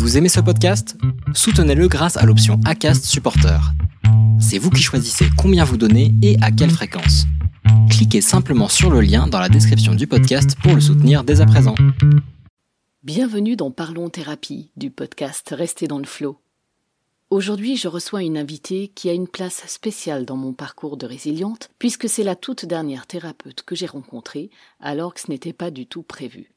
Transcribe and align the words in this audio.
Vous 0.00 0.16
aimez 0.16 0.30
ce 0.30 0.40
podcast? 0.40 0.96
Soutenez-le 1.34 1.86
grâce 1.86 2.16
à 2.16 2.24
l'option 2.24 2.58
ACAST 2.64 3.04
Supporter. 3.04 3.60
C'est 4.40 4.56
vous 4.56 4.70
qui 4.70 4.80
choisissez 4.80 5.26
combien 5.36 5.62
vous 5.62 5.76
donnez 5.76 6.14
et 6.22 6.38
à 6.40 6.50
quelle 6.50 6.70
fréquence. 6.70 7.26
Cliquez 7.90 8.22
simplement 8.22 8.68
sur 8.68 8.88
le 8.88 9.02
lien 9.02 9.26
dans 9.26 9.38
la 9.38 9.50
description 9.50 9.94
du 9.94 10.06
podcast 10.06 10.56
pour 10.62 10.74
le 10.74 10.80
soutenir 10.80 11.22
dès 11.22 11.42
à 11.42 11.46
présent. 11.46 11.74
Bienvenue 13.02 13.56
dans 13.56 13.70
Parlons 13.70 14.08
Thérapie 14.08 14.70
du 14.74 14.90
podcast 14.90 15.54
Restez 15.54 15.86
dans 15.86 15.98
le 15.98 16.06
flot. 16.06 16.38
Aujourd'hui, 17.28 17.76
je 17.76 17.86
reçois 17.86 18.22
une 18.22 18.38
invitée 18.38 18.88
qui 18.88 19.10
a 19.10 19.12
une 19.12 19.28
place 19.28 19.66
spéciale 19.66 20.24
dans 20.24 20.38
mon 20.38 20.54
parcours 20.54 20.96
de 20.96 21.04
résiliente, 21.04 21.68
puisque 21.78 22.08
c'est 22.08 22.24
la 22.24 22.36
toute 22.36 22.64
dernière 22.64 23.06
thérapeute 23.06 23.64
que 23.64 23.76
j'ai 23.76 23.86
rencontrée, 23.86 24.48
alors 24.80 25.12
que 25.12 25.20
ce 25.20 25.30
n'était 25.30 25.52
pas 25.52 25.70
du 25.70 25.86
tout 25.86 26.02
prévu. 26.02 26.54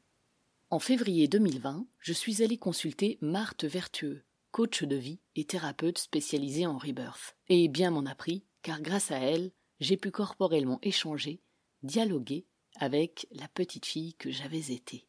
En 0.73 0.79
février 0.79 1.27
2020, 1.27 1.85
je 1.99 2.13
suis 2.13 2.41
allée 2.41 2.57
consulter 2.57 3.19
Marthe 3.21 3.63
Vertueux, 3.63 4.23
coach 4.49 4.81
de 4.81 4.95
vie 4.95 5.19
et 5.35 5.45
thérapeute 5.45 5.99
spécialisée 5.99 6.65
en 6.65 6.79
rebirth. 6.79 7.37
Et 7.47 7.67
bien 7.67 7.91
m'en 7.91 8.07
a 8.07 8.15
pris, 8.15 8.43
car 8.63 8.81
grâce 8.81 9.11
à 9.11 9.19
elle, 9.19 9.51
j'ai 9.79 9.97
pu 9.97 10.09
corporellement 10.09 10.79
échanger, 10.81 11.43
dialoguer 11.83 12.47
avec 12.79 13.27
la 13.33 13.47
petite 13.47 13.85
fille 13.85 14.15
que 14.15 14.31
j'avais 14.31 14.71
été. 14.73 15.07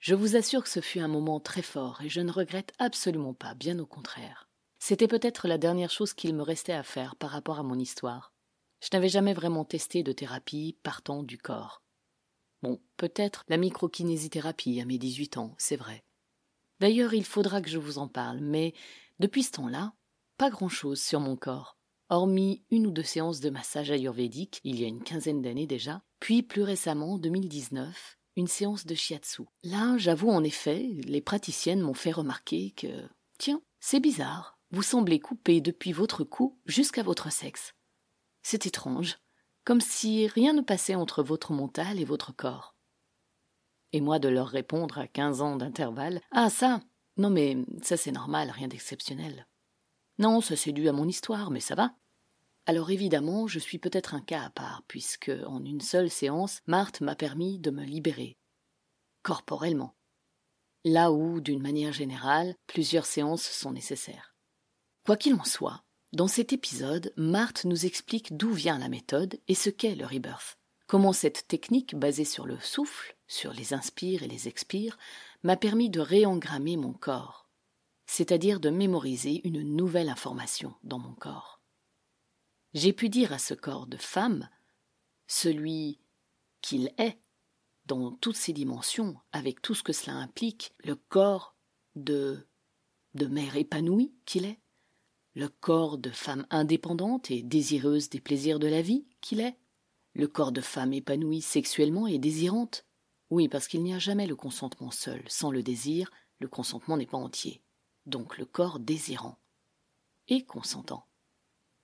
Je 0.00 0.16
vous 0.16 0.34
assure 0.34 0.64
que 0.64 0.68
ce 0.68 0.80
fut 0.80 0.98
un 0.98 1.06
moment 1.06 1.38
très 1.38 1.62
fort 1.62 2.02
et 2.02 2.08
je 2.08 2.20
ne 2.20 2.32
regrette 2.32 2.72
absolument 2.80 3.34
pas, 3.34 3.54
bien 3.54 3.78
au 3.78 3.86
contraire. 3.86 4.48
C'était 4.80 5.06
peut-être 5.06 5.46
la 5.46 5.58
dernière 5.58 5.92
chose 5.92 6.12
qu'il 6.12 6.34
me 6.34 6.42
restait 6.42 6.72
à 6.72 6.82
faire 6.82 7.14
par 7.14 7.30
rapport 7.30 7.60
à 7.60 7.62
mon 7.62 7.78
histoire. 7.78 8.32
Je 8.82 8.88
n'avais 8.92 9.10
jamais 9.10 9.32
vraiment 9.32 9.64
testé 9.64 10.02
de 10.02 10.10
thérapie 10.10 10.76
partant 10.82 11.22
du 11.22 11.38
corps. 11.38 11.83
Bon, 12.64 12.80
peut-être 12.96 13.44
la 13.48 13.58
microkinésithérapie 13.58 14.80
à 14.80 14.86
mes 14.86 14.96
18 14.96 15.36
ans, 15.36 15.54
c'est 15.58 15.76
vrai. 15.76 16.02
D'ailleurs, 16.80 17.12
il 17.12 17.26
faudra 17.26 17.60
que 17.60 17.68
je 17.68 17.76
vous 17.76 17.98
en 17.98 18.08
parle, 18.08 18.40
mais 18.40 18.72
depuis 19.18 19.42
ce 19.42 19.50
temps-là, 19.50 19.92
pas 20.38 20.48
grand-chose 20.48 20.98
sur 20.98 21.20
mon 21.20 21.36
corps, 21.36 21.76
hormis 22.08 22.64
une 22.70 22.86
ou 22.86 22.90
deux 22.90 23.02
séances 23.02 23.40
de 23.40 23.50
massage 23.50 23.90
ayurvédique 23.90 24.62
il 24.64 24.80
y 24.80 24.84
a 24.84 24.88
une 24.88 25.02
quinzaine 25.02 25.42
d'années 25.42 25.66
déjà, 25.66 26.00
puis 26.20 26.42
plus 26.42 26.62
récemment, 26.62 27.12
en 27.12 27.18
2019, 27.18 28.18
une 28.36 28.46
séance 28.46 28.86
de 28.86 28.94
shiatsu. 28.94 29.42
Là, 29.62 29.98
j'avoue 29.98 30.30
en 30.30 30.42
effet, 30.42 30.88
les 31.04 31.20
praticiennes 31.20 31.82
m'ont 31.82 31.92
fait 31.92 32.12
remarquer 32.12 32.70
que, 32.70 33.06
tiens, 33.36 33.60
c'est 33.78 34.00
bizarre, 34.00 34.58
vous 34.70 34.82
semblez 34.82 35.20
couper 35.20 35.60
depuis 35.60 35.92
votre 35.92 36.24
cou 36.24 36.58
jusqu'à 36.64 37.02
votre 37.02 37.30
sexe. 37.30 37.74
C'est 38.42 38.64
étrange 38.64 39.18
comme 39.64 39.80
si 39.80 40.26
rien 40.26 40.52
ne 40.52 40.60
passait 40.60 40.94
entre 40.94 41.22
votre 41.22 41.52
mental 41.52 41.98
et 41.98 42.04
votre 42.04 42.34
corps. 42.34 42.74
Et 43.92 44.00
moi 44.00 44.18
de 44.18 44.28
leur 44.28 44.48
répondre 44.48 44.98
à 44.98 45.06
quinze 45.06 45.40
ans 45.40 45.56
d'intervalle 45.56 46.20
Ah, 46.30 46.50
ça 46.50 46.80
Non, 47.16 47.30
mais 47.30 47.56
ça 47.82 47.96
c'est 47.96 48.12
normal, 48.12 48.50
rien 48.50 48.68
d'exceptionnel. 48.68 49.46
Non, 50.18 50.40
ça 50.40 50.56
c'est 50.56 50.72
dû 50.72 50.88
à 50.88 50.92
mon 50.92 51.08
histoire, 51.08 51.50
mais 51.50 51.60
ça 51.60 51.74
va. 51.74 51.94
Alors 52.66 52.90
évidemment, 52.90 53.46
je 53.46 53.58
suis 53.58 53.78
peut-être 53.78 54.14
un 54.14 54.22
cas 54.22 54.42
à 54.42 54.50
part, 54.50 54.82
puisque 54.88 55.30
en 55.46 55.64
une 55.64 55.80
seule 55.80 56.10
séance, 56.10 56.60
Marthe 56.66 57.02
m'a 57.02 57.14
permis 57.14 57.58
de 57.58 57.70
me 57.70 57.84
libérer. 57.84 58.38
Corporellement. 59.22 59.94
Là 60.84 61.12
où, 61.12 61.40
d'une 61.40 61.62
manière 61.62 61.92
générale, 61.92 62.54
plusieurs 62.66 63.06
séances 63.06 63.42
sont 63.42 63.72
nécessaires. 63.72 64.34
Quoi 65.04 65.16
qu'il 65.16 65.34
en 65.34 65.44
soit, 65.44 65.83
dans 66.14 66.28
cet 66.28 66.52
épisode, 66.52 67.12
Marthe 67.16 67.64
nous 67.64 67.86
explique 67.86 68.36
d'où 68.36 68.52
vient 68.52 68.78
la 68.78 68.88
méthode 68.88 69.40
et 69.48 69.54
ce 69.54 69.68
qu'est 69.68 69.96
le 69.96 70.06
rebirth. 70.06 70.58
Comment 70.86 71.12
cette 71.12 71.48
technique, 71.48 71.96
basée 71.96 72.24
sur 72.24 72.46
le 72.46 72.58
souffle, 72.60 73.16
sur 73.26 73.52
les 73.52 73.74
inspires 73.74 74.22
et 74.22 74.28
les 74.28 74.46
expires, 74.46 74.96
m'a 75.42 75.56
permis 75.56 75.90
de 75.90 76.00
réengrammer 76.00 76.76
mon 76.76 76.92
corps, 76.92 77.48
c'est-à-dire 78.06 78.60
de 78.60 78.70
mémoriser 78.70 79.40
une 79.44 79.62
nouvelle 79.62 80.08
information 80.08 80.74
dans 80.84 80.98
mon 80.98 81.14
corps. 81.14 81.60
J'ai 82.74 82.92
pu 82.92 83.08
dire 83.08 83.32
à 83.32 83.38
ce 83.38 83.54
corps 83.54 83.86
de 83.86 83.96
femme, 83.96 84.48
celui 85.26 85.98
qu'il 86.60 86.92
est, 86.98 87.18
dans 87.86 88.12
toutes 88.12 88.36
ses 88.36 88.52
dimensions, 88.52 89.16
avec 89.32 89.62
tout 89.62 89.74
ce 89.74 89.82
que 89.82 89.92
cela 89.92 90.16
implique, 90.16 90.74
le 90.84 90.94
corps 90.94 91.56
de 91.96 92.46
de 93.14 93.26
mère 93.26 93.56
épanouie 93.56 94.12
qu'il 94.24 94.44
est, 94.44 94.58
le 95.34 95.48
corps 95.48 95.98
de 95.98 96.10
femme 96.10 96.46
indépendante 96.50 97.30
et 97.30 97.42
désireuse 97.42 98.08
des 98.08 98.20
plaisirs 98.20 98.60
de 98.60 98.68
la 98.68 98.82
vie 98.82 99.04
qu'il 99.20 99.40
est, 99.40 99.58
le 100.14 100.28
corps 100.28 100.52
de 100.52 100.60
femme 100.60 100.92
épanouie 100.92 101.42
sexuellement 101.42 102.06
et 102.06 102.18
désirante. 102.18 102.86
Oui, 103.30 103.48
parce 103.48 103.66
qu'il 103.66 103.82
n'y 103.82 103.94
a 103.94 103.98
jamais 103.98 104.28
le 104.28 104.36
consentement 104.36 104.92
seul. 104.92 105.24
Sans 105.26 105.50
le 105.50 105.64
désir, 105.64 106.12
le 106.38 106.46
consentement 106.46 106.96
n'est 106.96 107.06
pas 107.06 107.18
entier. 107.18 107.62
Donc 108.06 108.38
le 108.38 108.44
corps 108.44 108.78
désirant 108.78 109.38
et 110.28 110.44
consentant. 110.44 111.08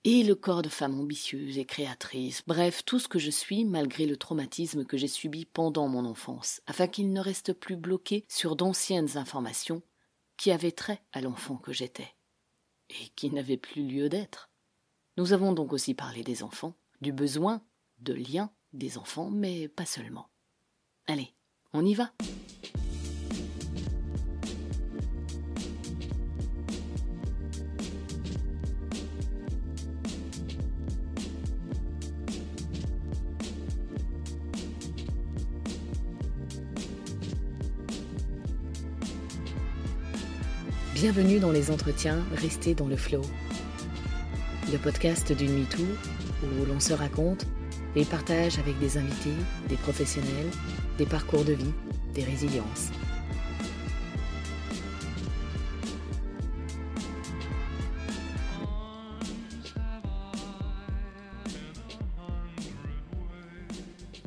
Et 0.05 0.23
le 0.23 0.33
corps 0.33 0.61
de 0.61 0.69
femme 0.69 0.99
ambitieuse 0.99 1.57
et 1.57 1.65
créatrice, 1.65 2.43
bref, 2.47 2.83
tout 2.85 2.99
ce 2.99 3.09
que 3.09 3.19
je 3.19 3.29
suis 3.29 3.65
malgré 3.65 4.05
le 4.05 4.17
traumatisme 4.17 4.85
que 4.85 4.97
j'ai 4.97 5.09
subi 5.09 5.45
pendant 5.45 5.89
mon 5.89 6.05
enfance, 6.05 6.61
afin 6.67 6.87
qu'il 6.87 7.11
ne 7.11 7.19
reste 7.19 7.53
plus 7.53 7.75
bloqué 7.75 8.25
sur 8.29 8.55
d'anciennes 8.55 9.17
informations 9.17 9.83
qui 10.37 10.51
avaient 10.51 10.71
trait 10.71 11.03
à 11.11 11.21
l'enfant 11.21 11.57
que 11.57 11.73
j'étais 11.73 12.15
et 13.01 13.09
qui 13.15 13.31
n'avait 13.31 13.57
plus 13.57 13.83
lieu 13.83 14.09
d'être. 14.09 14.49
Nous 15.17 15.33
avons 15.33 15.53
donc 15.53 15.73
aussi 15.73 15.93
parlé 15.93 16.23
des 16.23 16.43
enfants, 16.43 16.73
du 17.01 17.11
besoin 17.11 17.61
de 17.99 18.13
lien 18.13 18.51
des 18.73 18.97
enfants, 18.97 19.29
mais 19.29 19.67
pas 19.67 19.85
seulement. 19.85 20.29
Allez, 21.07 21.33
on 21.73 21.85
y 21.85 21.93
va. 21.93 22.11
Bienvenue 41.01 41.39
dans 41.39 41.51
les 41.51 41.71
entretiens 41.71 42.23
Restez 42.35 42.75
dans 42.75 42.85
le 42.85 42.95
flow. 42.95 43.23
Le 44.71 44.77
podcast 44.77 45.31
d'une 45.31 45.51
MeToo 45.51 45.81
où 45.81 46.65
l'on 46.65 46.79
se 46.79 46.93
raconte 46.93 47.47
et 47.95 48.05
partage 48.05 48.59
avec 48.59 48.77
des 48.77 48.99
invités, 48.99 49.33
des 49.67 49.77
professionnels, 49.77 50.51
des 50.99 51.07
parcours 51.07 51.43
de 51.43 51.53
vie, 51.53 51.73
des 52.13 52.23
résiliences. 52.23 52.91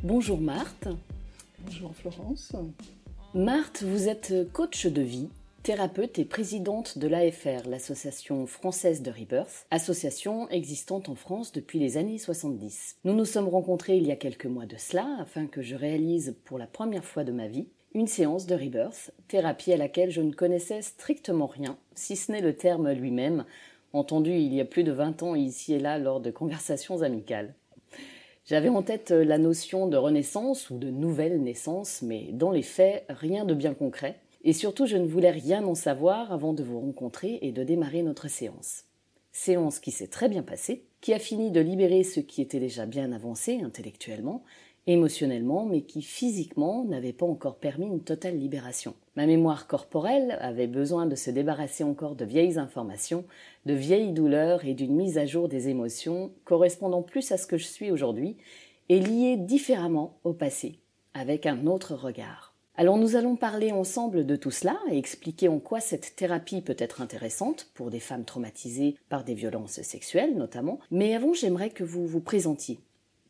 Bonjour 0.02 0.40
Marthe. 0.40 0.88
Bonjour 1.60 1.94
Florence. 1.94 2.52
Marthe, 3.32 3.84
vous 3.84 4.08
êtes 4.08 4.34
coach 4.52 4.86
de 4.86 5.02
vie 5.02 5.28
thérapeute 5.64 6.18
et 6.18 6.26
présidente 6.26 6.98
de 6.98 7.08
l'AFR, 7.08 7.66
l'Association 7.66 8.46
française 8.46 9.00
de 9.00 9.10
Rebirth, 9.10 9.66
association 9.70 10.46
existante 10.50 11.08
en 11.08 11.14
France 11.14 11.52
depuis 11.52 11.78
les 11.78 11.96
années 11.96 12.18
70. 12.18 12.96
Nous 13.04 13.14
nous 13.14 13.24
sommes 13.24 13.48
rencontrés 13.48 13.96
il 13.96 14.06
y 14.06 14.12
a 14.12 14.16
quelques 14.16 14.44
mois 14.44 14.66
de 14.66 14.76
cela 14.76 15.06
afin 15.18 15.46
que 15.46 15.62
je 15.62 15.74
réalise 15.74 16.36
pour 16.44 16.58
la 16.58 16.66
première 16.66 17.06
fois 17.06 17.24
de 17.24 17.32
ma 17.32 17.48
vie 17.48 17.66
une 17.94 18.08
séance 18.08 18.44
de 18.44 18.54
Rebirth, 18.54 19.12
thérapie 19.26 19.72
à 19.72 19.78
laquelle 19.78 20.10
je 20.10 20.20
ne 20.20 20.34
connaissais 20.34 20.82
strictement 20.82 21.46
rien, 21.46 21.78
si 21.94 22.14
ce 22.14 22.30
n'est 22.30 22.42
le 22.42 22.54
terme 22.54 22.92
lui-même, 22.92 23.46
entendu 23.94 24.32
il 24.32 24.52
y 24.52 24.60
a 24.60 24.66
plus 24.66 24.84
de 24.84 24.92
20 24.92 25.22
ans 25.22 25.34
ici 25.34 25.72
et 25.72 25.80
là 25.80 25.96
lors 25.96 26.20
de 26.20 26.30
conversations 26.30 27.00
amicales. 27.00 27.54
J'avais 28.44 28.68
en 28.68 28.82
tête 28.82 29.12
la 29.12 29.38
notion 29.38 29.86
de 29.86 29.96
renaissance 29.96 30.68
ou 30.68 30.76
de 30.76 30.90
nouvelle 30.90 31.40
naissance, 31.40 32.02
mais 32.02 32.28
dans 32.32 32.50
les 32.50 32.60
faits, 32.60 33.06
rien 33.08 33.46
de 33.46 33.54
bien 33.54 33.72
concret, 33.72 34.20
et 34.44 34.52
surtout, 34.52 34.84
je 34.84 34.98
ne 34.98 35.06
voulais 35.06 35.30
rien 35.30 35.64
en 35.64 35.74
savoir 35.74 36.30
avant 36.30 36.52
de 36.52 36.62
vous 36.62 36.78
rencontrer 36.78 37.38
et 37.40 37.50
de 37.50 37.64
démarrer 37.64 38.02
notre 38.02 38.28
séance. 38.28 38.84
Séance 39.32 39.80
qui 39.80 39.90
s'est 39.90 40.06
très 40.06 40.28
bien 40.28 40.42
passée, 40.42 40.84
qui 41.00 41.14
a 41.14 41.18
fini 41.18 41.50
de 41.50 41.60
libérer 41.60 42.04
ce 42.04 42.20
qui 42.20 42.42
était 42.42 42.60
déjà 42.60 42.84
bien 42.84 43.10
avancé 43.12 43.60
intellectuellement, 43.62 44.44
émotionnellement, 44.86 45.64
mais 45.64 45.80
qui 45.80 46.02
physiquement 46.02 46.84
n'avait 46.84 47.14
pas 47.14 47.24
encore 47.24 47.56
permis 47.56 47.86
une 47.86 48.04
totale 48.04 48.36
libération. 48.36 48.94
Ma 49.16 49.26
mémoire 49.26 49.66
corporelle 49.66 50.36
avait 50.40 50.66
besoin 50.66 51.06
de 51.06 51.16
se 51.16 51.30
débarrasser 51.30 51.82
encore 51.82 52.14
de 52.14 52.26
vieilles 52.26 52.58
informations, 52.58 53.24
de 53.64 53.72
vieilles 53.72 54.12
douleurs 54.12 54.66
et 54.66 54.74
d'une 54.74 54.94
mise 54.94 55.16
à 55.16 55.24
jour 55.24 55.48
des 55.48 55.70
émotions 55.70 56.32
correspondant 56.44 57.02
plus 57.02 57.32
à 57.32 57.38
ce 57.38 57.46
que 57.46 57.56
je 57.56 57.64
suis 57.64 57.90
aujourd'hui 57.90 58.36
et 58.90 59.00
liées 59.00 59.38
différemment 59.38 60.18
au 60.22 60.34
passé, 60.34 60.80
avec 61.14 61.46
un 61.46 61.66
autre 61.66 61.94
regard. 61.94 62.43
Alors 62.76 62.98
nous 62.98 63.14
allons 63.14 63.36
parler 63.36 63.70
ensemble 63.70 64.26
de 64.26 64.34
tout 64.34 64.50
cela 64.50 64.80
et 64.90 64.98
expliquer 64.98 65.46
en 65.46 65.60
quoi 65.60 65.78
cette 65.78 66.16
thérapie 66.16 66.60
peut 66.60 66.74
être 66.76 67.00
intéressante 67.00 67.70
pour 67.74 67.88
des 67.88 68.00
femmes 68.00 68.24
traumatisées 68.24 68.96
par 69.08 69.22
des 69.22 69.34
violences 69.34 69.80
sexuelles 69.82 70.36
notamment. 70.36 70.80
Mais 70.90 71.14
avant, 71.14 71.34
j'aimerais 71.34 71.70
que 71.70 71.84
vous 71.84 72.04
vous 72.08 72.20
présentiez. 72.20 72.80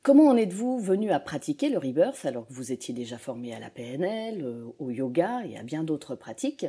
Comment 0.03 0.29
en 0.29 0.37
êtes-vous 0.37 0.79
venu 0.79 1.11
à 1.11 1.21
pratiquer 1.21 1.69
le 1.69 1.77
rebirth 1.77 2.25
alors 2.25 2.47
que 2.47 2.55
vous 2.55 2.73
étiez 2.73 2.95
déjà 2.95 3.19
formé 3.19 3.55
à 3.55 3.59
la 3.59 3.69
PNL, 3.69 4.43
euh, 4.43 4.65
au 4.79 4.91
yoga 4.91 5.45
et 5.47 5.59
à 5.59 5.63
bien 5.63 5.85
d'autres 5.85 6.15
pratiques? 6.15 6.67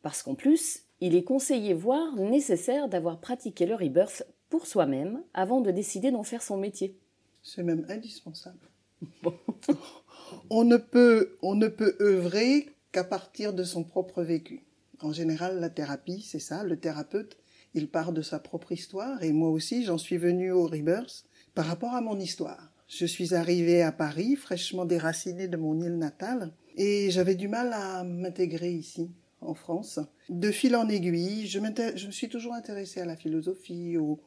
Parce 0.00 0.22
qu'en 0.22 0.34
plus, 0.34 0.84
il 1.00 1.14
est 1.14 1.24
conseillé, 1.24 1.74
voire 1.74 2.16
nécessaire, 2.16 2.88
d'avoir 2.88 3.20
pratiqué 3.20 3.66
le 3.66 3.74
rebirth 3.74 4.26
pour 4.48 4.66
soi-même 4.66 5.22
avant 5.34 5.60
de 5.60 5.70
décider 5.70 6.10
d'en 6.10 6.22
faire 6.22 6.42
son 6.42 6.56
métier. 6.56 6.96
C'est 7.42 7.62
même 7.62 7.84
indispensable. 7.90 8.70
on, 10.50 10.64
ne 10.64 10.76
peut, 10.76 11.36
on 11.42 11.54
ne 11.54 11.68
peut 11.68 11.96
œuvrer 12.00 12.68
qu'à 12.92 13.04
partir 13.04 13.52
de 13.52 13.64
son 13.64 13.84
propre 13.84 14.22
vécu. 14.22 14.62
En 15.00 15.12
général, 15.12 15.60
la 15.60 15.70
thérapie, 15.70 16.22
c'est 16.22 16.38
ça. 16.38 16.62
Le 16.64 16.76
thérapeute, 16.76 17.36
il 17.74 17.88
part 17.88 18.12
de 18.12 18.22
sa 18.22 18.38
propre 18.38 18.72
histoire. 18.72 19.22
Et 19.22 19.32
moi 19.32 19.50
aussi, 19.50 19.84
j'en 19.84 19.98
suis 19.98 20.16
venue 20.16 20.52
au 20.52 20.66
Rebirth 20.66 21.24
par 21.54 21.66
rapport 21.66 21.94
à 21.94 22.00
mon 22.00 22.18
histoire. 22.18 22.70
Je 22.86 23.06
suis 23.06 23.34
arrivée 23.34 23.82
à 23.82 23.92
Paris, 23.92 24.36
fraîchement 24.36 24.84
déracinée 24.84 25.48
de 25.48 25.56
mon 25.56 25.80
île 25.80 25.98
natale, 25.98 26.52
et 26.76 27.10
j'avais 27.10 27.34
du 27.34 27.48
mal 27.48 27.72
à 27.72 28.04
m'intégrer 28.04 28.72
ici, 28.72 29.10
en 29.40 29.54
France. 29.54 29.98
De 30.28 30.50
fil 30.50 30.76
en 30.76 30.88
aiguille, 30.88 31.46
je, 31.46 31.58
me 31.58 32.12
suis 32.12 32.28
toujours 32.28 32.54
intéressée 32.54 33.00
à 33.00 33.06
la 33.06 33.16
philosophie, 33.16 33.96
aux, 33.96 34.20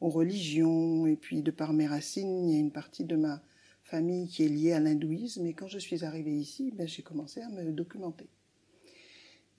aux 0.00 0.08
religions, 0.08 1.06
et 1.06 1.16
puis 1.16 1.42
de 1.42 1.50
par 1.50 1.72
mes 1.72 1.86
racines, 1.86 2.48
il 2.48 2.54
y 2.54 2.56
a 2.56 2.60
une 2.60 2.72
partie 2.72 3.04
de 3.04 3.16
ma 3.16 3.42
famille 3.86 4.26
qui 4.26 4.44
est 4.44 4.48
liée 4.48 4.72
à 4.72 4.80
l'hindouisme, 4.80 5.46
et 5.46 5.54
quand 5.54 5.68
je 5.68 5.78
suis 5.78 6.04
arrivée 6.04 6.36
ici, 6.36 6.72
ben, 6.76 6.88
j'ai 6.88 7.02
commencé 7.02 7.40
à 7.40 7.48
me 7.48 7.70
documenter. 7.70 8.26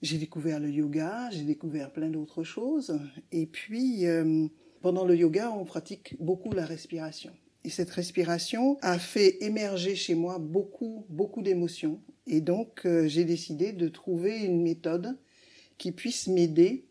J'ai 0.02 0.18
découvert 0.18 0.60
le 0.60 0.70
yoga, 0.70 1.30
j'ai 1.30 1.44
découvert 1.44 1.90
plein 1.92 2.10
d'autres 2.10 2.44
choses, 2.44 3.00
et 3.32 3.46
puis 3.46 4.06
euh, 4.06 4.46
pendant 4.82 5.04
le 5.06 5.16
yoga, 5.16 5.50
on 5.50 5.64
pratique 5.64 6.14
beaucoup 6.20 6.52
la 6.52 6.66
respiration. 6.66 7.32
Et 7.64 7.70
cette 7.70 7.90
respiration 7.90 8.78
a 8.82 8.98
fait 8.98 9.42
émerger 9.42 9.96
chez 9.96 10.14
moi 10.14 10.38
beaucoup, 10.38 11.06
beaucoup 11.08 11.42
d'émotions. 11.42 12.00
Et 12.26 12.40
donc, 12.40 12.84
euh, 12.84 13.08
j'ai 13.08 13.24
décidé 13.24 13.72
de 13.72 13.88
trouver 13.88 14.40
une 14.40 14.62
méthode 14.62 15.18
qui 15.78 15.90
puisse 15.90 16.28
m'aider 16.28 16.86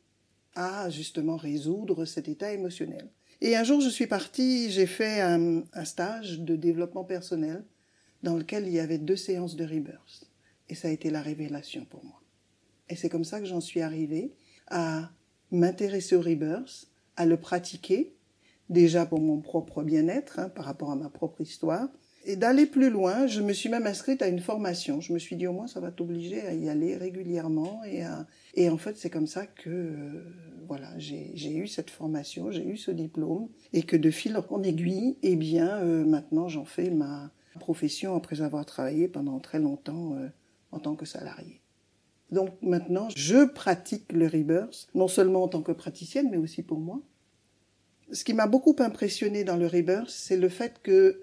à 0.55 0.89
justement 0.89 1.37
résoudre 1.37 2.05
cet 2.05 2.27
état 2.27 2.51
émotionnel. 2.51 3.07
Et 3.41 3.55
un 3.55 3.63
jour, 3.63 3.81
je 3.81 3.89
suis 3.89 4.07
partie, 4.07 4.71
j'ai 4.71 4.87
fait 4.87 5.21
un, 5.21 5.63
stage 5.83 6.39
de 6.39 6.55
développement 6.55 7.03
personnel 7.03 7.63
dans 8.23 8.35
lequel 8.35 8.67
il 8.67 8.73
y 8.73 8.79
avait 8.79 8.97
deux 8.97 9.15
séances 9.15 9.55
de 9.55 9.63
rebirth. 9.63 10.29
Et 10.69 10.75
ça 10.75 10.87
a 10.87 10.91
été 10.91 11.09
la 11.09 11.21
révélation 11.21 11.85
pour 11.85 12.03
moi. 12.03 12.21
Et 12.89 12.95
c'est 12.95 13.09
comme 13.09 13.23
ça 13.23 13.39
que 13.39 13.45
j'en 13.45 13.61
suis 13.61 13.81
arrivée 13.81 14.33
à 14.67 15.11
m'intéresser 15.51 16.15
au 16.15 16.21
rebirth, 16.21 16.87
à 17.15 17.25
le 17.25 17.37
pratiquer, 17.37 18.15
déjà 18.69 19.05
pour 19.05 19.21
mon 19.21 19.39
propre 19.39 19.83
bien-être, 19.83 20.39
hein, 20.39 20.49
par 20.49 20.65
rapport 20.65 20.91
à 20.91 20.95
ma 20.95 21.09
propre 21.09 21.41
histoire, 21.41 21.89
et 22.25 22.35
d'aller 22.35 22.65
plus 22.65 22.89
loin, 22.89 23.25
je 23.25 23.41
me 23.41 23.53
suis 23.53 23.69
même 23.69 23.87
inscrite 23.87 24.21
à 24.21 24.27
une 24.27 24.41
formation. 24.41 24.99
Je 24.99 25.13
me 25.13 25.19
suis 25.19 25.37
dit 25.37 25.47
au 25.47 25.53
moins 25.53 25.67
ça 25.67 25.79
va 25.79 25.91
t'obliger 25.91 26.41
à 26.41 26.53
y 26.53 26.67
aller 26.67 26.97
régulièrement 26.97 27.81
et 27.85 28.03
et 28.53 28.69
en 28.69 28.77
fait 28.77 28.97
c'est 28.97 29.09
comme 29.09 29.27
ça 29.27 29.47
que 29.47 29.69
euh, 29.69 30.23
voilà 30.67 30.89
j'ai 30.97 31.55
eu 31.55 31.67
cette 31.67 31.89
formation, 31.89 32.51
j'ai 32.51 32.65
eu 32.65 32.77
ce 32.77 32.91
diplôme 32.91 33.49
et 33.73 33.83
que 33.83 33.95
de 33.95 34.11
fil 34.11 34.37
en 34.49 34.63
aiguille, 34.63 35.17
eh 35.23 35.35
bien 35.35 35.77
euh, 35.77 36.05
maintenant 36.05 36.47
j'en 36.47 36.65
fais 36.65 36.89
ma 36.89 37.31
profession 37.59 38.15
après 38.15 38.41
avoir 38.41 38.65
travaillé 38.65 39.07
pendant 39.07 39.39
très 39.39 39.59
longtemps 39.59 40.15
euh, 40.15 40.27
en 40.71 40.79
tant 40.79 40.95
que 40.95 41.05
salarié. 41.05 41.61
Donc 42.31 42.51
maintenant 42.61 43.07
je 43.15 43.45
pratique 43.45 44.11
le 44.11 44.27
rebirth 44.27 44.89
non 44.93 45.07
seulement 45.07 45.43
en 45.43 45.47
tant 45.47 45.61
que 45.61 45.71
praticienne 45.71 46.29
mais 46.29 46.37
aussi 46.37 46.63
pour 46.63 46.79
moi. 46.79 47.01
Ce 48.11 48.23
qui 48.23 48.33
m'a 48.33 48.47
beaucoup 48.47 48.75
impressionné 48.79 49.43
dans 49.43 49.57
le 49.57 49.67
rebirth, 49.67 50.09
c'est 50.09 50.37
le 50.37 50.47
fait 50.47 50.81
que 50.81 51.21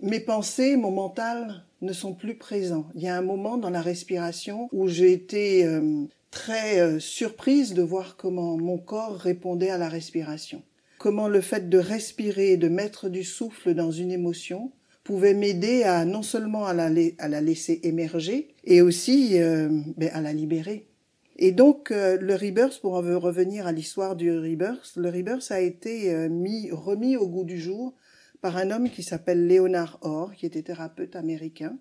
mes 0.00 0.20
pensées, 0.20 0.76
mon 0.76 0.90
mental 0.90 1.64
ne 1.80 1.92
sont 1.92 2.14
plus 2.14 2.36
présents. 2.36 2.86
Il 2.94 3.02
y 3.02 3.08
a 3.08 3.16
un 3.16 3.22
moment 3.22 3.56
dans 3.56 3.70
la 3.70 3.82
respiration 3.82 4.68
où 4.72 4.88
j'ai 4.88 5.12
été 5.12 5.66
euh, 5.66 6.04
très 6.34 6.80
euh, 6.80 6.98
surprise 6.98 7.74
de 7.74 7.82
voir 7.82 8.16
comment 8.16 8.58
mon 8.58 8.76
corps 8.76 9.16
répondait 9.16 9.70
à 9.70 9.78
la 9.78 9.88
respiration. 9.88 10.62
Comment 10.98 11.28
le 11.28 11.40
fait 11.40 11.70
de 11.70 11.78
respirer 11.78 12.52
et 12.52 12.56
de 12.56 12.68
mettre 12.68 13.08
du 13.08 13.22
souffle 13.22 13.72
dans 13.72 13.92
une 13.92 14.10
émotion 14.10 14.72
pouvait 15.04 15.34
m'aider 15.34 15.84
à 15.84 16.04
non 16.04 16.22
seulement 16.22 16.66
à 16.66 16.74
la, 16.74 17.40
laisser 17.40 17.80
émerger 17.84 18.48
et 18.64 18.82
aussi 18.82 19.40
euh, 19.40 19.68
ben, 19.96 20.10
à 20.12 20.20
la 20.20 20.32
libérer. 20.32 20.88
Et 21.36 21.52
donc 21.52 21.90
le 21.90 22.34
rebirth, 22.34 22.80
pour 22.80 22.92
revenir 22.92 23.66
à 23.66 23.72
l'histoire 23.72 24.14
du 24.14 24.30
rebirth, 24.30 24.92
le 24.96 25.10
rebirth 25.10 25.50
a 25.50 25.60
été 25.60 26.28
mis, 26.28 26.70
remis 26.70 27.16
au 27.16 27.26
goût 27.26 27.42
du 27.42 27.60
jour 27.60 27.92
par 28.40 28.56
un 28.56 28.70
homme 28.70 28.88
qui 28.88 29.02
s'appelle 29.02 29.48
Léonard 29.48 29.98
Orr, 30.02 30.32
qui 30.36 30.46
était 30.46 30.62
thérapeute 30.62 31.16
américain 31.16 31.76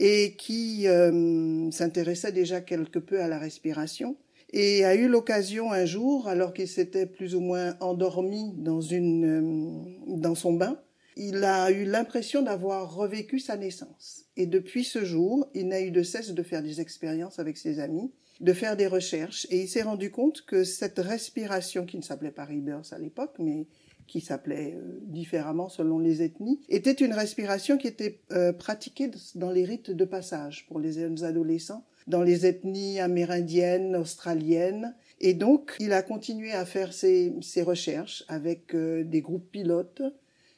et 0.00 0.34
qui 0.36 0.88
euh, 0.88 1.70
s'intéressait 1.70 2.32
déjà 2.32 2.60
quelque 2.60 2.98
peu 2.98 3.20
à 3.20 3.28
la 3.28 3.38
respiration 3.38 4.16
et 4.52 4.84
a 4.84 4.96
eu 4.96 5.06
l'occasion 5.06 5.70
un 5.70 5.84
jour, 5.84 6.26
alors 6.26 6.52
qu'il 6.52 6.66
s'était 6.66 7.06
plus 7.06 7.36
ou 7.36 7.40
moins 7.40 7.76
endormi 7.78 8.52
dans 8.56 8.80
une 8.80 9.84
euh, 10.08 10.16
dans 10.16 10.34
son 10.34 10.54
bain, 10.54 10.80
il 11.16 11.44
a 11.44 11.70
eu 11.70 11.84
l'impression 11.84 12.42
d'avoir 12.42 12.94
revécu 12.94 13.38
sa 13.38 13.56
naissance. 13.56 14.24
Et 14.36 14.46
depuis 14.46 14.84
ce 14.84 15.04
jour, 15.04 15.48
il 15.54 15.68
n'a 15.68 15.80
eu 15.80 15.90
de 15.90 16.02
cesse 16.02 16.30
de 16.30 16.42
faire 16.42 16.62
des 16.62 16.80
expériences 16.80 17.38
avec 17.38 17.58
ses 17.58 17.78
amis, 17.78 18.10
de 18.40 18.52
faire 18.52 18.76
des 18.76 18.86
recherches, 18.86 19.46
et 19.50 19.60
il 19.60 19.68
s'est 19.68 19.82
rendu 19.82 20.10
compte 20.10 20.42
que 20.46 20.64
cette 20.64 20.98
respiration, 20.98 21.84
qui 21.84 21.98
ne 21.98 22.02
s'appelait 22.02 22.30
pas 22.30 22.46
Rebirth 22.46 22.92
à 22.92 22.98
l'époque, 22.98 23.34
mais 23.38 23.66
qui 24.10 24.20
s'appelait 24.20 24.74
euh, 24.76 24.98
différemment 25.02 25.68
selon 25.68 26.00
les 26.00 26.22
ethnies, 26.22 26.58
était 26.68 26.92
une 26.92 27.12
respiration 27.12 27.78
qui 27.78 27.86
était 27.86 28.18
euh, 28.32 28.52
pratiquée 28.52 29.08
dans 29.36 29.52
les 29.52 29.64
rites 29.64 29.92
de 29.92 30.04
passage 30.04 30.66
pour 30.66 30.80
les 30.80 30.92
jeunes 30.94 31.22
adolescents, 31.22 31.84
dans 32.08 32.22
les 32.22 32.44
ethnies 32.44 32.98
amérindiennes, 32.98 33.94
australiennes. 33.94 34.96
Et 35.20 35.32
donc, 35.32 35.76
il 35.78 35.92
a 35.92 36.02
continué 36.02 36.50
à 36.50 36.64
faire 36.66 36.92
ses, 36.92 37.32
ses 37.40 37.62
recherches 37.62 38.24
avec 38.26 38.74
euh, 38.74 39.04
des 39.04 39.20
groupes 39.20 39.48
pilotes. 39.48 40.02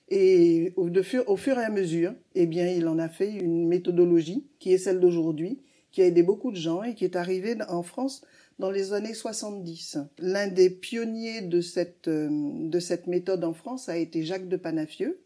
Et 0.08 0.72
au, 0.76 0.88
au 0.88 1.37
fur 1.37 1.58
et 1.58 1.64
à 1.64 1.70
mesure, 1.70 2.14
eh 2.34 2.46
bien, 2.46 2.69
il 2.69 2.88
en 2.88 2.98
a 2.98 3.10
fait 3.10 3.32
une 3.32 3.69
méthodologie 3.69 4.46
qui 4.60 4.72
est 4.72 4.78
celle 4.78 4.98
d'aujourd'hui, 4.98 5.60
qui 5.90 6.00
a 6.00 6.06
aidé 6.06 6.22
beaucoup 6.22 6.52
de 6.52 6.56
gens 6.56 6.82
et 6.82 6.94
qui 6.94 7.05
est 7.05 7.16
arrivée 7.16 7.56
en 7.69 7.82
France 7.82 8.22
dans 8.58 8.70
les 8.70 8.93
années 8.93 9.14
70. 9.14 9.99
L'un 10.19 10.49
des 10.49 10.70
pionniers 10.70 11.43
de 11.43 11.60
cette, 11.60 12.08
euh, 12.08 12.28
de 12.31 12.81
cette 12.81 13.06
méthode 13.06 13.44
en 13.44 13.52
France 13.52 13.88
a 13.88 13.96
été 13.96 14.25
Jacques 14.25 14.49
de 14.49 14.56
Panafieux 14.56 15.20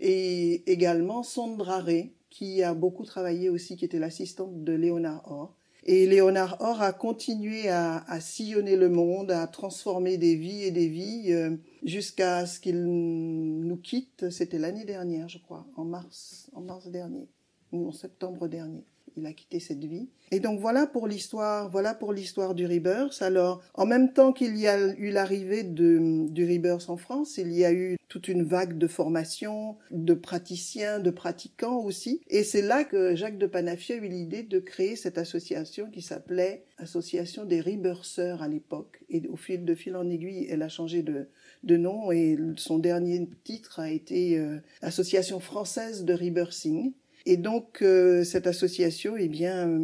et 0.00 0.70
également 0.70 1.22
Sondra 1.22 1.82
qui 2.30 2.62
a 2.62 2.74
beaucoup 2.74 3.04
travaillé 3.04 3.48
aussi, 3.48 3.76
qui 3.76 3.84
était 3.84 3.98
l'assistante 3.98 4.64
de 4.64 4.72
Léonard 4.72 5.30
Orr. 5.30 5.54
Et 5.84 6.06
Léonard 6.06 6.56
Orr 6.60 6.80
a 6.80 6.92
continué 6.92 7.68
à, 7.68 8.04
sillonner 8.20 8.76
le 8.76 8.88
monde, 8.88 9.30
à 9.30 9.46
transformer 9.46 10.16
des 10.16 10.36
vies 10.36 10.62
et 10.62 10.70
des 10.70 10.88
vies, 10.88 11.32
euh, 11.32 11.56
jusqu'à 11.82 12.46
ce 12.46 12.60
qu'il 12.60 12.84
nous 12.84 13.76
quitte. 13.76 14.30
C'était 14.30 14.58
l'année 14.58 14.84
dernière, 14.84 15.28
je 15.28 15.38
crois, 15.38 15.66
en 15.76 15.84
mars, 15.84 16.50
en 16.52 16.60
mars 16.60 16.86
dernier, 16.88 17.28
ou 17.72 17.88
en 17.88 17.92
septembre 17.92 18.48
dernier 18.48 18.84
il 19.16 19.26
a 19.26 19.32
quitté 19.32 19.60
cette 19.60 19.84
vie. 19.84 20.08
Et 20.30 20.40
donc 20.40 20.60
voilà 20.60 20.86
pour 20.86 21.06
l'histoire, 21.06 21.70
voilà 21.70 21.94
pour 21.94 22.12
l'histoire 22.12 22.54
du 22.54 22.66
Rebirth. 22.66 23.20
Alors, 23.20 23.62
en 23.74 23.86
même 23.86 24.12
temps 24.12 24.32
qu'il 24.32 24.56
y 24.56 24.66
a 24.66 24.78
eu 24.96 25.10
l'arrivée 25.10 25.62
du 25.62 26.44
Rebirth 26.44 26.88
en 26.88 26.96
France, 26.96 27.36
il 27.38 27.52
y 27.52 27.64
a 27.64 27.72
eu 27.72 27.96
toute 28.08 28.28
une 28.28 28.42
vague 28.42 28.76
de 28.76 28.86
formation, 28.86 29.76
de 29.90 30.14
praticiens, 30.14 31.00
de 31.00 31.10
pratiquants 31.10 31.78
aussi. 31.82 32.20
Et 32.28 32.44
c'est 32.44 32.62
là 32.62 32.84
que 32.84 33.14
Jacques 33.14 33.38
de 33.38 33.46
Panafieux 33.46 33.94
a 33.94 33.98
eu 33.98 34.08
l'idée 34.08 34.42
de 34.42 34.58
créer 34.58 34.96
cette 34.96 35.18
association 35.18 35.90
qui 35.90 36.02
s'appelait 36.02 36.64
Association 36.78 37.44
des 37.44 37.60
Rebirtheurs 37.60 38.42
à 38.42 38.48
l'époque. 38.48 39.00
Et 39.08 39.26
au 39.28 39.36
fil 39.36 39.64
de 39.64 39.74
fil 39.74 39.96
en 39.96 40.08
aiguille, 40.10 40.46
elle 40.50 40.62
a 40.62 40.68
changé 40.68 41.02
de, 41.02 41.28
de 41.62 41.76
nom 41.76 42.12
et 42.12 42.38
son 42.56 42.78
dernier 42.78 43.28
titre 43.44 43.80
a 43.80 43.90
été 43.90 44.38
euh, 44.38 44.58
Association 44.82 45.40
française 45.40 46.04
de 46.04 46.14
rebirthing. 46.14 46.92
Et 47.26 47.36
donc 47.36 47.82
euh, 47.82 48.24
cette 48.24 48.46
association, 48.46 49.16
eh 49.16 49.28
bien, 49.28 49.68
euh, 49.68 49.78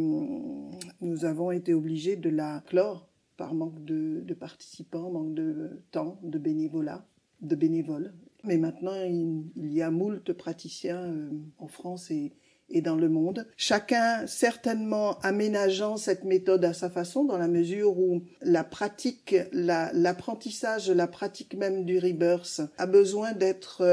nous 1.01 1.25
avons 1.25 1.51
été 1.51 1.73
obligés 1.73 2.15
de 2.15 2.29
la 2.29 2.63
clore 2.67 3.09
par 3.37 3.53
manque 3.53 3.83
de, 3.85 4.21
de, 4.21 4.33
participants, 4.33 5.09
manque 5.09 5.33
de 5.33 5.81
temps, 5.91 6.19
de 6.23 6.37
bénévolat, 6.37 7.05
de 7.41 7.55
bénévoles. 7.55 8.13
Mais 8.43 8.57
maintenant, 8.57 8.95
il, 9.05 9.73
y 9.73 9.81
a 9.81 9.91
moult 9.91 10.33
praticiens 10.33 11.01
euh, 11.01 11.29
en 11.57 11.67
France 11.67 12.11
et, 12.11 12.33
et 12.69 12.81
dans 12.81 12.95
le 12.95 13.07
monde. 13.07 13.47
Chacun 13.55 14.27
certainement 14.27 15.17
aménageant 15.19 15.95
cette 15.95 16.25
méthode 16.25 16.65
à 16.65 16.73
sa 16.73 16.89
façon, 16.89 17.23
dans 17.23 17.37
la 17.37 17.47
mesure 17.47 17.97
où 17.97 18.23
la 18.41 18.65
pratique, 18.65 19.35
l'apprentissage, 19.53 20.89
la, 20.89 21.07
pratique 21.07 21.55
même 21.55 21.85
du 21.85 21.97
rebirth 21.97 22.61
a 22.77 22.85
besoin 22.85 23.31
d'être 23.31 23.83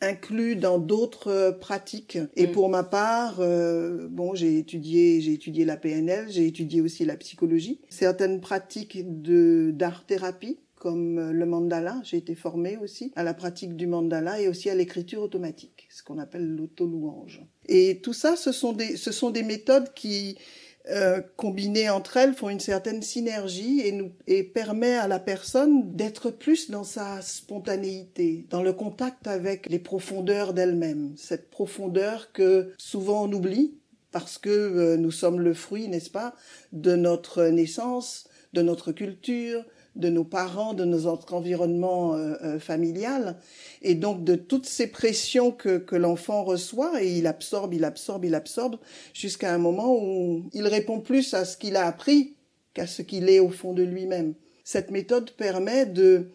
inclus 0.00 0.56
dans 0.56 0.78
d'autres 0.78 1.28
euh, 1.28 1.52
pratiques. 1.52 2.18
Et 2.36 2.46
mm. 2.46 2.52
pour 2.52 2.68
ma 2.68 2.82
part, 2.82 3.40
euh, 3.40 4.08
bon, 4.08 4.34
j'ai 4.34 4.58
étudié, 4.58 5.20
j'ai 5.20 5.32
étudié 5.32 5.64
la 5.64 5.76
PNL, 5.76 6.26
j'ai 6.30 6.46
étudié 6.46 6.80
aussi 6.80 7.04
la 7.04 7.16
psychologie, 7.16 7.80
certaines 7.88 8.40
pratiques 8.40 9.22
de 9.22 9.70
d'art 9.74 10.04
thérapie 10.06 10.58
comme 10.80 11.18
euh, 11.18 11.32
le 11.32 11.46
mandala, 11.46 12.00
j'ai 12.02 12.16
été 12.16 12.34
formée 12.34 12.78
aussi 12.78 13.12
à 13.14 13.22
la 13.22 13.34
pratique 13.34 13.76
du 13.76 13.86
mandala 13.86 14.40
et 14.40 14.48
aussi 14.48 14.70
à 14.70 14.74
l'écriture 14.74 15.22
automatique, 15.22 15.86
ce 15.90 16.02
qu'on 16.02 16.18
appelle 16.18 16.56
l'auto-louange. 16.56 17.42
Et 17.68 18.00
tout 18.02 18.14
ça, 18.14 18.34
ce 18.34 18.50
sont 18.50 18.72
des, 18.72 18.96
ce 18.96 19.12
sont 19.12 19.30
des 19.30 19.42
méthodes 19.42 19.92
qui 19.94 20.38
euh, 20.88 21.20
combinées 21.36 21.90
entre 21.90 22.16
elles, 22.16 22.34
font 22.34 22.48
une 22.48 22.60
certaine 22.60 23.02
synergie 23.02 23.80
et, 23.80 23.92
nous, 23.92 24.12
et 24.26 24.42
permet 24.42 24.94
à 24.94 25.08
la 25.08 25.18
personne 25.18 25.94
d'être 25.94 26.30
plus 26.30 26.70
dans 26.70 26.84
sa 26.84 27.20
spontanéité, 27.20 28.46
dans 28.48 28.62
le 28.62 28.72
contact 28.72 29.26
avec 29.26 29.68
les 29.68 29.78
profondeurs 29.78 30.54
d'elle-même, 30.54 31.12
cette 31.16 31.50
profondeur 31.50 32.32
que 32.32 32.72
souvent 32.78 33.24
on 33.24 33.32
oublie 33.32 33.74
parce 34.12 34.38
que 34.38 34.50
euh, 34.50 34.96
nous 34.96 35.10
sommes 35.10 35.40
le 35.40 35.54
fruit, 35.54 35.88
n'est-ce 35.88 36.10
pas, 36.10 36.34
de 36.72 36.96
notre 36.96 37.44
naissance, 37.44 38.28
de 38.52 38.62
notre 38.62 38.92
culture, 38.92 39.64
de 39.96 40.08
nos 40.08 40.24
parents, 40.24 40.74
de 40.74 40.84
notre 40.84 41.34
environnement 41.34 42.14
euh, 42.14 42.34
euh, 42.42 42.58
familial, 42.58 43.36
et 43.82 43.94
donc 43.94 44.24
de 44.24 44.34
toutes 44.34 44.66
ces 44.66 44.86
pressions 44.86 45.50
que, 45.50 45.78
que 45.78 45.96
l'enfant 45.96 46.44
reçoit, 46.44 47.02
et 47.02 47.18
il 47.18 47.26
absorbe, 47.26 47.74
il 47.74 47.84
absorbe, 47.84 48.24
il 48.24 48.34
absorbe, 48.34 48.76
jusqu'à 49.12 49.52
un 49.52 49.58
moment 49.58 49.94
où 49.94 50.48
il 50.52 50.66
répond 50.66 51.00
plus 51.00 51.34
à 51.34 51.44
ce 51.44 51.56
qu'il 51.56 51.76
a 51.76 51.86
appris 51.86 52.36
qu'à 52.72 52.86
ce 52.86 53.02
qu'il 53.02 53.28
est 53.28 53.40
au 53.40 53.50
fond 53.50 53.72
de 53.72 53.82
lui-même. 53.82 54.34
Cette 54.64 54.90
méthode 54.90 55.32
permet 55.32 55.86
de 55.86 56.30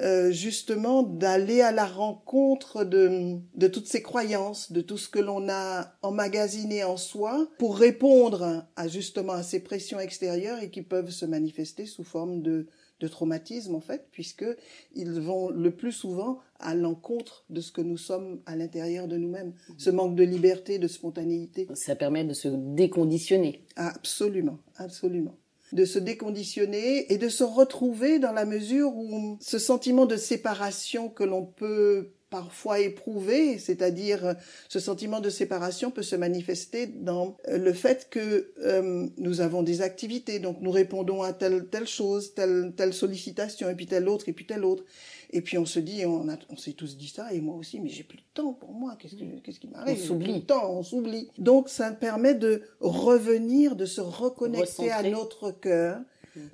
euh, 0.00 0.30
justement 0.30 1.02
d'aller 1.02 1.60
à 1.60 1.72
la 1.72 1.86
rencontre 1.86 2.84
de, 2.84 3.38
de 3.56 3.68
toutes 3.68 3.88
ces 3.88 4.02
croyances, 4.02 4.70
de 4.70 4.80
tout 4.80 4.98
ce 4.98 5.08
que 5.08 5.18
l'on 5.18 5.48
a 5.48 5.94
emmagasiné 6.02 6.84
en 6.84 6.96
soi 6.96 7.48
pour 7.58 7.78
répondre 7.78 8.66
à 8.76 8.86
justement 8.86 9.32
à 9.32 9.42
ces 9.42 9.60
pressions 9.60 9.98
extérieures 9.98 10.60
et 10.62 10.70
qui 10.70 10.82
peuvent 10.82 11.10
se 11.10 11.24
manifester 11.24 11.86
sous 11.86 12.04
forme 12.04 12.42
de, 12.42 12.68
de 13.00 13.08
traumatisme 13.08 13.74
en 13.74 13.80
fait, 13.80 14.08
puisque 14.12 14.46
ils 14.94 15.12
vont 15.20 15.50
le 15.50 15.70
plus 15.70 15.92
souvent 15.92 16.38
à 16.58 16.74
l'encontre 16.74 17.44
de 17.50 17.60
ce 17.60 17.72
que 17.72 17.80
nous 17.80 17.96
sommes 17.96 18.40
à 18.46 18.56
l'intérieur 18.56 19.08
de 19.08 19.16
nous-mêmes. 19.16 19.48
Mmh. 19.50 19.72
Ce 19.78 19.90
manque 19.90 20.16
de 20.16 20.24
liberté, 20.24 20.78
de 20.78 20.88
spontanéité. 20.88 21.68
Ça 21.74 21.96
permet 21.96 22.24
de 22.24 22.34
se 22.34 22.48
déconditionner. 22.48 23.64
Absolument, 23.76 24.58
absolument 24.76 25.36
de 25.72 25.84
se 25.84 25.98
déconditionner 25.98 27.12
et 27.12 27.18
de 27.18 27.28
se 27.28 27.44
retrouver 27.44 28.18
dans 28.18 28.32
la 28.32 28.46
mesure 28.46 28.96
où 28.96 29.36
ce 29.40 29.58
sentiment 29.58 30.06
de 30.06 30.16
séparation 30.16 31.08
que 31.10 31.24
l'on 31.24 31.44
peut 31.44 32.12
parfois 32.30 32.80
éprouver, 32.80 33.58
c'est-à-dire 33.58 34.34
ce 34.68 34.80
sentiment 34.80 35.20
de 35.20 35.30
séparation 35.30 35.90
peut 35.90 36.02
se 36.02 36.16
manifester 36.16 36.86
dans 36.86 37.36
le 37.48 37.72
fait 37.72 38.08
que 38.10 38.52
euh, 38.60 39.06
nous 39.16 39.40
avons 39.40 39.62
des 39.62 39.80
activités, 39.82 40.38
donc 40.38 40.58
nous 40.60 40.70
répondons 40.70 41.22
à 41.22 41.32
telle 41.32 41.68
telle 41.68 41.86
chose, 41.86 42.34
telle 42.34 42.72
telle 42.76 42.92
sollicitation, 42.92 43.68
et 43.70 43.74
puis 43.74 43.86
telle 43.86 44.08
autre, 44.08 44.28
et 44.28 44.32
puis 44.32 44.46
telle 44.46 44.64
autre, 44.64 44.84
et 45.30 45.40
puis 45.42 45.58
on 45.58 45.66
se 45.66 45.78
dit, 45.78 46.04
on, 46.06 46.28
a, 46.28 46.36
on 46.50 46.56
s'est 46.56 46.72
tous 46.72 46.96
dit 46.96 47.08
ça, 47.08 47.32
et 47.32 47.40
moi 47.40 47.56
aussi, 47.56 47.80
mais 47.80 47.88
j'ai 47.88 48.04
plus 48.04 48.18
de 48.18 48.22
temps 48.34 48.52
pour 48.52 48.72
moi, 48.72 48.96
qu'est-ce, 48.98 49.16
qu'est-ce 49.42 49.60
qui 49.60 49.68
m'arrive? 49.68 49.98
On 50.02 50.06
s'oublie. 50.06 50.44
temps, 50.44 50.70
on 50.72 50.82
s'oublie. 50.82 51.28
Donc 51.38 51.68
ça 51.68 51.90
permet 51.92 52.34
de 52.34 52.62
revenir, 52.80 53.76
de 53.76 53.86
se 53.86 54.00
reconnecter 54.00 54.90
à 54.90 55.02
notre 55.02 55.50
cœur, 55.50 56.00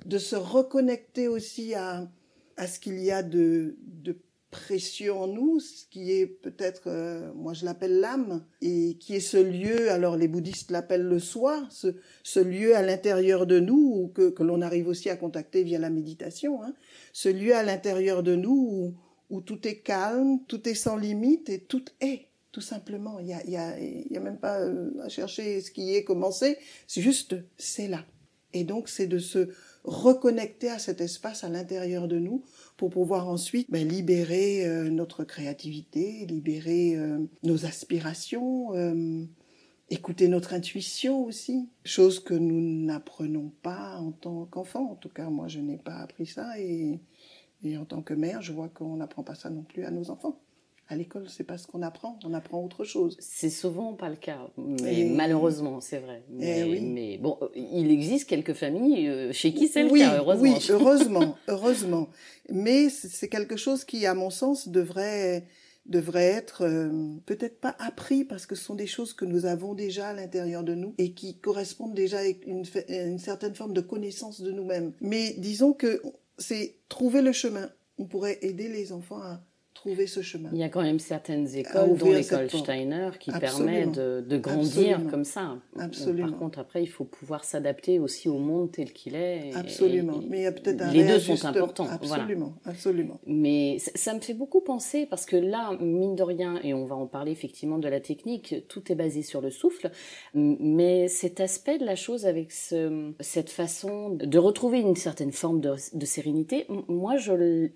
de 0.05 0.17
se 0.17 0.35
reconnecter 0.35 1.27
aussi 1.27 1.73
à, 1.73 2.09
à 2.57 2.67
ce 2.67 2.79
qu'il 2.79 2.99
y 2.99 3.11
a 3.11 3.23
de, 3.23 3.77
de 3.85 4.17
précieux 4.55 5.13
en 5.13 5.27
nous, 5.27 5.59
ce 5.59 5.85
qui 5.89 6.11
est 6.11 6.25
peut-être, 6.25 6.83
euh, 6.87 7.31
moi 7.33 7.53
je 7.53 7.65
l'appelle 7.65 7.99
l'âme, 7.99 8.45
et 8.61 8.97
qui 8.99 9.15
est 9.15 9.19
ce 9.19 9.37
lieu, 9.37 9.91
alors 9.91 10.15
les 10.15 10.29
bouddhistes 10.29 10.71
l'appellent 10.71 11.07
le 11.07 11.19
soi, 11.19 11.67
ce, 11.69 12.39
lieu 12.39 12.75
à 12.75 12.81
l'intérieur 12.81 13.45
de 13.45 13.59
nous, 13.59 14.11
que, 14.15 14.29
que 14.29 14.43
l'on 14.43 14.61
arrive 14.61 14.87
aussi 14.87 15.09
à 15.09 15.17
contacter 15.17 15.63
via 15.63 15.77
la 15.77 15.89
méditation, 15.89 16.63
hein, 16.63 16.73
ce 17.11 17.27
lieu 17.29 17.53
à 17.53 17.63
l'intérieur 17.63 18.23
de 18.23 18.35
nous 18.35 18.95
où, 19.29 19.41
tout 19.41 19.67
est 19.67 19.79
calme, 19.79 20.39
tout 20.47 20.67
est 20.69 20.73
sans 20.73 20.95
limite 20.95 21.49
et 21.49 21.59
tout 21.59 21.83
est. 21.99 22.27
Tout 22.53 22.61
simplement, 22.61 23.19
il 23.19 23.27
y 23.27 23.33
a, 23.33 23.45
y, 23.45 23.57
a, 23.57 23.77
y 23.77 24.15
a 24.15 24.21
même 24.21 24.39
pas 24.39 24.61
euh, 24.61 24.89
à 25.03 25.09
chercher 25.09 25.59
ce 25.59 25.71
qui 25.71 25.93
est 25.93 26.05
commencé, 26.05 26.57
c'est 26.87 27.01
juste, 27.01 27.35
c'est 27.57 27.89
là. 27.89 28.05
Et 28.53 28.63
donc, 28.63 28.87
c'est 28.87 29.07
de 29.07 29.19
se 29.19 29.49
reconnecter 29.85 30.69
à 30.69 30.79
cet 30.79 30.99
espace 31.01 31.43
à 31.43 31.49
l'intérieur 31.49 32.07
de 32.07 32.19
nous 32.19 32.43
pour 32.77 32.89
pouvoir 32.89 33.27
ensuite 33.29 33.69
ben, 33.69 33.87
libérer 33.87 34.65
euh, 34.65 34.89
notre 34.89 35.23
créativité, 35.23 36.25
libérer 36.25 36.95
euh, 36.95 37.19
nos 37.43 37.65
aspirations, 37.65 38.73
euh, 38.75 39.23
écouter 39.89 40.27
notre 40.27 40.53
intuition 40.53 41.23
aussi, 41.23 41.69
chose 41.83 42.19
que 42.19 42.33
nous 42.33 42.59
n'apprenons 42.85 43.51
pas 43.61 43.97
en 43.97 44.11
tant 44.11 44.45
qu'enfant. 44.45 44.91
En 44.91 44.95
tout 44.95 45.09
cas, 45.09 45.29
moi, 45.29 45.47
je 45.47 45.59
n'ai 45.59 45.77
pas 45.77 45.97
appris 45.97 46.25
ça 46.25 46.59
et, 46.59 46.99
et 47.63 47.77
en 47.77 47.85
tant 47.85 48.01
que 48.01 48.13
mère, 48.13 48.41
je 48.41 48.53
vois 48.53 48.69
qu'on 48.69 48.97
n'apprend 48.97 49.23
pas 49.23 49.35
ça 49.35 49.49
non 49.49 49.63
plus 49.63 49.85
à 49.85 49.91
nos 49.91 50.09
enfants 50.09 50.39
à 50.87 50.95
l'école, 50.95 51.27
c'est 51.29 51.43
pas 51.43 51.57
ce 51.57 51.65
qu'on 51.65 51.81
apprend, 51.81 52.19
on 52.25 52.33
apprend 52.33 52.63
autre 52.63 52.83
chose. 52.83 53.17
C'est 53.19 53.49
souvent 53.49 53.93
pas 53.93 54.09
le 54.09 54.15
cas, 54.15 54.39
mais 54.57 55.05
malheureusement, 55.05 55.81
c'est 55.81 55.97
vrai. 55.97 56.23
Mais, 56.29 56.63
oui. 56.63 56.81
mais, 56.81 57.17
bon, 57.17 57.39
il 57.55 57.89
existe 57.89 58.29
quelques 58.29 58.53
familles 58.53 59.07
euh, 59.07 59.33
chez 59.33 59.53
qui 59.53 59.67
c'est 59.67 59.83
le 59.83 59.89
cas, 59.89 60.17
heureusement. 60.17 60.43
Oui, 60.43 60.67
heureusement, 60.69 61.37
heureusement. 61.47 62.09
Mais 62.49 62.89
c'est 62.89 63.29
quelque 63.29 63.57
chose 63.57 63.83
qui, 63.83 64.05
à 64.05 64.13
mon 64.13 64.29
sens, 64.29 64.67
devrait 64.67 65.45
devrait 65.85 66.23
être 66.23 66.63
euh, 66.63 66.89
peut-être 67.27 67.59
pas 67.59 67.75
appris 67.77 68.23
parce 68.25 68.47
que 68.47 68.55
ce 68.55 68.63
sont 68.63 68.73
des 68.73 68.87
choses 68.87 69.13
que 69.13 69.23
nous 69.23 69.45
avons 69.45 69.75
déjà 69.75 70.09
à 70.09 70.13
l'intérieur 70.13 70.63
de 70.63 70.73
nous 70.73 70.95
et 70.97 71.13
qui 71.13 71.37
correspondent 71.37 71.93
déjà 71.93 72.19
à 72.19 72.25
une, 72.25 72.63
une 72.89 73.19
certaine 73.19 73.53
forme 73.53 73.73
de 73.73 73.81
connaissance 73.81 74.41
de 74.41 74.51
nous-mêmes. 74.51 74.93
Mais 75.01 75.35
disons 75.37 75.73
que 75.73 76.01
c'est 76.39 76.77
trouver 76.89 77.21
le 77.21 77.31
chemin. 77.31 77.69
On 77.99 78.05
pourrait 78.05 78.39
aider 78.41 78.67
les 78.67 78.91
enfants 78.91 79.21
à 79.21 79.41
ce 80.07 80.21
chemin. 80.21 80.49
Il 80.53 80.59
y 80.59 80.63
a 80.63 80.69
quand 80.69 80.81
même 80.81 80.99
certaines 80.99 81.47
écoles, 81.55 81.97
dont 81.97 82.11
l'école 82.11 82.49
Steiner, 82.49 83.09
qui 83.19 83.31
permet 83.31 83.85
de, 83.87 84.23
de 84.27 84.37
grandir 84.37 84.99
comme 85.09 85.23
ça. 85.23 85.57
Absolument. 85.77 86.29
Par 86.29 86.37
contre, 86.37 86.59
après, 86.59 86.83
il 86.83 86.87
faut 86.87 87.05
pouvoir 87.05 87.43
s'adapter 87.43 87.99
aussi 87.99 88.29
au 88.29 88.37
monde 88.37 88.71
tel 88.71 88.91
qu'il 88.93 89.15
est. 89.15 89.53
Absolument. 89.53 90.21
Mais 90.27 90.39
il 90.39 90.43
y 90.43 90.47
a 90.47 90.51
peut-être 90.51 90.81
un 90.81 90.91
Les 90.91 91.03
deux 91.03 91.19
sont 91.19 91.45
importants. 91.45 91.87
Absolument, 91.89 92.55
absolument. 92.65 93.19
Mais 93.25 93.77
ça 93.79 94.13
me 94.13 94.19
fait 94.19 94.33
beaucoup 94.33 94.61
penser, 94.61 95.05
parce 95.05 95.25
que 95.25 95.35
là, 95.35 95.77
mine 95.79 96.15
de 96.15 96.23
rien, 96.23 96.59
et 96.63 96.73
on 96.73 96.85
va 96.85 96.95
en 96.95 97.07
parler 97.07 97.31
effectivement 97.31 97.77
de 97.77 97.87
la 97.87 97.99
technique, 97.99 98.67
tout 98.67 98.91
est 98.91 98.95
basé 98.95 99.21
sur 99.21 99.41
le 99.41 99.49
souffle, 99.49 99.91
mais 100.33 101.07
cet 101.07 101.39
aspect 101.39 101.77
de 101.77 101.85
la 101.85 101.95
chose 101.95 102.25
avec 102.25 102.51
ce, 102.51 103.11
cette 103.19 103.49
façon 103.49 104.09
de 104.09 104.37
retrouver 104.37 104.79
une 104.79 104.95
certaine 104.95 105.31
forme 105.31 105.61
de, 105.61 105.75
de 105.93 106.05
sérénité, 106.05 106.65
moi, 106.87 107.17
je 107.17 107.69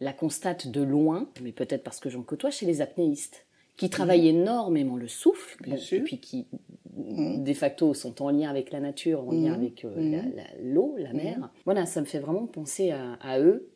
la 0.00 0.12
constate 0.12 0.68
de 0.68 0.82
loin, 0.82 1.28
mais 1.42 1.52
peut-être 1.52 1.82
parce 1.82 2.00
que 2.00 2.08
j'en 2.08 2.22
côtoie, 2.22 2.50
chez 2.50 2.66
les 2.66 2.80
apnéistes, 2.80 3.46
qui 3.76 3.88
travaillent 3.88 4.28
énormément 4.28 4.96
le 4.96 5.08
souffle, 5.08 5.56
et 5.66 6.00
puis 6.00 6.20
qui, 6.20 6.46
mmh. 6.94 7.42
de 7.42 7.54
facto, 7.54 7.94
sont 7.94 8.20
en 8.22 8.30
lien 8.30 8.50
avec 8.50 8.72
la 8.72 8.80
nature, 8.80 9.26
en 9.26 9.32
lien 9.32 9.52
mmh. 9.52 9.54
avec 9.54 9.84
euh, 9.84 10.20
mmh. 10.20 10.32
l'eau, 10.62 10.96
la, 10.98 11.12
mer. 11.12 11.50
Voilà, 11.64 11.86
ça 11.86 12.00
me 12.00 12.06
fait 12.06 12.18
vraiment 12.18 12.46
penser 12.46 12.90
à, 12.90 13.40
eux. 13.40 13.70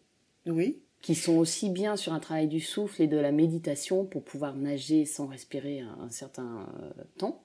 Oui. 0.47 0.81
Qui 1.01 1.15
sont 1.15 1.37
aussi 1.37 1.71
bien 1.71 1.97
sur 1.97 2.13
un 2.13 2.21
travail 2.21 2.49
du 2.49 2.61
souffle 2.61 3.03
et 3.03 3.07
de 3.07 3.17
la 3.17 3.33
méditation 3.33 4.05
pour 4.05 4.25
pouvoir 4.25 4.57
nager 4.57 5.05
sans 5.05 5.27
respirer 5.27 5.81
un, 5.81 6.11
certain 6.11 6.67
euh, 6.83 7.03
temps. 7.19 7.43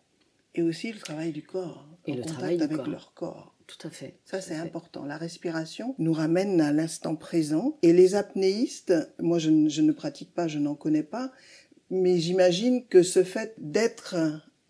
Et 0.56 0.62
aussi 0.62 0.92
le 0.92 1.00
travail 1.00 1.32
du 1.32 1.44
corps. 1.44 1.86
Et 2.08 2.14
le 2.14 2.24
travail 2.24 2.62
avec 2.62 2.88
leur 2.88 3.14
corps. 3.14 3.54
Tout 3.70 3.88
à 3.88 3.92
fait. 3.92 4.16
Ça, 4.26 4.42
c'est 4.42 4.56
important. 4.56 5.06
La 5.06 5.18
respiration 5.18 5.94
nous 6.00 6.12
ramène 6.12 6.60
à 6.60 6.74
l'instant 6.74 7.16
présent. 7.16 7.78
Et 7.84 7.94
les 7.94 8.16
apnéistes, 8.16 8.94
moi, 9.20 9.38
je, 9.38 9.52
ne 9.52 9.92
pratique 9.92 10.34
pas, 10.34 10.48
je 10.48 10.58
n'en 10.58 10.74
connais 10.74 11.04
pas, 11.04 11.32
mais 11.92 12.18
j'imagine 12.18 12.88
que 12.88 13.04
ce 13.04 13.24
fait 13.24 13.54
d'être 13.60 14.16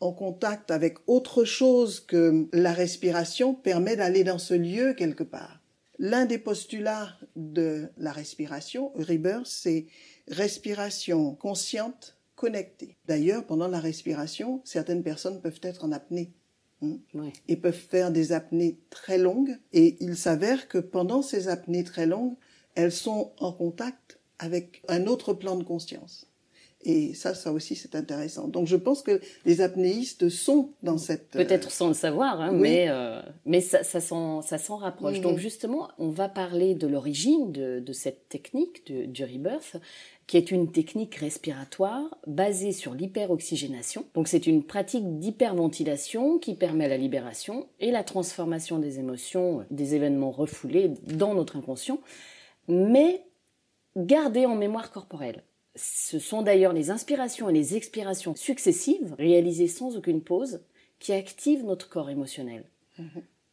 en 0.02 0.12
contact 0.12 0.70
avec 0.70 0.98
autre 1.08 1.46
chose 1.46 2.02
que 2.02 2.48
la 2.52 2.74
respiration 2.74 3.54
permet 3.54 3.96
d'aller 3.96 4.26
dans 4.26 4.38
ce 4.38 4.54
lieu 4.54 4.94
quelque 4.94 5.24
part. 5.24 5.62
L'un 5.98 6.26
des 6.26 6.38
postulats 6.38 7.18
de 7.38 7.88
la 7.98 8.12
respiration, 8.12 8.92
Rebirth, 8.96 9.46
c'est 9.46 9.88
respiration 10.28 11.36
consciente, 11.36 12.18
connectée. 12.36 12.98
D'ailleurs, 13.06 13.46
pendant 13.46 13.70
la 13.70 13.80
respiration, 13.80 14.62
certaines 14.66 15.04
personnes 15.04 15.42
peuvent 15.42 15.62
être 15.64 15.86
en 15.86 15.94
apnée. 15.94 16.34
Et 17.48 17.58
peuvent 17.58 17.74
faire 17.74 18.12
des 18.12 18.32
apnées 18.32 18.80
très 18.90 19.18
longues. 19.18 19.58
Et 19.74 19.98
il 20.00 20.16
s'avère 20.16 20.68
que 20.68 20.78
pendant 20.78 21.22
ces 21.22 21.48
apnées 21.48 21.84
très 21.84 22.06
longues, 22.06 22.36
elles 22.76 22.92
sont 22.92 23.34
en 23.40 23.52
contact 23.52 24.20
avec 24.38 24.84
un 24.88 25.06
autre 25.06 25.34
plan 25.34 25.58
de 25.58 25.64
conscience. 25.64 26.29
Et 26.84 27.14
ça, 27.14 27.34
ça 27.34 27.52
aussi, 27.52 27.76
c'est 27.76 27.96
intéressant. 27.96 28.48
Donc, 28.48 28.68
je 28.68 28.78
pense 28.78 29.02
que 29.02 29.20
les 29.46 29.60
apnéistes 29.60 30.30
sont 30.30 30.70
dans 30.82 30.98
cette... 30.98 31.32
Peut-être 31.32 31.72
sans 31.72 31.90
le 31.90 31.94
savoir, 31.94 32.40
hein, 32.40 32.52
mais, 32.54 32.86
euh, 32.88 33.22
mais 33.46 33.60
ça, 33.60 33.84
ça 33.84 34.00
s'en 34.00 34.78
rapproche. 34.78 35.20
Donc, 35.20 35.40
justement, 35.40 35.90
on 35.98 36.10
va 36.10 36.30
parler 36.30 36.76
de 36.76 36.88
l'origine 36.88 37.52
de, 37.52 37.80
de, 37.80 37.94
cette 37.94 38.30
technique 38.30 38.86
du, 38.86 39.08
du 39.08 39.24
rebirth 39.26 39.76
qui 40.30 40.38
est 40.38 40.52
une 40.52 40.72
technique 40.72 41.16
respiratoire 41.16 42.16
basée 42.28 42.72
sur 42.72 42.94
l'hyperoxygénation. 42.94 44.06
Donc 44.14 44.28
c'est 44.28 44.46
une 44.46 44.64
pratique 44.64 45.18
d'hyperventilation 45.18 46.38
qui 46.38 46.54
permet 46.54 46.88
la 46.88 46.98
libération 46.98 47.68
et 47.80 47.90
la 47.90 48.04
transformation 48.04 48.78
des 48.78 49.00
émotions, 49.00 49.66
des 49.72 49.96
événements 49.96 50.30
refoulés 50.30 50.92
dans 51.08 51.34
notre 51.34 51.58
inconscient, 51.58 52.00
mais 52.68 53.26
gardés 53.98 54.46
en 54.46 54.56
mémoire 54.56 54.92
corporelle. 54.92 55.42
Ce 55.76 56.20
sont 56.20 56.42
d'ailleurs 56.42 56.74
les 56.74 56.90
inspirations 56.90 57.50
et 57.50 57.54
les 57.54 57.76
expirations 57.76 58.36
successives, 58.36 59.16
réalisées 59.18 59.68
sans 59.68 59.98
aucune 59.98 60.22
pause, 60.22 60.62
qui 61.00 61.14
activent 61.14 61.64
notre 61.64 61.90
corps 61.90 62.10
émotionnel. 62.10 62.66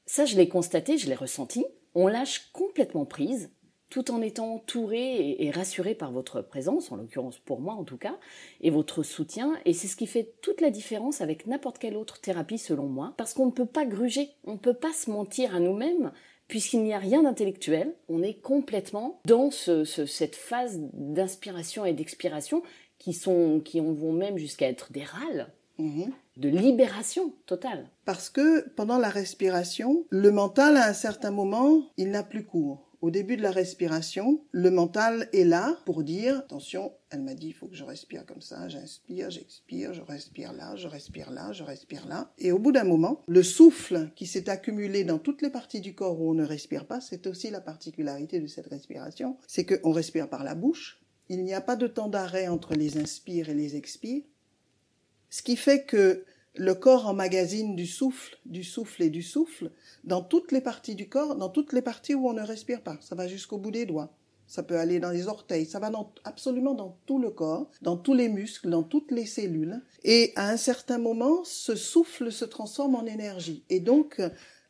Ça, 0.06 0.24
je 0.24 0.36
l'ai 0.36 0.48
constaté, 0.48 0.98
je 0.98 1.08
l'ai 1.08 1.14
ressenti. 1.14 1.64
On 1.94 2.08
lâche 2.08 2.50
complètement 2.52 3.04
prise, 3.04 3.50
tout 3.88 4.10
en 4.10 4.20
étant 4.20 4.54
entouré 4.54 5.36
et, 5.38 5.50
rassuré 5.50 5.94
par 5.94 6.10
votre 6.10 6.42
présence, 6.42 6.90
en 6.90 6.96
l'occurrence 6.96 7.38
pour 7.38 7.60
moi 7.60 7.74
en 7.74 7.84
tout 7.84 7.96
cas, 7.96 8.18
et 8.60 8.70
votre 8.70 9.02
soutien. 9.02 9.54
Et 9.64 9.72
c'est 9.72 9.86
ce 9.86 9.96
qui 9.96 10.06
fait 10.06 10.34
toute 10.42 10.60
la 10.60 10.70
différence 10.70 11.20
avec 11.20 11.46
n'importe 11.46 11.78
quelle 11.78 11.96
autre 11.96 12.20
thérapie 12.20 12.58
selon 12.58 12.86
moi, 12.86 13.14
parce 13.16 13.34
qu'on 13.34 13.46
ne 13.46 13.52
peut 13.52 13.66
pas 13.66 13.84
gruger, 13.84 14.30
on 14.44 14.52
ne 14.52 14.58
peut 14.58 14.74
pas 14.74 14.92
se 14.92 15.10
mentir 15.10 15.54
à 15.54 15.60
nous-mêmes, 15.60 16.12
puisqu'il 16.48 16.82
n'y 16.82 16.94
a 16.94 16.98
rien 16.98 17.22
d'intellectuel, 17.22 17.94
on 18.08 18.22
est 18.22 18.40
complètement 18.40 19.20
dans 19.24 19.50
cette 19.50 20.36
phase 20.36 20.78
d'inspiration 20.92 21.84
et 21.84 21.92
d'expiration 21.92 22.62
qui, 22.98 23.12
sont, 23.12 23.60
qui 23.64 23.80
vont 23.80 24.12
même 24.12 24.38
jusqu'à 24.38 24.68
être 24.68 24.92
des 24.92 25.04
râles. 25.04 25.52
Mhm. 25.78 26.10
de 26.38 26.48
libération 26.48 27.34
totale. 27.44 27.90
Parce 28.06 28.30
que 28.30 28.66
pendant 28.76 28.96
la 28.96 29.10
respiration, 29.10 30.06
le 30.08 30.30
mental, 30.30 30.78
à 30.78 30.88
un 30.88 30.94
certain 30.94 31.30
moment, 31.30 31.82
il 31.98 32.10
n'a 32.10 32.22
plus 32.22 32.44
cours. 32.44 32.86
Au 33.06 33.10
début 33.10 33.36
de 33.36 33.42
la 33.42 33.52
respiration, 33.52 34.42
le 34.50 34.68
mental 34.68 35.28
est 35.32 35.44
là 35.44 35.78
pour 35.86 36.02
dire 36.02 36.38
attention, 36.38 36.92
elle 37.10 37.22
m'a 37.22 37.34
dit 37.34 37.46
il 37.46 37.54
faut 37.54 37.68
que 37.68 37.76
je 37.76 37.84
respire 37.84 38.26
comme 38.26 38.40
ça, 38.40 38.68
j'inspire, 38.68 39.30
j'expire, 39.30 39.94
je 39.94 40.02
respire 40.02 40.52
là, 40.52 40.74
je 40.74 40.88
respire 40.88 41.30
là, 41.30 41.52
je 41.52 41.62
respire 41.62 42.08
là. 42.08 42.32
Et 42.38 42.50
au 42.50 42.58
bout 42.58 42.72
d'un 42.72 42.82
moment, 42.82 43.22
le 43.28 43.44
souffle 43.44 44.10
qui 44.16 44.26
s'est 44.26 44.50
accumulé 44.50 45.04
dans 45.04 45.20
toutes 45.20 45.40
les 45.40 45.50
parties 45.50 45.80
du 45.80 45.94
corps 45.94 46.20
où 46.20 46.30
on 46.30 46.34
ne 46.34 46.44
respire 46.44 46.84
pas, 46.84 47.00
c'est 47.00 47.28
aussi 47.28 47.48
la 47.48 47.60
particularité 47.60 48.40
de 48.40 48.48
cette 48.48 48.66
respiration, 48.66 49.36
c'est 49.46 49.64
qu'on 49.64 49.92
respire 49.92 50.28
par 50.28 50.42
la 50.42 50.56
bouche. 50.56 51.00
Il 51.28 51.44
n'y 51.44 51.54
a 51.54 51.60
pas 51.60 51.76
de 51.76 51.86
temps 51.86 52.08
d'arrêt 52.08 52.48
entre 52.48 52.74
les 52.74 52.98
inspires 52.98 53.50
et 53.50 53.54
les 53.54 53.76
expires. 53.76 54.24
Ce 55.30 55.44
qui 55.44 55.54
fait 55.54 55.84
que 55.84 56.24
le 56.56 56.74
corps 56.74 57.06
emmagasine 57.06 57.76
du 57.76 57.86
souffle, 57.86 58.38
du 58.44 58.64
souffle 58.64 59.02
et 59.02 59.10
du 59.10 59.22
souffle 59.22 59.70
dans 60.04 60.22
toutes 60.22 60.52
les 60.52 60.60
parties 60.60 60.94
du 60.94 61.08
corps, 61.08 61.36
dans 61.36 61.48
toutes 61.48 61.72
les 61.72 61.82
parties 61.82 62.14
où 62.14 62.28
on 62.28 62.32
ne 62.32 62.42
respire 62.42 62.82
pas. 62.82 62.98
Ça 63.00 63.14
va 63.14 63.28
jusqu'au 63.28 63.58
bout 63.58 63.70
des 63.70 63.86
doigts. 63.86 64.12
Ça 64.46 64.62
peut 64.62 64.78
aller 64.78 65.00
dans 65.00 65.10
les 65.10 65.26
orteils, 65.26 65.66
ça 65.66 65.80
va 65.80 65.90
absolument 66.22 66.74
dans 66.74 66.96
tout 67.06 67.18
le 67.18 67.30
corps, 67.30 67.68
dans 67.82 67.96
tous 67.96 68.14
les 68.14 68.28
muscles, 68.28 68.70
dans 68.70 68.84
toutes 68.84 69.10
les 69.10 69.26
cellules. 69.26 69.82
Et 70.04 70.32
à 70.36 70.48
un 70.48 70.56
certain 70.56 70.98
moment, 70.98 71.42
ce 71.42 71.74
souffle 71.74 72.30
se 72.30 72.44
transforme 72.44 72.94
en 72.94 73.06
énergie. 73.06 73.64
Et 73.70 73.80
donc, 73.80 74.22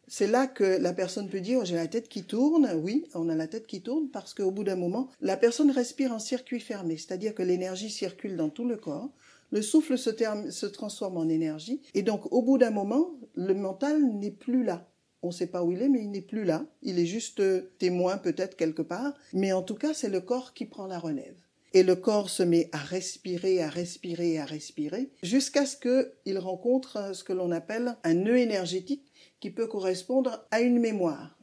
c'est 0.08 0.28
là 0.28 0.46
que 0.46 0.64
la 0.64 0.92
personne 0.92 1.28
peut 1.28 1.40
dire, 1.40 1.64
j'ai 1.64 1.74
la 1.74 1.88
tête 1.88 2.08
qui 2.08 2.24
tourne. 2.24 2.70
Oui, 2.82 3.04
on 3.14 3.28
a 3.28 3.34
la 3.34 3.48
tête 3.48 3.66
qui 3.66 3.82
tourne 3.82 4.08
parce 4.08 4.32
qu'au 4.32 4.50
bout 4.50 4.64
d'un 4.64 4.76
moment, 4.76 5.08
la 5.20 5.36
personne 5.36 5.70
respire 5.70 6.12
en 6.12 6.20
circuit 6.20 6.60
fermé, 6.60 6.96
c'est-à-dire 6.96 7.34
que 7.34 7.42
l'énergie 7.42 7.90
circule 7.90 8.36
dans 8.36 8.48
tout 8.48 8.66
le 8.66 8.76
corps 8.76 9.10
le 9.50 9.62
souffle 9.62 9.96
se, 9.98 10.66
transforme 10.66 11.16
en 11.16 11.28
énergie. 11.28 11.80
Et 11.94 12.02
donc, 12.02 12.32
au 12.32 12.42
bout 12.42 12.58
d'un 12.58 12.70
moment, 12.70 13.10
le 13.34 13.54
mental 13.54 14.02
n'est 14.02 14.30
plus 14.30 14.64
là. 14.64 14.88
On 15.22 15.28
ne 15.28 15.32
sait 15.32 15.46
pas 15.46 15.62
où 15.62 15.72
il 15.72 15.82
est, 15.82 15.88
mais 15.88 16.02
il 16.02 16.10
n'est 16.10 16.20
plus 16.20 16.44
là. 16.44 16.66
Il 16.82 16.98
est 16.98 17.06
juste 17.06 17.40
euh, 17.40 17.72
témoin 17.78 18.18
peut-être 18.18 18.56
quelque 18.56 18.82
part. 18.82 19.14
Mais 19.32 19.52
en 19.52 19.62
tout 19.62 19.74
cas, 19.74 19.94
c'est 19.94 20.08
le 20.08 20.20
corps 20.20 20.54
qui 20.54 20.66
prend 20.66 20.86
la 20.86 20.98
relève. 20.98 21.36
Et 21.72 21.82
le 21.82 21.96
corps 21.96 22.30
se 22.30 22.42
met 22.42 22.68
à 22.72 22.78
respirer, 22.78 23.62
à 23.62 23.68
respirer, 23.68 24.38
à 24.38 24.44
respirer, 24.44 25.10
jusqu'à 25.22 25.66
ce 25.66 25.76
qu'il 25.76 26.38
rencontre 26.38 26.96
euh, 26.96 27.12
ce 27.12 27.24
que 27.24 27.32
l'on 27.32 27.50
appelle 27.50 27.96
un 28.04 28.14
nœud 28.14 28.38
énergétique 28.38 29.12
qui 29.40 29.50
peut 29.50 29.66
correspondre 29.66 30.46
à 30.50 30.60
une 30.60 30.78
mémoire. 30.78 31.36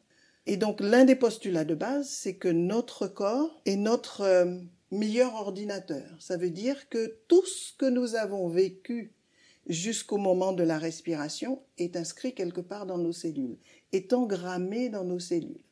Et 0.46 0.58
donc 0.58 0.82
l'un 0.82 1.06
des 1.06 1.16
postulats 1.16 1.66
de 1.66 1.76
base, 1.76 2.10
c'est 2.10 2.36
que 2.36 2.50
notre 2.50 3.08
corps 3.08 3.62
est 3.66 3.76
notre 3.76 4.22
euh, 4.22 4.58
meilleur 4.94 5.34
ordinateur. 5.36 6.06
Ça 6.20 6.38
veut 6.38 6.52
dire 6.52 6.88
que 6.90 7.18
tout 7.28 7.46
ce 7.46 7.74
que 7.78 7.90
nous 7.90 8.16
avons 8.16 8.48
vécu 8.48 9.12
jusqu'au 9.68 10.18
moment 10.18 10.54
de 10.54 10.64
la 10.64 10.78
respiration 10.78 11.62
est 11.78 11.96
inscrit 11.96 12.34
quelque 12.34 12.62
part 12.62 12.86
dans 12.86 12.98
nos 12.98 13.12
cellules, 13.12 13.58
est 13.92 14.14
engrammé 14.14 14.90
dans 14.90 15.04
nos 15.04 15.20
cellules. 15.20 15.64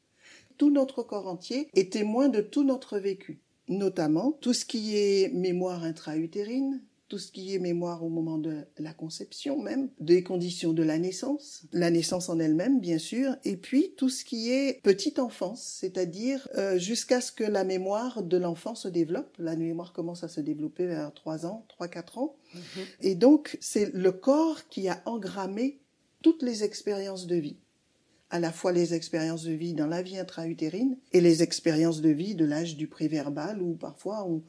Tout 0.57 0.69
notre 0.69 1.03
corps 1.03 1.27
entier 1.27 1.69
est 1.73 1.93
témoin 1.93 2.29
de 2.29 2.41
tout 2.41 2.63
notre 2.63 2.97
vécu, 2.97 3.39
notamment 3.67 4.31
tout 4.41 4.53
ce 4.53 4.65
qui 4.65 4.97
est 4.97 5.33
mémoire 5.33 5.83
intra-utérine, 5.83 6.81
tout 7.11 7.19
ce 7.19 7.29
qui 7.29 7.53
est 7.53 7.59
mémoire 7.59 8.05
au 8.05 8.07
moment 8.07 8.37
de 8.37 8.63
la 8.79 8.93
conception 8.93 9.61
même, 9.61 9.89
des 9.99 10.23
conditions 10.23 10.71
de 10.71 10.81
la 10.81 10.97
naissance, 10.97 11.63
la 11.73 11.91
naissance 11.91 12.29
en 12.29 12.39
elle-même 12.39 12.79
bien 12.79 12.99
sûr, 12.99 13.35
et 13.43 13.57
puis 13.57 13.93
tout 13.97 14.07
ce 14.07 14.23
qui 14.23 14.49
est 14.49 14.81
petite 14.81 15.19
enfance, 15.19 15.61
c'est-à-dire 15.81 16.47
euh, 16.55 16.79
jusqu'à 16.79 17.19
ce 17.19 17.33
que 17.33 17.43
la 17.43 17.65
mémoire 17.65 18.23
de 18.23 18.37
l'enfant 18.37 18.75
se 18.75 18.87
développe. 18.87 19.35
La 19.39 19.57
mémoire 19.57 19.91
commence 19.91 20.23
à 20.23 20.29
se 20.29 20.39
développer 20.39 20.87
vers 20.87 21.13
3 21.13 21.45
ans, 21.45 21.65
3-4 21.81 22.19
ans. 22.19 22.35
Mhm. 22.55 22.61
Et 23.01 23.15
donc 23.15 23.57
c'est 23.59 23.93
le 23.93 24.13
corps 24.13 24.69
qui 24.69 24.87
a 24.87 25.01
engrammé 25.05 25.81
toutes 26.23 26.43
les 26.43 26.63
expériences 26.63 27.27
de 27.27 27.35
vie 27.35 27.57
à 28.29 28.39
la 28.39 28.53
fois 28.53 28.71
les 28.71 28.93
expériences 28.93 29.43
de 29.43 29.51
vie 29.51 29.73
dans 29.73 29.87
la 29.87 30.01
vie 30.01 30.17
intra-utérine 30.17 30.97
et 31.11 31.19
les 31.19 31.43
expériences 31.43 31.99
de 31.99 32.07
vie 32.07 32.35
de 32.35 32.45
l'âge 32.45 32.77
du 32.77 32.87
préverbal 32.87 33.61
où 33.61 33.73
parfois 33.73 34.25
on, 34.25 34.41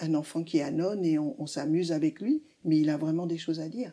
un 0.00 0.14
enfant 0.14 0.42
qui 0.42 0.60
anone 0.60 1.04
et 1.04 1.18
on, 1.18 1.46
s'amuse 1.46 1.92
avec 1.92 2.20
lui, 2.20 2.42
mais 2.64 2.78
il 2.78 2.90
a 2.90 2.96
vraiment 2.96 3.26
des 3.26 3.38
choses 3.38 3.60
à 3.60 3.68
dire. 3.68 3.92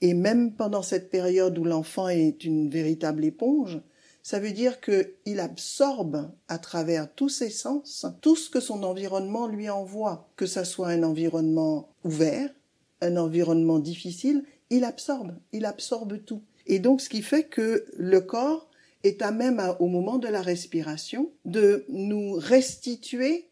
Et 0.00 0.14
même 0.14 0.52
pendant 0.52 0.82
cette 0.82 1.10
période 1.10 1.58
où 1.58 1.64
l'enfant 1.64 2.08
est 2.08 2.44
une 2.44 2.70
véritable 2.70 3.24
éponge, 3.24 3.80
ça 4.22 4.40
veut 4.40 4.52
dire 4.52 4.80
qu'il 4.80 5.40
absorbe 5.40 6.30
à 6.48 6.58
travers 6.58 7.12
tous 7.14 7.28
ses 7.28 7.50
sens 7.50 8.06
tout 8.20 8.36
ce 8.36 8.50
que 8.50 8.60
son 8.60 8.82
environnement 8.82 9.46
lui 9.46 9.70
envoie, 9.70 10.28
que 10.36 10.46
ça 10.46 10.64
soit 10.64 10.88
un 10.88 11.02
environnement 11.02 11.88
ouvert, 12.04 12.50
un 13.00 13.16
environnement 13.16 13.78
difficile, 13.78 14.44
il 14.70 14.84
absorbe, 14.84 15.34
il 15.52 15.64
absorbe 15.64 16.22
tout. 16.24 16.42
Et 16.66 16.78
donc 16.78 17.00
ce 17.00 17.08
qui 17.08 17.22
fait 17.22 17.44
que 17.44 17.86
le 17.96 18.20
corps 18.20 18.68
est 19.04 19.22
à 19.22 19.30
même 19.30 19.62
au 19.78 19.86
moment 19.86 20.18
de 20.18 20.28
la 20.28 20.42
respiration 20.42 21.30
de 21.44 21.84
nous 21.88 22.32
restituer 22.32 23.47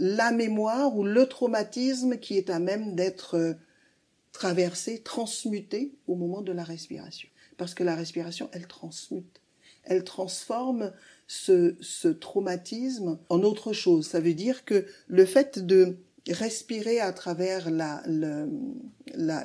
la 0.00 0.32
mémoire 0.32 0.96
ou 0.96 1.04
le 1.04 1.26
traumatisme 1.26 2.16
qui 2.16 2.38
est 2.38 2.48
à 2.48 2.58
même 2.58 2.96
d'être 2.96 3.36
euh, 3.36 3.52
traversé, 4.32 5.00
transmuté 5.00 5.92
au 6.06 6.16
moment 6.16 6.40
de 6.40 6.52
la 6.52 6.64
respiration. 6.64 7.28
Parce 7.58 7.74
que 7.74 7.84
la 7.84 7.94
respiration, 7.94 8.48
elle 8.52 8.66
transmute, 8.66 9.42
elle 9.84 10.02
transforme 10.02 10.92
ce, 11.26 12.08
traumatisme 12.08 13.18
en 13.28 13.42
autre 13.42 13.74
chose. 13.74 14.06
Ça 14.06 14.20
veut 14.20 14.32
dire 14.32 14.64
que 14.64 14.86
le 15.06 15.26
fait 15.26 15.58
de 15.58 15.98
respirer 16.28 16.98
à 16.98 17.12
travers 17.12 17.68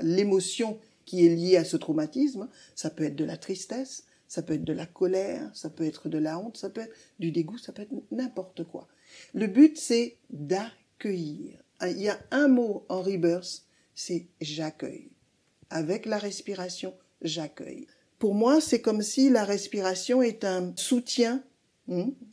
l'émotion 0.02 0.80
qui 1.04 1.26
est 1.26 1.36
liée 1.36 1.58
à 1.58 1.66
ce 1.66 1.76
traumatisme, 1.76 2.48
ça 2.76 2.90
peut 2.90 3.04
être 3.04 3.18
de 3.18 3.26
la 3.26 3.36
tristesse, 3.36 4.06
ça 4.30 4.42
peut 4.42 4.54
être 4.54 4.64
de 4.64 4.74
la 4.74 4.86
colère, 4.86 5.52
ça 5.54 5.70
peut 5.70 5.86
être 5.86 6.08
de 6.08 6.18
la 6.18 6.40
honte, 6.40 6.56
ça 6.56 6.70
peut 6.70 6.82
être 6.82 6.96
du 7.20 7.32
dégoût, 7.32 7.58
ça 7.58 7.74
peut 7.74 7.82
être 7.82 7.94
n'importe 8.12 8.64
quoi. 8.64 8.88
Le 9.34 9.48
but, 9.48 9.78
c'est 9.78 10.18
d'accueillir. 10.30 11.60
Il 11.82 12.02
y 12.02 12.10
a 12.10 12.20
un 12.32 12.48
mot 12.48 12.86
en 12.90 13.02
rebirth, 13.02 13.64
c'est 13.94 14.28
j'accueille. 14.42 15.12
Avec 15.70 16.06
la 16.06 16.18
respiration, 16.18 16.94
j'accueille. 17.22 17.88
Pour 18.20 18.34
moi, 18.34 18.62
c'est 18.62 18.82
comme 18.82 19.02
si 19.02 19.30
la 19.30 19.44
respiration 19.44 20.22
est 20.22 20.46
un 20.46 20.74
soutien? 20.76 21.44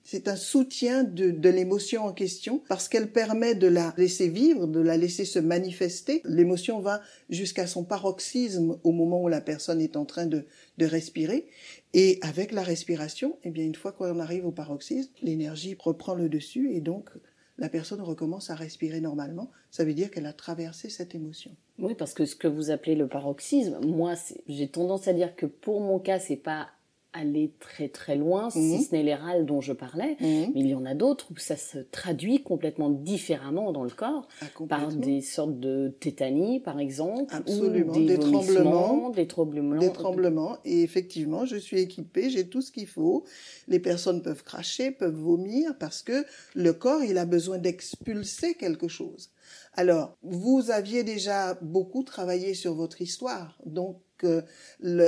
C'est 0.02 0.28
un 0.28 0.36
soutien 0.36 1.04
de, 1.04 1.48
l'émotion 1.48 2.04
en 2.04 2.12
question 2.12 2.62
parce 2.68 2.88
qu'elle 2.88 3.12
permet 3.12 3.54
de 3.54 3.66
la 3.66 3.92
laisser 3.98 4.28
vivre, 4.28 4.66
de 4.66 4.80
la 4.80 4.96
laisser 4.96 5.24
se 5.24 5.38
manifester. 5.38 6.22
L'émotion 6.24 6.80
va 6.80 7.02
jusqu'à 7.28 7.66
son 7.66 7.84
paroxysme 7.84 8.78
au 8.82 8.92
moment 8.92 9.22
où 9.22 9.28
la 9.28 9.42
personne 9.42 9.80
est 9.80 9.96
en 9.96 10.06
train 10.06 10.26
de, 10.26 10.46
de 10.78 10.86
respirer. 10.86 11.46
Et 11.92 12.18
avec 12.22 12.52
la 12.52 12.62
respiration, 12.62 13.36
eh 13.44 13.50
bien, 13.50 13.64
une 13.64 13.74
fois 13.74 13.92
qu'on 13.92 14.18
arrive 14.20 14.46
au 14.46 14.52
paroxysme, 14.52 15.12
l'énergie 15.20 15.76
reprend 15.78 16.14
le 16.14 16.28
dessus 16.30 16.72
et 16.72 16.80
donc 16.80 17.10
la 17.58 17.68
personne 17.68 18.00
recommence 18.00 18.48
à 18.48 18.54
respirer 18.54 19.00
normalement. 19.00 19.50
Ça 19.70 19.84
veut 19.84 19.94
dire 19.94 20.10
qu'elle 20.10 20.26
a 20.26 20.32
traversé 20.32 20.88
cette 20.88 21.14
émotion. 21.14 21.54
Oui, 21.78 21.94
parce 21.94 22.14
que 22.14 22.24
ce 22.24 22.34
que 22.34 22.48
vous 22.48 22.70
appelez 22.70 22.94
le 22.94 23.06
paroxysme, 23.06 23.78
moi, 23.84 24.14
j'ai 24.48 24.68
tendance 24.68 25.08
à 25.08 25.12
dire 25.12 25.36
que 25.36 25.46
pour 25.46 25.80
mon 25.80 25.98
cas, 25.98 26.18
c'est 26.18 26.36
pas 26.36 26.70
aller 27.12 27.52
très 27.60 27.88
très 27.88 28.16
loin, 28.16 28.50
si 28.50 28.58
mhm. 28.58 28.80
ce 28.80 28.94
n'est 28.94 29.02
les 29.02 29.14
râles 29.14 29.44
dont 29.44 29.60
je 29.60 29.72
parlais, 29.72 30.16
mhm. 30.20 30.52
mais 30.54 30.60
il 30.60 30.66
y 30.68 30.74
en 30.74 30.84
a 30.84 30.94
d'autres 30.94 31.30
où 31.30 31.36
ça 31.36 31.56
se 31.56 31.78
traduit 31.78 32.42
complètement 32.42 32.90
différemment 32.90 33.72
dans 33.72 33.84
le 33.84 33.90
corps, 33.90 34.26
ah, 34.40 34.46
par 34.68 34.88
des 34.88 35.20
sortes 35.20 35.60
de 35.60 35.94
tétanie 36.00 36.60
par 36.60 36.78
exemple, 36.78 37.34
Absolument. 37.34 37.92
des, 37.92 38.18
tremblements, 38.18 39.10
des 39.10 39.26
tremblements, 39.26 39.78
des 39.78 39.92
tremblements. 39.92 40.58
Et 40.64 40.82
effectivement, 40.82 41.44
je 41.44 41.56
suis 41.56 41.78
équipée, 41.80 42.30
j'ai 42.30 42.48
tout 42.48 42.62
ce 42.62 42.72
qu'il 42.72 42.86
faut. 42.86 43.24
Les 43.68 43.78
personnes 43.78 44.22
peuvent 44.22 44.44
cracher, 44.44 44.90
peuvent 44.90 45.14
vomir 45.14 45.76
parce 45.78 46.02
que 46.02 46.24
le 46.54 46.72
corps 46.72 47.02
il 47.02 47.18
a 47.18 47.26
besoin 47.26 47.58
d'expulser 47.58 48.54
quelque 48.54 48.88
chose. 48.88 49.30
Alors, 49.74 50.16
vous 50.22 50.70
aviez 50.70 51.02
déjà 51.02 51.54
beaucoup 51.62 52.02
travaillé 52.02 52.54
sur 52.54 52.74
votre 52.74 53.00
histoire, 53.00 53.58
donc 53.64 53.98
que 54.22 54.44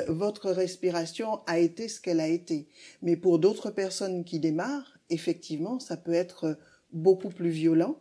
votre 0.09 0.51
respiration 0.51 1.41
a 1.47 1.59
été 1.59 1.89
ce 1.89 2.01
qu'elle 2.01 2.21
a 2.21 2.29
été. 2.29 2.69
Mais 3.03 3.17
pour 3.17 3.39
d'autres 3.39 3.71
personnes 3.71 4.25
qui 4.25 4.41
démarrent, 4.41 4.99
effectivement, 5.11 5.79
ça 5.79 5.97
peut 5.97 6.15
être 6.15 6.59
beaucoup 6.93 7.31
plus 7.31 7.51
violent. 7.51 7.97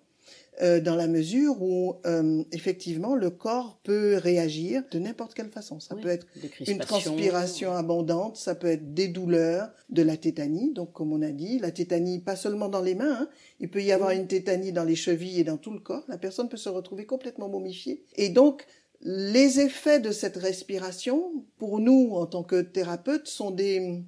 euh, 0.61 0.79
dans 0.79 0.95
la 0.95 1.07
mesure 1.07 1.61
où 1.61 1.95
euh, 2.05 2.43
effectivement 2.51 3.15
le 3.15 3.29
corps 3.29 3.79
peut 3.83 4.17
réagir 4.17 4.83
de 4.91 4.99
n'importe 4.99 5.33
quelle 5.33 5.49
façon. 5.49 5.79
Ça 5.79 5.95
peut 5.95 6.09
être 6.09 6.27
une 6.67 6.77
transpiration 6.79 7.73
abondante, 7.73 8.37
ça 8.37 8.53
peut 8.53 8.67
être 8.67 8.93
des 8.93 9.07
douleurs, 9.07 9.69
de 9.89 10.03
la 10.03 10.17
tétanie. 10.17 10.71
Donc 10.71 10.91
comme 10.93 11.11
on 11.11 11.21
a 11.21 11.31
dit, 11.31 11.59
la 11.59 11.71
tétanie 11.71 12.19
pas 12.19 12.35
seulement 12.35 12.69
dans 12.69 12.81
les 12.81 12.95
mains, 12.95 13.21
hein. 13.21 13.29
il 13.59 13.69
peut 13.69 13.81
y 13.81 13.91
avoir 13.91 14.11
une 14.11 14.27
tétanie 14.27 14.71
dans 14.71 14.83
les 14.83 14.95
chevilles 14.95 15.39
et 15.39 15.43
dans 15.43 15.57
tout 15.57 15.71
le 15.71 15.79
corps. 15.79 16.03
La 16.07 16.17
personne 16.17 16.49
peut 16.49 16.57
se 16.57 16.69
retrouver 16.69 17.05
complètement 17.05 17.49
momifiée. 17.49 18.03
Et 18.15 18.29
donc 18.29 18.65
les 19.03 19.59
effets 19.59 19.99
de 19.99 20.11
cette 20.11 20.37
respiration, 20.37 21.45
pour 21.57 21.79
nous 21.79 22.11
en 22.13 22.25
tant 22.25 22.43
que 22.43 22.61
thérapeutes, 22.61 23.27
sont 23.27 23.51
des, 23.51 24.01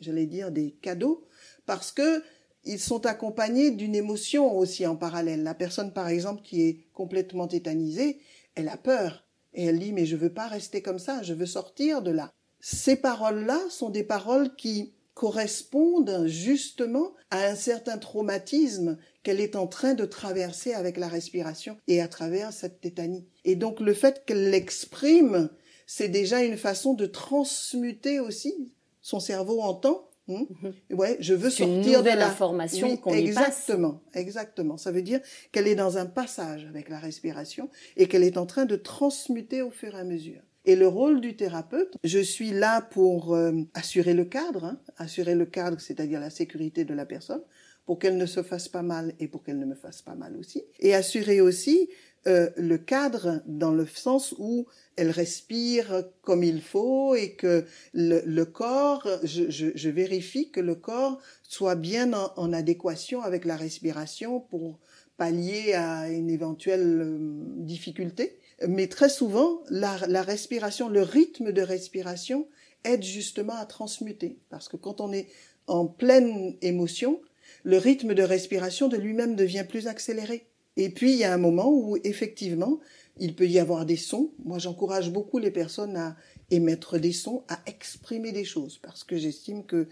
j'allais 0.00 0.26
dire, 0.26 0.50
des 0.50 0.72
cadeaux 0.82 1.26
parce 1.66 1.92
que 1.92 2.22
ils 2.64 2.80
sont 2.80 3.06
accompagnés 3.06 3.70
d'une 3.70 3.94
émotion 3.94 4.56
aussi 4.56 4.86
en 4.86 4.96
parallèle. 4.96 5.42
La 5.42 5.54
personne, 5.54 5.92
par 5.92 6.08
exemple, 6.08 6.42
qui 6.42 6.62
est 6.62 6.86
complètement 6.92 7.46
tétanisée, 7.46 8.20
elle 8.54 8.68
a 8.68 8.76
peur. 8.76 9.24
Et 9.54 9.64
elle 9.64 9.78
dit, 9.78 9.92
mais 9.92 10.06
je 10.06 10.16
veux 10.16 10.32
pas 10.32 10.48
rester 10.48 10.82
comme 10.82 10.98
ça, 10.98 11.22
je 11.22 11.34
veux 11.34 11.46
sortir 11.46 12.02
de 12.02 12.10
là. 12.10 12.32
Ces 12.60 12.96
paroles-là 12.96 13.58
sont 13.70 13.90
des 13.90 14.02
paroles 14.02 14.54
qui 14.56 14.92
correspondent 15.14 16.26
justement 16.26 17.12
à 17.30 17.46
un 17.46 17.54
certain 17.54 17.98
traumatisme 17.98 18.98
qu'elle 19.28 19.42
est 19.42 19.56
en 19.56 19.66
train 19.66 19.92
de 19.92 20.06
traverser 20.06 20.72
avec 20.72 20.96
la 20.96 21.06
respiration 21.06 21.76
et 21.86 22.00
à 22.00 22.08
travers 22.08 22.50
cette 22.50 22.80
tétanie. 22.80 23.26
Et 23.44 23.56
donc 23.56 23.78
le 23.78 23.92
fait 23.92 24.24
qu'elle 24.24 24.48
l'exprime, 24.48 25.50
c'est 25.86 26.08
déjà 26.08 26.42
une 26.42 26.56
façon 26.56 26.94
de 26.94 27.04
transmuter 27.04 28.20
aussi. 28.20 28.72
Son 29.02 29.20
cerveau 29.20 29.60
entend 29.60 30.06
Hmm? 30.28 30.44
Mhm. 30.62 30.98
Ouais, 30.98 31.16
je 31.20 31.32
veux 31.32 31.48
sortir 31.48 32.02
de 32.02 32.10
la 32.10 32.30
formation 32.30 32.98
qu'on 32.98 33.14
exactement, 33.14 34.02
exactement. 34.12 34.76
Ça 34.76 34.92
veut 34.92 35.00
dire 35.00 35.20
qu'elle 35.52 35.66
est 35.66 35.74
dans 35.74 35.96
un 35.96 36.04
passage 36.04 36.66
avec 36.66 36.90
la 36.90 36.98
respiration 36.98 37.70
et 37.96 38.08
qu'elle 38.08 38.24
est 38.24 38.36
en 38.36 38.44
train 38.44 38.66
de 38.66 38.76
transmuter 38.76 39.62
au 39.62 39.70
fur 39.70 39.94
et 39.94 39.98
à 39.98 40.04
mesure. 40.04 40.42
Et 40.66 40.76
le 40.76 40.86
rôle 40.86 41.22
du 41.22 41.34
thérapeute, 41.34 41.96
je 42.04 42.18
suis 42.18 42.50
là 42.50 42.82
pour 42.82 43.34
euh, 43.34 43.52
assurer 43.72 44.12
le 44.12 44.26
cadre, 44.26 44.66
hein, 44.66 44.78
assurer 44.98 45.34
le 45.34 45.46
cadre, 45.46 45.80
c'est-à-dire 45.80 46.20
la 46.20 46.28
sécurité 46.28 46.84
de 46.84 46.92
la 46.92 47.06
personne, 47.06 47.40
pour 47.88 47.98
qu'elle 47.98 48.18
ne 48.18 48.26
se 48.26 48.42
fasse 48.42 48.68
pas 48.68 48.82
mal 48.82 49.14
et 49.18 49.28
pour 49.28 49.42
qu'elle 49.42 49.58
ne 49.58 49.64
me 49.64 49.74
fasse 49.74 50.02
pas 50.02 50.14
mal 50.14 50.36
aussi, 50.36 50.62
et 50.78 50.94
assurer 50.94 51.40
aussi 51.40 51.88
euh, 52.26 52.50
le 52.58 52.76
cadre 52.76 53.40
dans 53.46 53.70
le 53.70 53.86
sens 53.86 54.34
où 54.36 54.66
elle 54.96 55.10
respire 55.10 56.04
comme 56.20 56.44
il 56.44 56.60
faut 56.60 57.14
et 57.14 57.32
que 57.32 57.64
le, 57.94 58.44
corps, 58.44 59.08
je, 59.22 59.88
vérifie 59.88 60.50
que 60.50 60.60
le 60.60 60.74
corps 60.74 61.18
soit 61.42 61.76
bien 61.76 62.12
en, 62.12 62.52
adéquation 62.52 63.22
avec 63.22 63.46
la 63.46 63.56
respiration 63.56 64.38
pour 64.38 64.80
pallier 65.16 65.72
à 65.72 66.10
une 66.10 66.28
éventuelle 66.28 67.00
euh, 67.00 67.18
difficulté. 67.56 68.38
Mais 68.68 68.88
très 68.88 69.08
souvent, 69.08 69.62
la, 69.70 69.96
la 70.08 70.20
respiration, 70.20 70.90
le 70.90 71.00
rythme 71.00 71.52
de 71.52 71.62
respiration 71.62 72.48
aide 72.84 73.02
justement 73.02 73.54
à 73.54 73.64
transmuter. 73.64 74.36
Parce 74.50 74.68
que 74.68 74.76
quand 74.76 75.00
on 75.00 75.10
est 75.10 75.28
en 75.66 75.86
pleine 75.86 76.54
émotion, 76.60 77.22
le 77.68 77.76
rythme 77.76 78.14
de 78.14 78.22
respiration 78.22 78.88
de 78.88 78.96
lui-même 78.96 79.36
devient 79.36 79.66
plus 79.68 79.88
accéléré. 79.88 80.46
Et 80.78 80.88
puis, 80.88 81.12
il 81.12 81.18
y 81.18 81.24
a 81.24 81.34
un 81.34 81.38
moment 81.38 81.70
où, 81.70 81.98
effectivement, 82.02 82.80
il 83.18 83.34
peut 83.34 83.46
y 83.46 83.58
avoir 83.58 83.84
des 83.84 83.98
sons. 83.98 84.30
Moi, 84.42 84.58
j'encourage 84.58 85.10
beaucoup 85.10 85.38
les 85.38 85.50
personnes 85.50 85.94
à 85.94 86.16
émettre 86.50 86.98
des 86.98 87.12
sons, 87.12 87.44
à 87.46 87.60
exprimer 87.66 88.32
des 88.32 88.46
choses, 88.46 88.78
parce 88.78 89.04
que 89.04 89.18
j'estime 89.18 89.66
que 89.66 89.86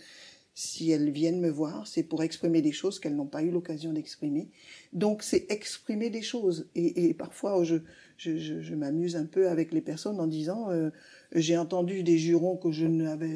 si 0.54 0.90
elles 0.90 1.10
viennent 1.10 1.38
me 1.38 1.50
voir, 1.50 1.86
c'est 1.86 2.02
pour 2.02 2.22
exprimer 2.22 2.62
des 2.62 2.72
choses 2.72 2.98
qu'elles 2.98 3.14
n'ont 3.14 3.26
pas 3.26 3.42
eu 3.42 3.50
l'occasion 3.50 3.92
d'exprimer. 3.92 4.48
Donc, 4.94 5.22
c'est 5.22 5.44
exprimer 5.52 6.08
des 6.08 6.22
choses. 6.22 6.70
Et, 6.74 7.12
parfois, 7.12 7.62
je, 7.62 7.76
je, 8.16 8.74
m'amuse 8.74 9.16
un 9.16 9.26
peu 9.26 9.50
avec 9.50 9.70
les 9.70 9.82
personnes 9.82 10.18
en 10.18 10.26
disant, 10.26 10.70
euh, 10.70 10.88
j'ai 11.34 11.58
entendu 11.58 12.02
des 12.02 12.16
jurons 12.16 12.56
que 12.56 12.72
je, 12.72 12.86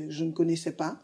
je 0.09 0.25
ne 0.25 0.33
connaissais 0.33 0.73
pas. 0.73 1.03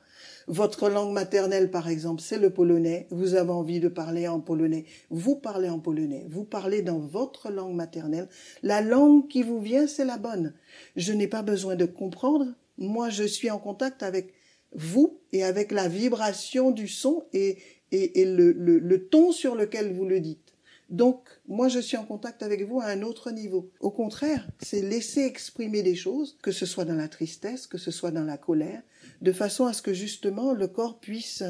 Votre 0.49 0.89
langue 0.89 1.13
maternelle, 1.13 1.71
par 1.71 1.89
exemple, 1.89 2.23
c'est 2.23 2.39
le 2.39 2.51
polonais. 2.51 3.09
Vous 3.11 3.35
avez 3.35 3.51
envie 3.51 3.81
de 3.81 3.89
parler 3.89 4.29
en 4.29 4.41
polonais. 4.41 4.85
Vous 5.11 5.35
parlez 5.35 5.69
en 5.69 5.81
polonais. 5.81 6.25
Vous 6.29 6.45
parlez 6.45 6.83
dans 6.83 7.01
votre 7.01 7.51
langue 7.51 7.75
maternelle. 7.75 8.29
La 8.63 8.81
langue 8.81 9.27
qui 9.27 9.43
vous 9.43 9.61
vient, 9.61 9.89
c'est 9.89 10.05
la 10.05 10.19
bonne. 10.19 10.55
Je 10.95 11.13
n'ai 11.13 11.27
pas 11.27 11.43
besoin 11.43 11.75
de 11.75 11.85
comprendre. 11.85 12.47
Moi, 12.79 13.11
je 13.11 13.25
suis 13.25 13.51
en 13.51 13.59
contact 13.59 14.05
avec 14.05 14.35
vous 14.73 15.19
et 15.33 15.43
avec 15.43 15.73
la 15.73 15.89
vibration 15.89 16.71
du 16.71 16.87
son 16.87 17.25
et, 17.33 17.59
et, 17.91 18.25
le, 18.25 18.53
le 18.53 19.09
ton 19.09 19.33
sur 19.33 19.57
lequel 19.57 19.93
vous 19.93 20.05
le 20.05 20.21
dites. 20.21 20.53
Donc, 20.91 21.29
moi, 21.49 21.69
je 21.69 21.81
suis 21.81 21.97
en 21.97 22.05
contact 22.05 22.45
avec 22.45 22.63
vous 22.63 22.81
à 22.81 22.87
un 22.87 23.03
autre 23.03 23.33
niveau. 23.33 23.71
Au 23.81 23.91
contraire, 23.91 24.47
c'est 24.63 24.83
laisser 24.83 25.23
exprimer 25.23 25.83
des 25.83 25.97
choses, 25.97 26.39
que 26.43 26.53
ce 26.53 26.65
soit 26.67 26.85
dans 26.85 26.95
la 26.95 27.09
tristesse, 27.09 27.67
que 27.67 27.79
ce 27.79 27.91
soit 27.91 28.13
dans 28.13 28.25
la 28.25 28.39
colère, 28.39 28.83
de 29.21 29.33
façon 29.33 29.67
à 29.67 29.73
ce 29.73 29.83
que 29.83 29.93
justement 29.93 30.53
le 30.53 30.69
corps 30.69 30.99
puisse 30.99 31.43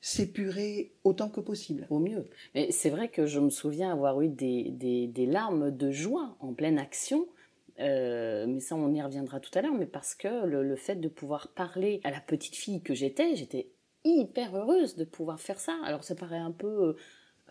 s'épurer 0.00 0.92
autant 1.04 1.28
que 1.28 1.40
possible. 1.40 1.86
Au 1.90 1.98
mieux. 1.98 2.26
Mais 2.54 2.70
c'est 2.70 2.90
vrai 2.90 3.08
que 3.08 3.26
je 3.26 3.40
me 3.40 3.50
souviens 3.50 3.90
avoir 3.90 4.20
eu 4.20 4.28
des, 4.28 4.70
des, 4.70 5.26
larmes 5.26 5.70
de 5.70 5.90
joie 5.90 6.36
en 6.40 6.54
pleine 6.54 6.78
action. 6.78 7.26
Euh, 7.80 8.46
mais 8.46 8.60
ça, 8.60 8.76
on 8.76 8.94
y 8.94 9.02
reviendra 9.02 9.40
tout 9.40 9.50
à 9.58 9.62
l'heure. 9.62 9.74
Mais 9.74 9.86
parce 9.86 10.14
que 10.14 10.46
le, 10.46 10.62
le 10.62 10.76
fait 10.76 10.96
de 10.96 11.08
pouvoir 11.08 11.48
parler 11.48 12.00
à 12.04 12.10
la 12.10 12.20
petite 12.20 12.54
fille 12.54 12.82
que 12.82 12.94
j'étais, 12.94 13.34
j'étais 13.34 13.70
hyper 14.04 14.54
heureuse 14.54 14.94
de 14.94 15.04
pouvoir 15.04 15.40
faire 15.40 15.58
ça. 15.58 15.76
Alors 15.84 16.04
ça 16.04 16.14
paraît 16.14 16.38
un 16.38 16.52
peu 16.52 16.96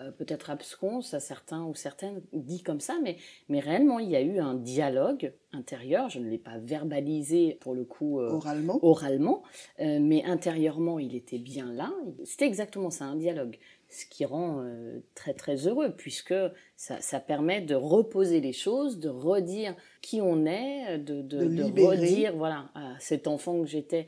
euh, 0.02 0.12
peut-être 0.12 0.50
abscon, 0.50 1.02
ça 1.02 1.22
certains 1.22 1.64
ou 1.64 1.74
certaines 1.74 2.22
dit 2.34 2.62
comme 2.62 2.82
ça, 2.82 2.98
mais, 3.02 3.16
mais 3.48 3.62
réellement 3.62 3.98
il 4.00 4.10
y 4.10 4.18
a 4.18 4.22
eu 4.22 4.40
un 4.40 4.54
dialogue 4.54 5.32
intérieur, 5.54 6.10
je 6.10 6.20
ne 6.20 6.30
l'ai 6.30 6.38
pas 6.38 6.58
verbalisé 6.58 7.58
pour 7.62 7.74
le 7.74 7.86
coup 7.86 8.20
euh, 8.20 8.30
oralement, 8.32 8.78
oralement 8.82 9.44
euh, 9.80 10.00
mais 10.02 10.26
intérieurement 10.26 11.00
il 11.00 11.16
était 11.16 11.38
bien 11.38 11.72
là, 11.72 11.94
c'était 12.26 12.46
exactement 12.46 12.90
ça, 12.90 13.06
un 13.06 13.16
dialogue, 13.16 13.58
ce 13.88 14.06
qui 14.06 14.26
rend 14.26 14.66
très 15.14 15.34
très 15.34 15.66
heureux 15.66 15.94
puisque 15.96 16.34
ça, 16.76 17.00
ça, 17.00 17.22
permet 17.22 17.62
de 17.62 17.76
reposer 17.76 18.42
les 18.42 18.52
choses, 18.52 19.00
de 19.00 19.08
redire 19.08 19.76
qui 20.02 20.20
on 20.20 20.46
est, 20.46 20.98
de, 20.98 21.22
de, 21.22 21.46
de 21.46 21.82
redire 21.82 22.36
voilà 22.36 22.70
à 22.76 23.00
cet 23.00 23.28
enfant 23.28 23.62
que 23.62 23.68
j'étais 23.68 24.08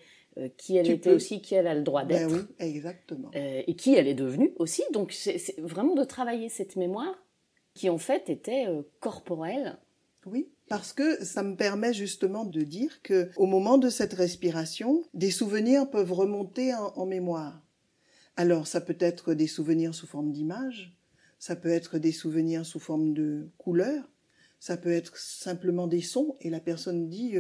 qui 0.58 0.78
elle 0.78 0.90
était 0.90 1.12
aussi, 1.12 1.42
qui 1.42 1.56
elle 1.56 1.68
a 1.68 1.74
le 1.74 1.82
droit 1.82 2.04
ben 2.04 2.28
d'être. 2.28 2.42
oui, 2.42 2.56
exactement. 2.60 3.32
Euh, 3.36 3.62
et 3.66 3.76
qui 3.76 3.96
elle 3.96 4.08
est 4.08 4.14
devenue 4.14 4.54
aussi. 4.58 4.84
Donc 4.94 5.12
c'est 5.12 5.56
vraiment 5.60 5.96
de 5.96 6.04
travailler 6.04 6.50
cette 6.50 6.76
mémoire 6.76 7.24
qui 7.74 7.90
en 7.90 7.98
fait 7.98 8.30
était 8.30 8.68
euh, 8.68 8.82
corporelle. 9.00 9.78
Oui, 10.26 10.50
parce 10.68 10.94
que 10.94 11.24
ça 11.24 11.44
me 11.44 11.56
permet 11.56 11.94
justement 11.94 12.46
de 12.46 12.62
dire 12.62 13.02
que 13.02 13.30
au 13.38 13.46
moment 13.46 13.78
de 13.78 13.90
cette 13.90 14.14
respiration, 14.14 15.04
des 15.14 15.32
souvenirs 15.32 15.90
peuvent 15.90 16.12
remonter 16.12 16.74
en, 16.74 16.94
en 16.96 17.06
mémoire. 17.06 17.62
Alors 18.36 18.68
ça 18.68 18.82
peut 18.82 18.98
être 19.00 19.34
des 19.34 19.48
souvenirs 19.48 19.96
sous 19.96 20.08
forme 20.08 20.32
d'image, 20.32 20.96
ça 21.40 21.56
peut 21.56 21.70
être 21.70 21.98
des 21.98 22.12
souvenirs 22.12 22.66
sous 22.66 22.80
forme 22.80 23.14
de 23.14 23.50
couleurs, 23.58 24.04
ça 24.60 24.78
peut 24.78 24.92
être 24.92 25.18
simplement 25.18 25.88
des 25.88 26.02
sons 26.02 26.36
et 26.42 26.50
la 26.50 26.60
personne 26.60 27.10
dit 27.10 27.36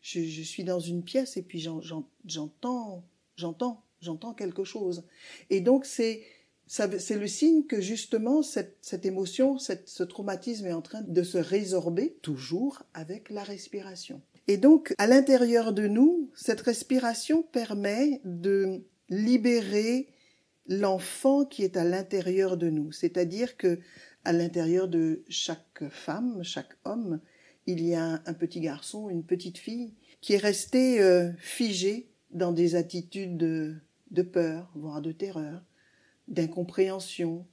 je, 0.00 0.42
suis 0.42 0.64
dans 0.64 0.80
une 0.80 1.02
pièce 1.02 1.36
et 1.36 1.42
puis 1.42 1.60
j'entends, 1.60 3.04
j'entends, 3.36 3.82
j'entends 4.00 4.34
quelque 4.34 4.64
chose. 4.64 5.04
Et 5.50 5.60
donc 5.60 5.84
c'est 5.84 6.22
c'est 6.66 7.16
le 7.16 7.26
signe 7.26 7.64
que 7.64 7.80
justement 7.80 8.42
cette, 8.42 9.06
émotion, 9.06 9.58
ce 9.58 10.02
traumatisme 10.02 10.66
est 10.66 10.72
en 10.74 10.82
train 10.82 11.00
de 11.00 11.22
se 11.22 11.38
résorber 11.38 12.18
toujours 12.20 12.82
avec 12.92 13.30
la 13.30 13.42
respiration. 13.42 14.20
Et 14.48 14.58
donc 14.58 14.94
à 14.98 15.06
l'intérieur 15.06 15.72
de 15.72 15.86
nous, 15.86 16.30
cette 16.34 16.60
respiration 16.60 17.42
permet 17.42 18.20
de 18.24 18.82
libérer 19.08 20.08
l'enfant 20.66 21.46
qui 21.46 21.62
est 21.64 21.78
à 21.78 21.84
l'intérieur 21.84 22.58
de 22.58 22.68
nous, 22.68 22.92
c'est-à-dire 22.92 23.56
que 23.56 23.78
à 24.24 24.32
l'intérieur 24.32 24.88
de 24.88 25.22
chaque 25.30 25.88
femme, 25.88 26.42
chaque 26.42 26.76
homme, 26.84 27.20
il 27.68 27.86
y 27.86 27.94
a 27.94 28.22
un 28.24 28.32
petit 28.32 28.60
garçon, 28.60 29.10
une 29.10 29.22
petite 29.22 29.58
fille, 29.58 29.92
qui 30.22 30.32
est 30.32 30.38
resté 30.38 31.02
euh, 31.02 31.30
figé 31.36 32.08
dans 32.30 32.50
des 32.50 32.76
attitudes 32.76 33.36
de, 33.36 34.22
peur, 34.22 34.72
voire 34.74 35.02
de 35.02 35.12
terreur, 35.12 35.62
d'incompréhension, 36.28 37.46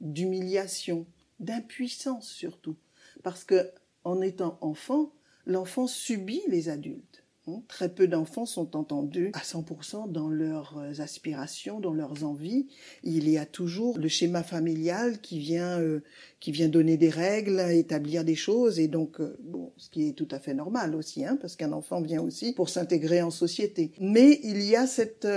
d'humiliation, 0.00 1.04
d'impuissance 1.40 2.28
surtout. 2.28 2.76
Parce 3.24 3.42
que 3.42 3.72
en 4.04 4.20
étant 4.20 4.56
enfant, 4.60 5.12
l'enfant 5.46 5.88
subit 5.88 6.42
les 6.46 6.68
adultes. 6.68 7.24
Très 7.68 7.88
peu 7.88 8.08
d'enfants 8.08 8.46
sont 8.46 8.76
entendus 8.76 9.30
à 9.34 9.40
100% 9.40 10.10
dans 10.10 10.28
leurs 10.28 10.78
euh, 10.78 11.00
aspirations, 11.00 11.78
dans 11.78 11.92
leurs 11.92 12.24
envies. 12.24 12.66
Il 13.04 13.28
y 13.28 13.38
a 13.38 13.46
toujours 13.46 13.98
le 13.98 14.08
schéma 14.08 14.42
familial 14.42 15.20
qui 15.20 15.38
vient, 15.38 15.80
euh, 15.80 16.02
qui 16.40 16.50
vient 16.50 16.68
donner 16.68 16.96
des 16.96 17.08
règles, 17.08 17.60
établir 17.70 18.24
des 18.24 18.34
choses, 18.34 18.80
et 18.80 18.88
donc, 18.88 19.20
euh, 19.20 19.36
bon, 19.42 19.72
ce 19.76 19.90
qui 19.90 20.08
est 20.08 20.12
tout 20.12 20.28
à 20.32 20.40
fait 20.40 20.54
normal 20.54 20.94
aussi, 20.96 21.24
hein, 21.24 21.38
parce 21.40 21.54
qu'un 21.54 21.72
enfant 21.72 22.00
vient 22.00 22.20
aussi 22.20 22.52
pour 22.52 22.68
s'intégrer 22.68 23.22
en 23.22 23.30
société. 23.30 23.92
Mais 24.00 24.40
il 24.42 24.62
y 24.62 24.74
a 24.74 24.86
cette, 24.86 25.28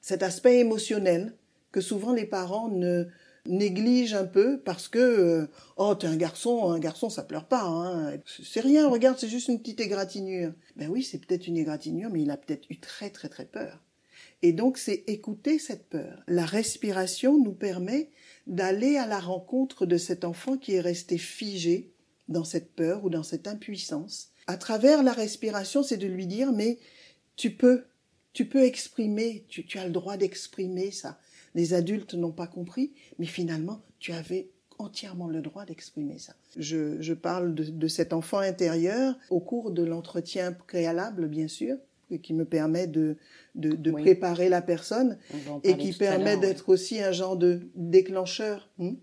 cet 0.00 0.22
aspect 0.22 0.58
émotionnel 0.58 1.34
que 1.70 1.80
souvent 1.80 2.12
les 2.12 2.26
parents 2.26 2.68
ne, 2.68 3.06
néglige 3.46 4.14
un 4.14 4.24
peu 4.24 4.58
parce 4.58 4.88
que 4.88 4.98
euh, 4.98 5.46
oh 5.76 5.94
t'es 5.94 6.06
un 6.06 6.16
garçon, 6.16 6.70
un 6.70 6.78
garçon 6.78 7.10
ça 7.10 7.22
pleure 7.22 7.46
pas, 7.46 7.64
hein. 7.64 8.18
c'est 8.42 8.60
rien, 8.60 8.88
regarde 8.88 9.18
c'est 9.18 9.28
juste 9.28 9.48
une 9.48 9.58
petite 9.58 9.80
égratignure. 9.80 10.52
Ben 10.76 10.88
oui 10.88 11.02
c'est 11.02 11.18
peut-être 11.18 11.46
une 11.46 11.56
égratignure 11.56 12.10
mais 12.10 12.22
il 12.22 12.30
a 12.30 12.36
peut-être 12.36 12.70
eu 12.70 12.78
très 12.78 13.10
très 13.10 13.28
très 13.28 13.44
peur. 13.44 13.82
Et 14.42 14.52
donc 14.52 14.78
c'est 14.78 15.04
écouter 15.06 15.58
cette 15.58 15.88
peur. 15.88 16.22
La 16.26 16.44
respiration 16.44 17.42
nous 17.42 17.52
permet 17.52 18.10
d'aller 18.46 18.96
à 18.96 19.06
la 19.06 19.18
rencontre 19.18 19.86
de 19.86 19.96
cet 19.96 20.24
enfant 20.24 20.56
qui 20.56 20.74
est 20.74 20.80
resté 20.80 21.18
figé 21.18 21.92
dans 22.28 22.44
cette 22.44 22.72
peur 22.74 23.04
ou 23.04 23.10
dans 23.10 23.22
cette 23.22 23.46
impuissance. 23.46 24.30
À 24.46 24.56
travers 24.56 25.02
la 25.02 25.12
respiration, 25.12 25.82
c'est 25.82 25.96
de 25.96 26.06
lui 26.06 26.26
dire 26.26 26.52
mais 26.52 26.78
tu 27.36 27.50
peux, 27.50 27.84
tu 28.32 28.46
peux 28.46 28.64
exprimer, 28.64 29.44
tu, 29.48 29.64
tu 29.64 29.78
as 29.78 29.86
le 29.86 29.92
droit 29.92 30.16
d'exprimer 30.16 30.90
ça. 30.90 31.18
Les 31.54 31.74
adultes 31.74 32.14
n'ont 32.14 32.32
pas 32.32 32.46
compris, 32.46 32.92
mais 33.18 33.26
finalement, 33.26 33.80
tu 33.98 34.12
avais 34.12 34.50
entièrement 34.78 35.28
le 35.28 35.40
droit 35.40 35.64
d'exprimer 35.64 36.18
ça. 36.18 36.34
Je, 36.56 37.00
je 37.00 37.14
parle 37.14 37.54
de, 37.54 37.64
de, 37.64 37.88
cet 37.88 38.12
enfant 38.12 38.38
intérieur 38.38 39.16
au 39.30 39.38
cours 39.38 39.70
de 39.70 39.84
l'entretien 39.84 40.52
préalable, 40.52 41.28
bien 41.28 41.46
sûr, 41.46 41.76
qui 42.22 42.34
me 42.34 42.44
permet 42.44 42.86
de, 42.86 43.16
de, 43.54 43.70
de 43.70 43.90
oui. 43.90 44.02
préparer 44.02 44.48
la 44.48 44.62
personne 44.62 45.18
et 45.62 45.76
qui 45.76 45.92
permet 45.92 46.36
d'être 46.36 46.68
aussi 46.68 47.00
un 47.00 47.12
genre 47.12 47.36
de 47.36 47.60
déclencheur. 47.74 48.68
Hein 48.78 48.94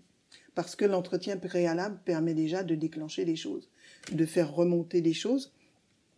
parce 0.54 0.76
que 0.76 0.84
l'entretien 0.84 1.36
préalable 1.36 1.98
permet 2.04 2.34
déjà 2.34 2.62
de 2.62 2.74
déclencher 2.74 3.24
les 3.24 3.36
choses, 3.36 3.68
de 4.12 4.26
faire 4.26 4.52
remonter 4.52 5.00
les 5.00 5.14
choses. 5.14 5.52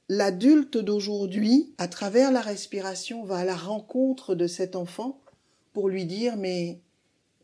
L'adulte 0.09 0.77
d'aujourd'hui, 0.77 1.73
à 1.79 1.89
travers 1.89 2.31
la 2.31 2.41
respiration, 2.41 3.25
va 3.25 3.39
à 3.39 3.45
la 3.45 3.57
rencontre 3.57 4.35
de 4.35 4.47
cet 4.47 4.77
enfant 4.77 5.21
pour 5.75 5.91
lui 5.91 6.07
dire 6.07 6.39
mais 6.39 6.81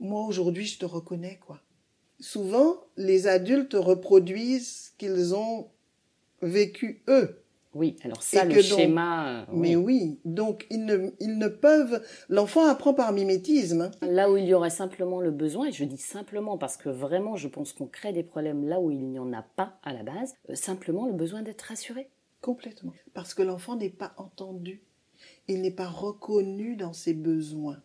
moi 0.01 0.25
aujourd'hui 0.25 0.65
je 0.65 0.79
te 0.79 0.87
reconnais 0.87 1.39
quoi. 1.45 1.61
Souvent 2.19 2.81
les 2.97 3.27
adultes 3.27 3.75
reproduisent 3.75 4.87
ce 4.87 4.91
qu'ils 4.97 5.35
ont 5.35 5.69
vécu 6.41 7.03
eux. 7.09 7.37
Oui, 7.73 7.97
alors 8.03 8.21
ça, 8.21 8.45
le 8.45 8.61
schéma. 8.61 9.47
Oui. 9.53 9.59
Mais 9.61 9.77
oui, 9.77 10.19
donc 10.25 10.67
ils 10.71 10.85
ne, 10.85 11.11
ils 11.21 11.39
ne 11.39 11.47
peuvent. 11.47 12.05
L'enfant 12.29 12.67
apprend 12.67 12.95
par 12.95 13.13
mimétisme. 13.13 13.93
Là 14.03 14.29
où 14.31 14.37
il 14.37 14.45
y 14.45 14.55
aurait 14.55 14.71
simplement 14.71 15.21
le 15.21 15.31
besoin, 15.31 15.69
et 15.69 15.73
je 15.73 15.85
dis 15.85 15.97
simplement 15.97 16.59
parce 16.59 16.77
que 16.77 16.89
vraiment, 16.89 17.37
je 17.37 17.47
pense 17.47 17.73
qu'on 17.73 17.87
crée 17.87 18.13
des 18.13 18.25
problèmes 18.25 18.65
là 18.65 18.81
où 18.81 18.91
il 18.91 19.07
n'y 19.07 19.21
en 19.21 19.33
a 19.33 19.43
pas 19.43 19.79
à 19.85 19.93
la 19.93 20.03
base, 20.03 20.35
euh, 20.49 20.57
simplement 20.57 21.07
le 21.07 21.13
besoin 21.13 21.43
d'être 21.43 21.63
rassuré. 21.63 22.09
Complètement. 22.41 22.93
Parce 23.15 23.35
que 23.35 23.43
l'enfant 23.43 23.77
n'est 23.77 23.89
pas 23.89 24.15
entendu. 24.17 24.83
Il 25.47 25.63
n'est 25.63 25.71
pas 25.71 25.89
reconnu 25.89 26.75
dans 26.75 26.93
ses 26.93 27.15
besoins. 27.15 27.81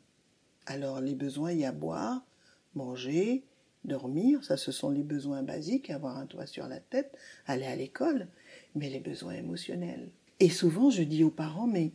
Alors, 0.66 1.02
les 1.02 1.16
besoins, 1.16 1.52
il 1.52 1.60
y 1.60 1.66
a 1.66 1.72
boire, 1.72 2.26
manger, 2.74 3.44
dormir, 3.84 4.44
ça 4.44 4.58
ce 4.58 4.72
sont 4.72 4.90
les 4.90 5.04
besoins 5.04 5.44
basiques, 5.44 5.90
avoir 5.90 6.18
un 6.18 6.26
toit 6.26 6.48
sur 6.48 6.68
la 6.68 6.80
tête, 6.80 7.16
aller 7.46 7.66
à 7.66 7.76
l'école 7.76 8.28
mais 8.76 8.90
les 8.90 9.00
besoins 9.00 9.34
émotionnels. 9.34 10.10
Et 10.40 10.50
souvent, 10.50 10.90
je 10.90 11.02
dis 11.02 11.24
aux 11.24 11.32
parents, 11.32 11.68
mais 11.68 11.92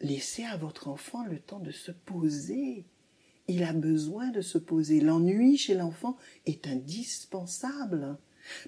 laissez 0.00 0.44
à 0.44 0.56
votre 0.56 0.88
enfant 0.88 1.24
le 1.24 1.38
temps 1.38 1.60
de 1.60 1.70
se 1.70 1.92
poser. 1.92 2.84
Il 3.48 3.62
a 3.64 3.72
besoin 3.72 4.30
de 4.30 4.40
se 4.40 4.58
poser. 4.58 5.00
L'ennui 5.00 5.58
chez 5.58 5.74
l'enfant 5.74 6.16
est 6.46 6.66
indispensable 6.66 8.16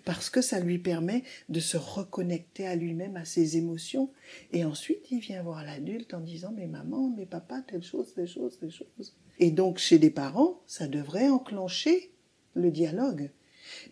parce 0.05 0.31
que 0.31 0.40
ça 0.40 0.61
lui 0.61 0.79
permet 0.79 1.25
de 1.49 1.59
se 1.59 1.77
reconnecter 1.77 2.67
à 2.67 2.77
lui-même, 2.77 3.17
à 3.17 3.25
ses 3.25 3.57
émotions. 3.57 4.11
Et 4.53 4.64
ensuite, 4.64 5.11
il 5.11 5.21
vient 5.21 5.43
voir 5.43 5.64
l'adulte 5.64 6.14
en 6.14 6.21
disant, 6.21 6.53
mais 6.55 6.67
maman, 6.67 7.12
mais 7.17 7.27
papa, 7.27 7.62
telle 7.62 7.83
chose, 7.83 8.12
telle 8.14 8.29
chose, 8.29 8.59
telle 8.59 8.71
chose. 8.71 9.17
Et 9.38 9.51
donc, 9.51 9.79
chez 9.79 9.99
les 9.99 10.11
parents, 10.11 10.61
ça 10.66 10.87
devrait 10.87 11.29
enclencher 11.29 12.12
le 12.55 12.70
dialogue. 12.70 13.31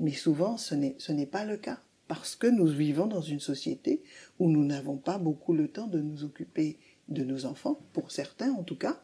Mais 0.01 0.13
souvent, 0.13 0.57
ce 0.57 0.75
n'est 0.75 1.27
pas 1.27 1.45
le 1.45 1.57
cas 1.57 1.81
parce 2.13 2.37
que 2.37 2.47
nous 2.47 2.67
vivons 2.67 3.07
dans 3.07 3.23
une 3.23 3.41
société 3.41 4.03
où 4.39 4.51
nous 4.51 4.67
n'avons 4.67 4.99
pas 4.99 5.17
beaucoup 5.17 5.55
le 5.55 5.69
temps 5.69 5.87
de 5.87 5.99
nous 5.99 6.25
occuper 6.25 6.77
de 7.09 7.25
nos 7.25 7.47
enfants, 7.47 7.81
pour 7.95 8.11
certains 8.11 8.53
en 8.53 8.63
tout 8.63 8.77
cas. 8.77 9.03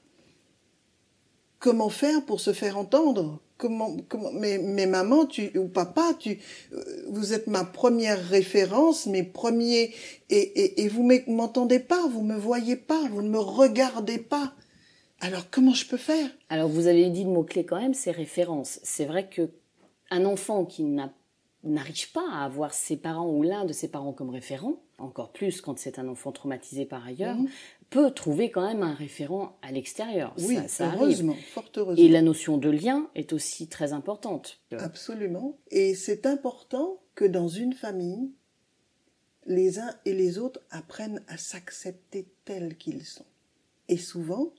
Comment 1.58 1.88
faire 1.88 2.26
pour 2.26 2.40
se 2.40 2.52
faire 2.52 2.76
entendre? 2.76 3.40
Comment, 3.56 3.96
comment 4.10 4.30
mais, 4.32 4.58
mais 4.58 4.86
maman, 4.86 5.24
tu 5.24 5.58
ou 5.58 5.68
papa, 5.68 6.12
tu, 6.18 6.38
euh, 6.74 6.84
vous 7.08 7.32
êtes 7.32 7.46
ma 7.46 7.64
première 7.64 8.22
référence, 8.28 9.06
mes 9.06 9.24
premiers, 9.24 9.94
et, 10.28 10.36
et, 10.36 10.82
et 10.82 10.88
vous 10.88 11.10
m'entendez 11.28 11.80
pas, 11.80 12.06
vous 12.08 12.22
me 12.22 12.36
voyez 12.36 12.76
pas, 12.76 13.08
vous 13.08 13.22
ne 13.22 13.30
me 13.30 13.40
regardez 13.40 14.18
pas. 14.18 14.52
Alors 15.20 15.50
comment 15.50 15.74
je 15.74 15.86
peux 15.86 15.96
faire? 15.96 16.30
Alors 16.48 16.68
vous 16.68 16.86
avez 16.86 17.10
dit 17.10 17.24
le 17.24 17.30
mot 17.30 17.44
clé 17.44 17.64
quand 17.64 17.80
même, 17.80 17.94
c'est 17.94 18.10
référence. 18.10 18.80
C'est 18.82 19.04
vrai 19.04 19.28
que 19.28 19.50
un 20.10 20.24
enfant 20.24 20.64
qui 20.64 20.84
n'a 20.84 21.12
n'arrive 21.64 22.12
pas 22.12 22.24
à 22.32 22.44
avoir 22.44 22.72
ses 22.72 22.96
parents 22.96 23.28
ou 23.28 23.42
l'un 23.42 23.64
de 23.64 23.72
ses 23.72 23.88
parents 23.88 24.12
comme 24.12 24.30
référent, 24.30 24.80
encore 24.98 25.32
plus 25.32 25.60
quand 25.60 25.78
c'est 25.78 25.98
un 25.98 26.08
enfant 26.08 26.32
traumatisé 26.32 26.84
par 26.84 27.04
ailleurs, 27.04 27.36
mmh. 27.36 27.48
peut 27.90 28.10
trouver 28.10 28.50
quand 28.50 28.66
même 28.66 28.82
un 28.82 28.94
référent 28.94 29.58
à 29.62 29.72
l'extérieur. 29.72 30.34
Oui, 30.38 30.54
ça, 30.54 30.68
ça 30.68 30.92
heureusement, 30.94 31.32
arrive. 31.32 31.44
fort 31.44 31.70
heureusement. 31.76 32.04
Et 32.04 32.08
la 32.08 32.22
notion 32.22 32.58
de 32.58 32.70
lien 32.70 33.10
est 33.14 33.32
aussi 33.32 33.68
très 33.68 33.92
importante. 33.92 34.60
Absolument. 34.72 35.58
Et 35.70 35.94
c'est 35.94 36.26
important 36.26 37.00
que 37.14 37.24
dans 37.24 37.48
une 37.48 37.72
famille, 37.72 38.30
les 39.46 39.78
uns 39.78 39.94
et 40.04 40.14
les 40.14 40.38
autres 40.38 40.60
apprennent 40.70 41.22
à 41.26 41.38
s'accepter 41.38 42.28
tels 42.44 42.76
qu'ils 42.76 43.04
sont. 43.04 43.26
Et 43.88 43.96
souvent, 43.96 44.52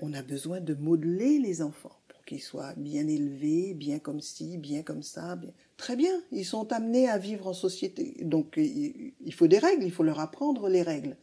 on 0.00 0.12
a 0.12 0.22
besoin 0.22 0.60
de 0.60 0.74
modeler 0.74 1.38
les 1.38 1.62
enfants 1.62 1.98
qu'ils 2.28 2.42
soient 2.42 2.74
bien 2.76 3.08
élevés, 3.08 3.72
bien 3.72 3.98
comme 3.98 4.20
ci, 4.20 4.58
bien 4.58 4.82
comme 4.82 5.02
ça. 5.02 5.40
Très 5.78 5.96
bien, 5.96 6.12
ils 6.30 6.44
sont 6.44 6.70
amenés 6.74 7.08
à 7.08 7.16
vivre 7.16 7.46
en 7.46 7.54
société. 7.54 8.18
Donc 8.20 8.58
il 8.58 9.34
faut 9.34 9.46
des 9.46 9.58
règles, 9.58 9.84
il 9.84 9.90
faut 9.90 10.02
leur 10.02 10.20
apprendre 10.20 10.68
les 10.68 10.82
règles. 10.82 11.16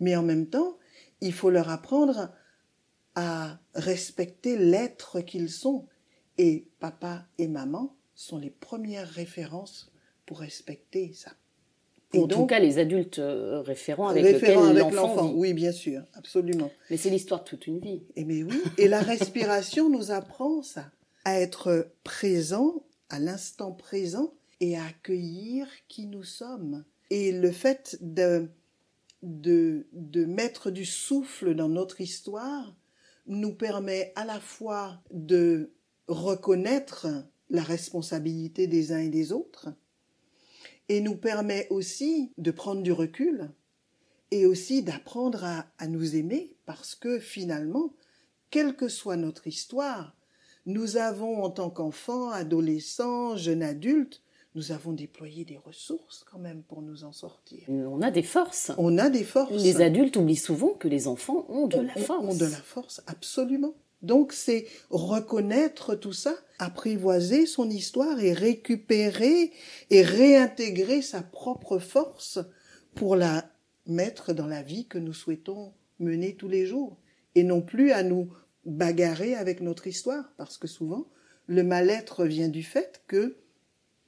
Mais 0.00 0.16
en 0.16 0.22
même 0.22 0.46
temps, 0.46 0.76
il 1.22 1.32
faut 1.32 1.48
leur 1.48 1.70
apprendre 1.70 2.30
à 3.14 3.58
respecter 3.74 4.58
l'être 4.58 5.22
qu'ils 5.22 5.50
sont. 5.50 5.88
Et 6.36 6.68
papa 6.78 7.26
et 7.38 7.48
maman 7.48 7.96
sont 8.14 8.36
les 8.36 8.50
premières 8.50 9.08
références 9.08 9.90
pour 10.26 10.40
respecter 10.40 11.14
ça. 11.14 11.32
En 12.12 12.26
donc, 12.26 12.30
tout 12.32 12.46
cas, 12.46 12.58
les 12.58 12.78
adultes 12.78 13.20
euh, 13.20 13.60
référents 13.60 14.08
avec 14.08 14.24
référents 14.24 14.72
lesquels 14.72 14.94
l'enfant 14.94 15.32
Oui, 15.32 15.54
bien 15.54 15.70
sûr, 15.70 16.02
absolument. 16.14 16.70
Mais 16.90 16.96
c'est 16.96 17.10
l'histoire 17.10 17.44
de 17.44 17.48
toute 17.48 17.66
une 17.68 17.78
vie. 17.78 18.02
Et 18.16 18.22
eh 18.22 18.24
mais 18.24 18.42
oui, 18.42 18.60
et 18.78 18.88
la 18.88 19.00
respiration 19.00 19.88
nous 19.88 20.10
apprend 20.10 20.62
ça, 20.62 20.90
à 21.24 21.40
être 21.40 21.92
présent 22.02 22.82
à 23.10 23.18
l'instant 23.18 23.72
présent 23.72 24.32
et 24.60 24.76
à 24.76 24.84
accueillir 24.84 25.66
qui 25.88 26.06
nous 26.06 26.22
sommes. 26.22 26.84
Et 27.10 27.32
le 27.32 27.50
fait 27.50 27.98
de, 28.00 28.48
de, 29.22 29.86
de 29.92 30.24
mettre 30.24 30.70
du 30.70 30.86
souffle 30.86 31.54
dans 31.54 31.68
notre 31.68 32.00
histoire 32.00 32.74
nous 33.26 33.54
permet 33.54 34.12
à 34.16 34.24
la 34.24 34.40
fois 34.40 35.00
de 35.10 35.72
reconnaître 36.08 37.06
la 37.50 37.62
responsabilité 37.62 38.66
des 38.66 38.92
uns 38.92 39.00
et 39.00 39.08
des 39.08 39.32
autres, 39.32 39.68
et 40.90 41.00
nous 41.00 41.14
permet 41.14 41.68
aussi 41.70 42.32
de 42.36 42.50
prendre 42.50 42.82
du 42.82 42.90
recul 42.90 43.48
et 44.32 44.44
aussi 44.44 44.82
d'apprendre 44.82 45.44
à, 45.44 45.66
à, 45.78 45.86
nous 45.86 46.16
aimer 46.16 46.56
parce 46.66 46.96
que 46.96 47.20
finalement, 47.20 47.94
quelle 48.50 48.74
que 48.74 48.88
soit 48.88 49.16
notre 49.16 49.46
histoire, 49.46 50.16
nous 50.66 50.96
avons 50.96 51.44
en 51.44 51.50
tant 51.50 51.70
qu'enfants, 51.70 52.30
adolescents, 52.30 53.36
jeunes 53.36 53.62
adultes, 53.62 54.20
nous 54.56 54.72
avons 54.72 54.92
déployé 54.92 55.44
des 55.44 55.58
ressources 55.58 56.24
quand 56.28 56.40
même 56.40 56.64
pour 56.64 56.82
nous 56.82 57.04
en 57.04 57.12
sortir. 57.12 57.60
On 57.68 58.02
a 58.02 58.10
des 58.10 58.24
forces. 58.24 58.72
On 58.76 58.98
a 58.98 59.10
des 59.10 59.22
forces. 59.22 59.62
Les 59.62 59.80
adultes 59.82 60.16
oublient 60.16 60.34
souvent 60.34 60.74
que 60.74 60.88
les 60.88 61.06
enfants 61.06 61.46
ont 61.48 61.68
de 61.68 61.76
on, 61.76 61.82
la 61.82 61.94
force. 61.94 62.24
Ont 62.24 62.36
de 62.36 62.50
la 62.50 62.56
force, 62.56 63.00
absolument. 63.06 63.74
Donc 64.02 64.32
c'est 64.32 64.66
reconnaître 64.88 65.94
tout 65.94 66.12
ça, 66.12 66.34
apprivoiser 66.58 67.46
son 67.46 67.68
histoire 67.68 68.20
et 68.20 68.32
récupérer 68.32 69.52
et 69.90 70.02
réintégrer 70.02 71.02
sa 71.02 71.22
propre 71.22 71.78
force 71.78 72.38
pour 72.94 73.16
la 73.16 73.50
mettre 73.86 74.32
dans 74.32 74.46
la 74.46 74.62
vie 74.62 74.86
que 74.86 74.98
nous 74.98 75.12
souhaitons 75.12 75.72
mener 75.98 76.34
tous 76.34 76.48
les 76.48 76.66
jours 76.66 76.96
et 77.34 77.42
non 77.42 77.60
plus 77.60 77.92
à 77.92 78.02
nous 78.02 78.32
bagarrer 78.64 79.34
avec 79.34 79.60
notre 79.60 79.86
histoire. 79.86 80.32
Parce 80.36 80.56
que 80.56 80.68
souvent 80.68 81.06
le 81.46 81.62
mal-être 81.62 82.24
vient 82.24 82.48
du 82.48 82.62
fait 82.62 83.02
que 83.06 83.36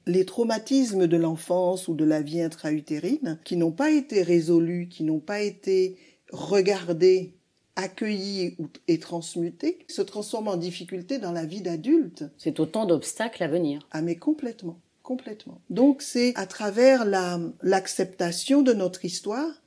les 0.07 0.25
traumatismes 0.25 1.07
de 1.07 1.17
l'enfance 1.17 1.89
ou 1.89 1.95
de 1.95 2.05
la 2.05 2.23
vie 2.23 2.41
intra-utérine 2.41 3.39
qui 3.45 3.57
n'ont 3.57 3.73
pas 3.73 3.91
été 3.91 4.23
résolus, 4.23 4.89
qui 4.89 5.05
n'ont 5.05 5.21
pas 5.21 5.41
été 5.41 5.97
regardés 6.33 7.35
accueilli 7.77 8.57
et 8.89 8.99
transmuté 8.99 9.85
se 9.89 10.03
transforme 10.03 10.49
en 10.49 10.57
difficulté 10.57 11.19
dans 11.19 11.33
la 11.33 11.47
vie 11.47 11.63
d'adulte. 11.63 12.25
C'est 12.39 12.61
autant 12.61 12.87
d'obstacles 12.87 13.43
à 13.43 13.49
venir. 13.49 13.87
Ah 13.91 14.03
mais 14.03 14.17
complètement, 14.17 14.81
complètement. 15.03 15.61
Donc 15.71 16.03
c'est 16.03 16.33
à 16.37 16.47
travers 16.47 17.05
la 17.05 17.41
l'acceptation 17.63 18.63
de 18.63 18.73
notre 18.73 19.05
histoire, 19.05 19.63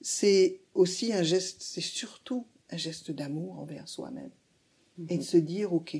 c'est 0.00 0.60
aussi 0.74 1.12
un 1.12 1.22
geste, 1.22 1.62
c'est 1.62 1.80
surtout 1.80 2.46
un 2.70 2.76
geste 2.76 3.10
d'amour 3.10 3.58
envers 3.58 3.88
soi-même 3.88 4.30
et 5.08 5.18
de 5.18 5.22
se 5.22 5.36
dire 5.36 5.72
ok, 5.72 5.96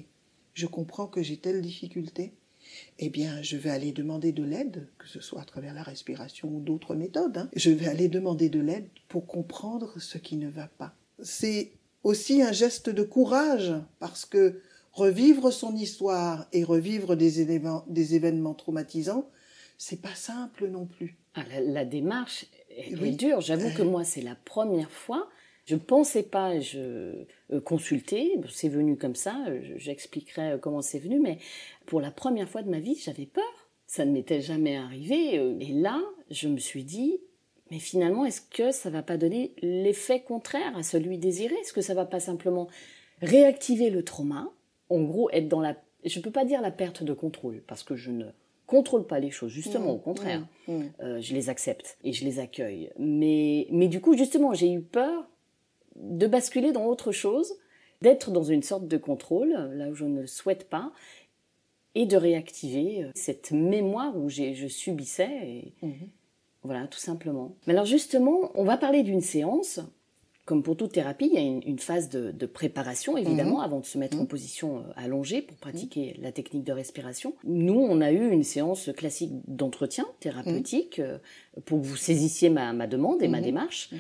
je 0.55 0.67
comprends 0.67 1.07
que 1.07 1.23
j'ai 1.23 1.37
telle 1.37 1.63
difficulté, 1.63 2.33
eh 2.99 3.11
bien, 3.11 3.43
je 3.43 3.57
vais 3.57 3.71
aller 3.71 3.93
demander 3.93 4.33
de 4.33 4.43
l'aide, 4.43 4.89
que 4.99 5.09
ce 5.09 5.21
soit 5.21 5.41
à 5.41 5.45
travers 5.45 5.75
la 5.75 5.83
respiration 5.83 6.49
ou 6.49 6.61
d'autres 6.61 6.95
méthodes. 6.95 7.39
Hein. 7.39 7.51
Je 7.55 7.71
vais 7.71 7.89
aller 7.89 8.09
demander 8.09 8.49
de 8.49 8.61
l'aide 8.61 8.89
pour 9.09 9.27
comprendre 9.27 10.01
ce 10.01 10.19
qui 10.19 10.37
ne 10.37 10.49
va 10.49 10.69
pas. 10.69 10.95
C'est 11.23 11.73
aussi 12.03 12.43
un 12.43 12.53
geste 12.53 12.91
de 12.91 13.03
courage, 13.03 13.73
parce 13.99 14.25
que 14.25 14.61
revivre 14.93 15.53
son 15.53 15.75
histoire 15.75 16.47
et 16.53 16.65
revivre 16.65 17.17
des 17.17 17.41
événements, 17.41 17.85
des 17.89 18.15
événements 18.15 18.55
traumatisants, 18.55 19.29
c'est 19.79 20.01
pas 20.01 20.15
simple 20.15 20.69
non 20.69 20.87
plus. 20.87 21.17
Ah, 21.35 21.43
la, 21.61 21.85
démarche 21.85 22.47
est, 22.71 22.95
dure. 23.17 23.41
J'avoue 23.41 23.75
que 23.75 23.83
moi, 23.83 24.05
c'est 24.05 24.21
la 24.21 24.35
première 24.35 24.91
fois. 24.91 25.29
Je 25.65 25.75
ne 25.75 25.81
pensais 25.81 26.23
pas 26.23 26.61
je, 26.61 27.25
euh, 27.53 27.61
consulter. 27.65 28.39
C'est 28.51 28.69
venu 28.69 28.97
comme 28.97 29.15
ça. 29.15 29.37
J'expliquerai 29.77 30.53
euh, 30.53 30.59
comment 30.59 30.83
c'est 30.83 30.99
venu. 30.99 31.21
Mais 31.21 31.39
pour 31.87 32.01
la 32.01 32.11
première 32.11 32.49
fois 32.49 32.63
de 32.63 32.71
ma 32.71 32.81
vie, 32.81 33.01
j'avais 33.03 33.27
peur. 33.27 33.45
Ça 33.87 34.05
ne 34.05 34.13
m'était 34.13 34.41
jamais 34.41 34.77
arrivé. 34.77 35.39
Euh, 35.39 35.57
et 35.61 35.73
là, 35.73 36.01
je 36.31 36.49
me 36.49 36.59
suis 36.59 36.85
dit, 36.85 37.19
mais 37.73 37.79
finalement, 37.79 38.27
est-ce 38.27 38.43
que 38.43 38.71
ça 38.71 38.91
va 38.91 39.03
pas 39.03 39.17
donner 39.17 39.55
l'effet 39.63 40.21
contraire 40.21 40.77
à 40.77 40.83
celui 40.83 41.17
désiré? 41.17 41.55
Est-ce 41.55 41.73
que 41.73 41.81
ça 41.81 41.95
va 41.95 42.05
pas 42.05 42.21
simplement 42.21 42.69
réactiver 43.23 43.89
le 43.89 44.05
trauma? 44.05 44.51
En 44.91 45.01
gros, 45.01 45.31
être 45.31 45.49
dans 45.49 45.63
la... 45.63 45.75
Je 46.05 46.19
ne 46.19 46.23
peux 46.23 46.31
pas 46.31 46.45
dire 46.45 46.61
la 46.61 46.71
perte 46.71 47.03
de 47.03 47.15
contrôle, 47.15 47.63
parce 47.67 47.83
que 47.83 47.97
je 47.97 48.11
ne 48.11 48.27
contrôle 48.67 49.07
pas 49.07 49.21
les 49.21 49.31
choses, 49.31 49.53
justement, 49.53 49.87
mmh, 49.87 49.97
au 49.97 49.97
contraire. 49.97 50.47
Mmh, 50.69 50.73
mmh. 50.75 50.91
Euh, 51.01 51.21
je 51.23 51.33
les 51.33 51.49
accepte 51.49 51.97
et 52.05 52.13
je 52.13 52.27
les 52.27 52.41
accueille. 52.41 52.91
Mais, 52.99 53.69
mais 53.71 53.89
du 53.89 54.03
coup, 54.03 54.19
justement, 54.19 54.53
j'ai 54.53 54.71
eu 54.71 54.83
peur 54.83 55.27
de 55.97 56.27
basculer 56.27 56.73
dans 56.73 56.85
autre 56.85 57.11
chose, 57.11 57.55
d'être 58.03 58.33
dans 58.33 58.45
une 58.45 58.63
sorte 58.63 58.87
de 58.87 58.99
contrôle, 58.99 59.49
là 59.49 59.89
où 59.89 59.95
je 59.95 60.05
ne 60.05 60.21
le 60.21 60.27
souhaite 60.27 60.69
pas, 60.69 60.93
et 61.95 62.05
de 62.05 62.19
réactiver 62.19 63.05
euh, 63.05 63.11
cette 63.15 63.51
mémoire 63.51 64.15
où 64.15 64.29
je 64.29 64.67
subissais. 64.67 65.73
Voilà, 66.65 66.87
tout 66.87 66.99
simplement. 66.99 67.57
Mais 67.67 67.73
alors 67.73 67.87
justement, 67.87 68.53
on 68.55 68.65
va 68.65 68.77
parler 68.77 69.03
d'une 69.03 69.21
séance 69.21 69.81
comme 70.45 70.65
pour 70.65 70.77
toute 70.77 70.93
thérapie, 70.93 71.31
il 71.33 71.35
y 71.35 71.39
a 71.39 71.41
une, 71.41 71.79
phase 71.79 72.09
de, 72.09 72.47
préparation, 72.47 73.17
évidemment, 73.17 73.59
mhm. 73.59 73.65
avant 73.65 73.81
de 73.81 73.85
se 73.85 73.97
mettre 73.97 74.17
en 74.17 74.23
mhm. 74.23 74.29
position 74.29 74.79
euh, 74.79 74.93
allongée 74.97 75.41
pour 75.41 75.57
pratiquer 75.57 76.17
la 76.21 76.33
technique 76.33 76.65
de 76.65 76.73
respiration. 76.73 77.35
Nous, 77.45 77.79
on 77.79 78.01
a 78.01 78.11
eu 78.11 78.31
une 78.31 78.43
séance 78.43 78.91
classique 78.97 79.31
d'entretien 79.47 80.05
thérapeutique 80.19 80.99
mhm. 80.99 81.05
euh, 81.05 81.19
pour 81.65 81.81
que 81.81 81.87
vous 81.87 81.97
saisissiez 81.97 82.51
ma, 82.51 82.87
demande 82.89 83.23
et 83.23 83.29
ma 83.29 83.41
démarche, 83.41 83.91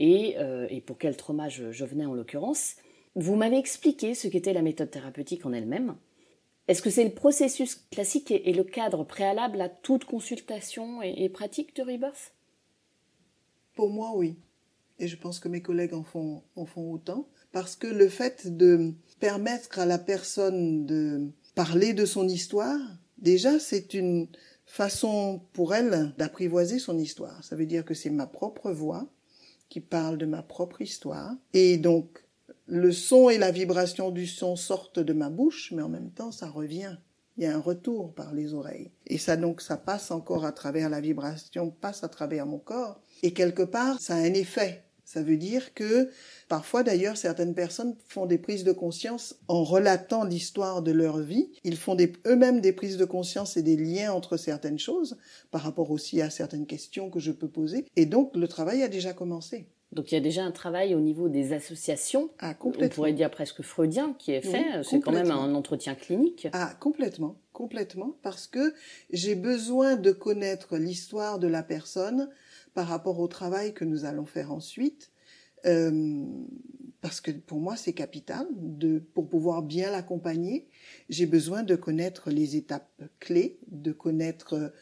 euh, 0.00 0.66
et, 0.70 0.80
pour 0.80 0.96
quel 0.96 1.16
trauma 1.16 1.50
je 1.50 1.84
venais 1.84 2.06
en 2.06 2.14
l'occurrence. 2.14 2.76
Vous 3.14 3.36
m'avez 3.36 3.58
expliqué 3.58 4.14
ce 4.14 4.28
qu'était 4.28 4.54
la 4.54 4.62
méthode 4.62 4.90
thérapeutique 4.90 5.44
en 5.44 5.52
elle-même. 5.52 5.96
Est-ce 6.70 6.82
que 6.82 6.90
c'est 6.90 7.02
le 7.02 7.10
processus 7.10 7.84
classique 7.90 8.30
et, 8.30 8.52
le 8.52 8.62
cadre 8.62 9.02
préalable 9.02 9.60
à 9.60 9.68
toute 9.68 10.04
consultation 10.04 11.02
et, 11.02 11.28
pratique 11.28 11.74
de 11.74 11.82
Rebirth? 11.82 12.32
Pour 13.74 13.90
moi, 13.90 14.12
oui. 14.14 14.36
Et 15.00 15.08
je 15.08 15.16
pense 15.16 15.40
que 15.40 15.48
mes 15.48 15.62
collègues 15.62 15.94
en 15.94 16.04
font, 16.04 16.44
en 16.54 16.66
font 16.66 16.92
autant, 16.92 17.26
parce 17.50 17.74
que 17.74 17.88
le 17.88 18.08
fait 18.08 18.56
de 18.56 18.94
permettre 19.18 19.80
à 19.80 19.84
la 19.84 19.98
personne 19.98 20.86
de 20.86 21.32
parler 21.56 21.92
de 21.92 22.04
son 22.04 22.28
histoire, 22.28 22.78
déjà 23.18 23.58
c'est 23.58 23.92
une 23.92 24.28
façon 24.64 25.40
pour 25.52 25.74
elle 25.74 26.14
d'apprivoiser 26.18 26.78
son 26.78 26.98
histoire. 26.98 27.42
Ça 27.42 27.56
veut 27.56 27.66
dire 27.66 27.84
que 27.84 27.94
c'est 27.94 28.10
ma 28.10 28.28
propre 28.28 28.70
voix 28.70 29.08
qui 29.70 29.80
parle 29.80 30.18
de 30.18 30.26
ma 30.26 30.44
propre 30.44 30.82
histoire, 30.82 31.34
et 31.52 31.78
donc 31.78 32.22
le 32.70 32.92
son 32.92 33.28
et 33.28 33.38
la 33.38 33.50
vibration 33.50 34.10
du 34.10 34.26
son 34.26 34.56
sortent 34.56 35.00
de 35.00 35.12
ma 35.12 35.28
bouche, 35.28 35.72
mais 35.74 35.82
en 35.82 35.88
même 35.88 36.10
temps 36.10 36.32
ça 36.32 36.48
revient. 36.48 36.96
Il 37.36 37.44
y 37.44 37.46
a 37.46 37.54
un 37.54 37.60
retour 37.60 38.14
par 38.14 38.34
les 38.34 38.54
oreilles. 38.54 38.90
Et 39.06 39.18
ça 39.18 39.36
donc, 39.36 39.62
ça 39.62 39.76
passe 39.76 40.10
encore 40.10 40.44
à 40.44 40.52
travers 40.52 40.90
la 40.90 41.00
vibration, 41.00 41.70
passe 41.70 42.04
à 42.04 42.08
travers 42.08 42.44
mon 42.44 42.58
corps. 42.58 43.00
Et 43.22 43.32
quelque 43.32 43.62
part, 43.62 43.98
ça 44.00 44.14
a 44.14 44.18
un 44.18 44.34
effet 44.34 44.84
ça 45.12 45.24
veut 45.24 45.36
dire 45.36 45.74
que 45.74 46.08
parfois 46.48 46.84
d'ailleurs 46.84 47.16
certaines 47.16 47.54
personnes 47.56 47.96
font 48.06 48.26
des 48.26 48.38
prises 48.38 48.62
de 48.62 48.70
conscience 48.70 49.34
en 49.48 49.64
relatant 49.64 50.22
l'histoire 50.22 50.82
de 50.82 50.92
leur 50.92 51.18
vie. 51.18 51.50
Ils 51.64 51.76
font 51.76 51.96
eux-mêmes 52.28 52.60
des 52.60 52.72
prises 52.72 52.96
de 52.96 53.04
conscience 53.04 53.56
et 53.56 53.64
des 53.64 53.76
liens 53.76 54.12
entre 54.12 54.36
certaines 54.36 54.78
choses 54.78 55.16
par 55.50 55.62
rapport 55.62 55.90
aussi 55.90 56.22
à 56.22 56.30
certaines 56.30 56.64
questions 56.66 57.10
que 57.10 57.18
je 57.18 57.32
peux 57.32 57.48
poser. 57.48 57.86
Et 57.96 58.06
donc 58.06 58.36
le 58.36 58.46
travail 58.46 58.84
a 58.84 58.88
déjà 58.88 59.12
commencé. 59.12 59.66
Donc 59.92 60.12
il 60.12 60.14
y 60.14 60.18
a 60.18 60.20
déjà 60.20 60.44
un 60.44 60.52
travail 60.52 60.94
au 60.94 61.00
niveau 61.00 61.28
des 61.28 61.52
associations, 61.52 62.30
ah, 62.38 62.54
on 62.60 62.88
pourrait 62.88 63.12
dire 63.12 63.30
presque 63.30 63.62
freudien, 63.62 64.14
qui 64.18 64.30
est 64.30 64.40
fait. 64.40 64.82
C'est 64.84 65.00
quand 65.00 65.12
même 65.12 65.32
un 65.32 65.54
entretien 65.54 65.96
clinique. 65.96 66.46
Ah, 66.52 66.74
complètement, 66.78 67.36
complètement, 67.52 68.16
parce 68.22 68.46
que 68.46 68.72
j'ai 69.10 69.34
besoin 69.34 69.96
de 69.96 70.12
connaître 70.12 70.76
l'histoire 70.76 71.40
de 71.40 71.48
la 71.48 71.64
personne 71.64 72.28
par 72.72 72.86
rapport 72.86 73.18
au 73.18 73.26
travail 73.26 73.74
que 73.74 73.84
nous 73.84 74.04
allons 74.04 74.26
faire 74.26 74.52
ensuite, 74.52 75.10
euh, 75.66 76.24
parce 77.00 77.20
que 77.20 77.32
pour 77.32 77.58
moi 77.58 77.74
c'est 77.74 77.92
capital. 77.92 78.46
De, 78.52 79.00
pour 79.12 79.28
pouvoir 79.28 79.62
bien 79.62 79.90
l'accompagner, 79.90 80.68
j'ai 81.08 81.26
besoin 81.26 81.64
de 81.64 81.74
connaître 81.74 82.30
les 82.30 82.54
étapes 82.54 83.02
clés, 83.18 83.58
de 83.66 83.90
connaître 83.90 84.72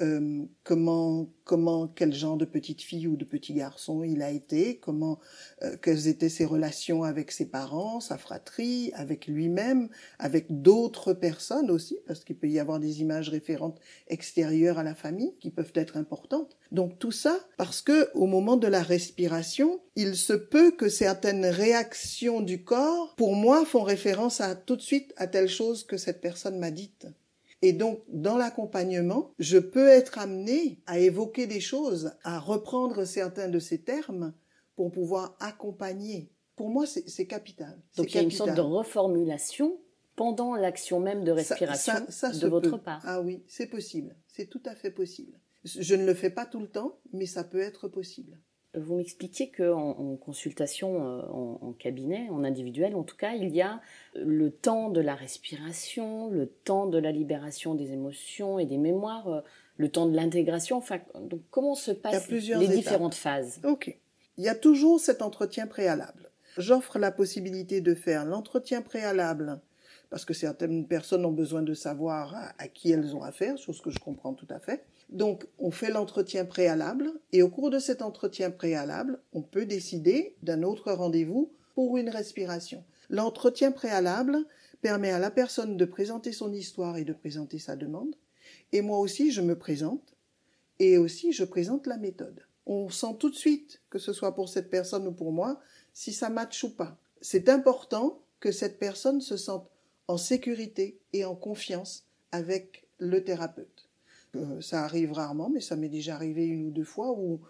euh, 0.00 0.44
comment 0.64 1.28
comment 1.44 1.88
quel 1.88 2.12
genre 2.12 2.36
de 2.36 2.44
petite 2.44 2.82
fille 2.82 3.08
ou 3.08 3.16
de 3.16 3.24
petit 3.24 3.54
garçon 3.54 4.04
il 4.04 4.22
a 4.22 4.30
été, 4.30 4.76
comment 4.76 5.18
euh, 5.62 5.76
quelles 5.82 6.06
étaient 6.08 6.28
ses 6.28 6.44
relations 6.44 7.02
avec 7.02 7.32
ses 7.32 7.46
parents, 7.46 8.00
sa 8.00 8.18
fratrie, 8.18 8.92
avec 8.94 9.26
lui-même, 9.26 9.88
avec 10.18 10.62
d'autres 10.62 11.14
personnes 11.14 11.70
aussi, 11.70 11.98
parce 12.06 12.22
qu'il 12.22 12.36
peut 12.36 12.48
y 12.48 12.60
avoir 12.60 12.80
des 12.80 13.00
images 13.00 13.30
référentes 13.30 13.80
extérieures 14.08 14.78
à 14.78 14.82
la 14.82 14.94
famille 14.94 15.34
qui 15.40 15.50
peuvent 15.50 15.72
être 15.74 15.96
importantes. 15.96 16.56
Donc 16.70 16.98
tout 16.98 17.12
ça 17.12 17.38
parce 17.56 17.80
que 17.80 18.10
au 18.14 18.26
moment 18.26 18.56
de 18.56 18.66
la 18.68 18.82
respiration, 18.82 19.80
il 19.96 20.16
se 20.16 20.34
peut 20.34 20.70
que 20.70 20.88
certaines 20.88 21.46
réactions 21.46 22.40
du 22.40 22.62
corps, 22.62 23.14
pour 23.16 23.34
moi, 23.34 23.64
font 23.64 23.82
référence 23.82 24.40
à 24.40 24.54
tout 24.54 24.76
de 24.76 24.82
suite 24.82 25.12
à 25.16 25.26
telle 25.26 25.48
chose 25.48 25.84
que 25.84 25.96
cette 25.96 26.20
personne 26.20 26.58
m'a 26.58 26.70
dite. 26.70 27.06
Et 27.62 27.72
donc, 27.72 28.02
dans 28.08 28.36
l'accompagnement, 28.36 29.32
je 29.38 29.58
peux 29.58 29.88
être 29.88 30.18
amené 30.18 30.80
à 30.86 30.98
évoquer 30.98 31.46
des 31.46 31.60
choses, 31.60 32.12
à 32.22 32.38
reprendre 32.38 33.04
certains 33.04 33.48
de 33.48 33.58
ces 33.58 33.82
termes 33.82 34.32
pour 34.76 34.92
pouvoir 34.92 35.36
accompagner. 35.40 36.30
Pour 36.54 36.70
moi, 36.70 36.86
c'est 36.86 37.26
capital. 37.26 37.80
Donc, 37.96 38.12
il 38.12 38.16
y 38.16 38.18
a 38.18 38.22
une 38.22 38.30
sorte 38.30 38.54
de 38.54 38.60
reformulation 38.60 39.78
pendant 40.14 40.54
l'action 40.54 40.98
même 40.98 41.24
de 41.24 41.30
respiration 41.30 41.94
de 41.94 42.48
votre 42.48 42.76
part. 42.76 43.00
Ah 43.04 43.20
oui, 43.20 43.42
c'est 43.46 43.66
possible. 43.66 44.16
C'est 44.26 44.46
tout 44.46 44.62
à 44.64 44.74
fait 44.74 44.90
possible. 44.90 45.38
Je 45.64 45.94
ne 45.94 46.04
le 46.04 46.14
fais 46.14 46.30
pas 46.30 46.46
tout 46.46 46.60
le 46.60 46.68
temps, 46.68 46.98
mais 47.12 47.26
ça 47.26 47.44
peut 47.44 47.60
être 47.60 47.88
possible. 47.88 48.38
Vous 48.74 48.96
m'expliquiez 48.96 49.50
qu'en 49.50 49.90
en, 49.90 50.16
consultation, 50.16 51.02
euh, 51.02 51.22
en, 51.30 51.72
cabinet, 51.72 52.28
en 52.30 52.44
individuel 52.44 52.94
en 52.94 53.02
tout 53.02 53.16
cas, 53.16 53.32
il 53.32 53.54
y 53.54 53.62
a 53.62 53.80
le 54.14 54.50
temps 54.50 54.90
de 54.90 55.00
la 55.00 55.14
respiration, 55.14 56.28
le 56.28 56.46
temps 56.46 56.86
de 56.86 56.98
la 56.98 57.10
libération 57.10 57.74
des 57.74 57.92
émotions 57.92 58.58
et 58.58 58.66
des 58.66 58.76
mémoires, 58.76 59.28
euh, 59.28 59.40
le 59.78 59.88
temps 59.88 60.06
de 60.06 60.14
l'intégration. 60.14 60.76
Enfin, 60.76 60.98
donc 61.14 61.40
comment 61.50 61.74
se 61.74 61.92
passent 61.92 62.28
les 62.30 62.68
différentes 62.68 63.14
phases? 63.14 63.60
Ok. 63.64 63.96
Il 64.36 64.44
y 64.44 64.48
a 64.48 64.54
toujours 64.54 65.00
cet 65.00 65.22
entretien 65.22 65.66
préalable. 65.66 66.30
J'offre 66.58 66.98
la 66.98 67.10
possibilité 67.10 67.80
de 67.80 67.94
faire 67.94 68.26
l'entretien 68.26 68.82
préalable 68.82 69.60
parce 70.10 70.24
que 70.24 70.34
certaines 70.34 70.86
personnes 70.86 71.24
ont 71.24 71.32
besoin 71.32 71.62
de 71.62 71.74
savoir 71.74 72.34
à 72.58 72.68
qui 72.68 72.92
elles 72.92 73.14
ont 73.14 73.22
affaire, 73.22 73.56
chose 73.58 73.80
que 73.80 73.90
je 73.90 73.98
comprends 73.98 74.34
tout 74.34 74.46
à 74.50 74.58
fait. 74.58 74.84
Donc, 75.08 75.46
on 75.58 75.70
fait 75.70 75.90
l'entretien 75.90 76.44
préalable 76.44 77.12
et 77.32 77.42
au 77.42 77.48
cours 77.48 77.70
de 77.70 77.78
cet 77.78 78.02
entretien 78.02 78.50
préalable, 78.50 79.20
on 79.32 79.42
peut 79.42 79.64
décider 79.64 80.36
d'un 80.42 80.62
autre 80.62 80.92
rendez-vous 80.92 81.50
pour 81.74 81.96
une 81.96 82.10
respiration. 82.10 82.84
L'entretien 83.08 83.72
préalable 83.72 84.44
permet 84.82 85.10
à 85.10 85.18
la 85.18 85.30
personne 85.30 85.76
de 85.76 85.84
présenter 85.84 86.32
son 86.32 86.52
histoire 86.52 86.98
et 86.98 87.04
de 87.04 87.12
présenter 87.12 87.58
sa 87.58 87.74
demande. 87.74 88.14
Et 88.72 88.82
moi 88.82 88.98
aussi, 88.98 89.30
je 89.30 89.40
me 89.40 89.58
présente 89.58 90.14
et 90.78 90.98
aussi 90.98 91.32
je 91.32 91.44
présente 91.44 91.86
la 91.86 91.96
méthode. 91.96 92.44
On 92.66 92.90
sent 92.90 93.16
tout 93.18 93.30
de 93.30 93.34
suite, 93.34 93.80
que 93.88 93.98
ce 93.98 94.12
soit 94.12 94.34
pour 94.34 94.48
cette 94.48 94.70
personne 94.70 95.06
ou 95.08 95.12
pour 95.12 95.32
moi, 95.32 95.60
si 95.94 96.12
ça 96.12 96.28
matche 96.28 96.64
ou 96.64 96.70
pas. 96.70 96.98
C'est 97.22 97.48
important 97.48 98.20
que 98.40 98.52
cette 98.52 98.78
personne 98.78 99.20
se 99.20 99.36
sente 99.36 99.70
en 100.06 100.18
sécurité 100.18 100.98
et 101.12 101.24
en 101.24 101.34
confiance 101.34 102.04
avec 102.30 102.86
le 102.98 103.24
thérapeute. 103.24 103.87
Euh, 104.36 104.60
ça 104.60 104.84
arrive 104.84 105.12
rarement, 105.12 105.48
mais 105.48 105.60
ça 105.60 105.76
m'est 105.76 105.88
déjà 105.88 106.14
arrivé 106.14 106.46
une 106.46 106.66
ou 106.66 106.70
deux 106.70 106.84
fois 106.84 107.12
où 107.12 107.40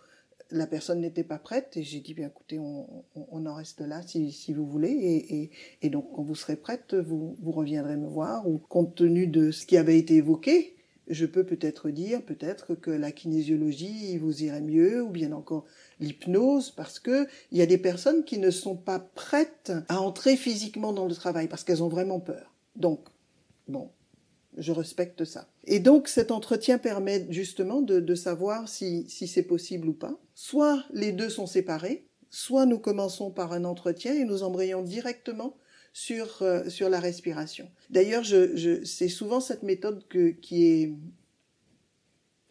la 0.51 0.67
personne 0.67 1.01
n'était 1.01 1.25
pas 1.25 1.39
prête 1.39 1.77
et 1.77 1.83
j'ai 1.83 2.01
dit 2.01 2.15
bien 2.15 2.29
écoutez 2.29 2.59
on, 2.59 3.05
en 3.15 3.55
reste 3.55 3.81
là 3.81 4.01
si, 4.03 4.53
vous 4.55 4.67
voulez. 4.67 4.89
Et, 4.91 5.51
et, 5.83 5.91
donc 5.91 6.11
quand 6.15 6.23
vous 6.23 6.35
serez 6.35 6.57
prête 6.57 6.95
vous, 6.95 7.37
vous 7.41 7.53
reviendrez 7.53 7.97
me 7.97 8.07
voir 8.07 8.49
ou 8.49 8.59
compte 8.59 8.95
tenu 8.95 9.27
de 9.27 9.51
ce 9.51 9.67
qui 9.67 9.77
avait 9.77 9.99
été 9.99 10.15
évoqué 10.15 10.75
je 11.09 11.27
peux 11.27 11.45
peut-être 11.45 11.91
dire 11.91 12.23
peut-être 12.23 12.75
que 12.75 12.91
la 12.91 13.13
kinésiologie 13.13 14.17
vous 14.17 14.43
irait 14.43 14.63
mieux 14.63 15.03
ou 15.03 15.11
bien 15.11 15.33
encore 15.33 15.67
l'hypnose 16.01 16.71
parce 16.71 16.99
que 16.99 17.27
il 17.51 17.59
y 17.59 17.63
a 17.63 17.67
des 17.67 17.79
personnes 17.79 18.25
qui 18.25 18.39
ne 18.39 18.51
sont 18.51 18.77
pas 18.77 19.01
prêtes 19.01 19.73
à 19.89 20.01
entrer 20.01 20.37
physiquement 20.37 20.95
dans 20.95 21.07
le 21.07 21.15
travail 21.15 21.49
parce 21.49 21.63
qu'elles 21.65 21.83
ont 21.83 21.89
vraiment 21.89 22.21
peur. 22.21 22.55
Donc 22.77 23.01
Bon, 23.69 23.91
je 24.59 24.73
respecte 24.73 25.25
ça. 25.25 25.49
Et 25.65 25.79
donc 25.79 26.09
cet 26.09 26.31
entretien 26.31 26.79
permet 26.79 27.27
justement 27.31 27.81
de, 27.81 28.15
savoir 28.15 28.69
si, 28.69 29.07
c'est 29.09 29.43
possible 29.43 29.89
ou 29.89 29.93
pas. 29.93 30.19
Soit 30.35 30.85
les 30.93 31.13
deux 31.13 31.31
sont 31.31 31.47
séparés, 31.47 32.07
soit 32.31 32.67
nous 32.67 32.79
commençons 32.79 33.31
par 33.31 33.53
un 33.53 33.65
entretien 33.65 34.15
et 34.15 34.25
nous 34.25 34.43
embrayons 34.43 34.83
directement 34.83 35.57
sur, 35.93 36.43
euh, 36.43 36.69
sur 36.69 36.89
la 36.89 37.01
respiration. 37.01 37.69
D'ailleurs, 37.91 38.23
je, 38.23 38.85
c'est 38.85 39.09
souvent 39.09 39.41
cette 39.41 39.63
méthode 39.63 40.07
que, 40.09 40.31
qui 40.31 40.67
est 40.67 40.93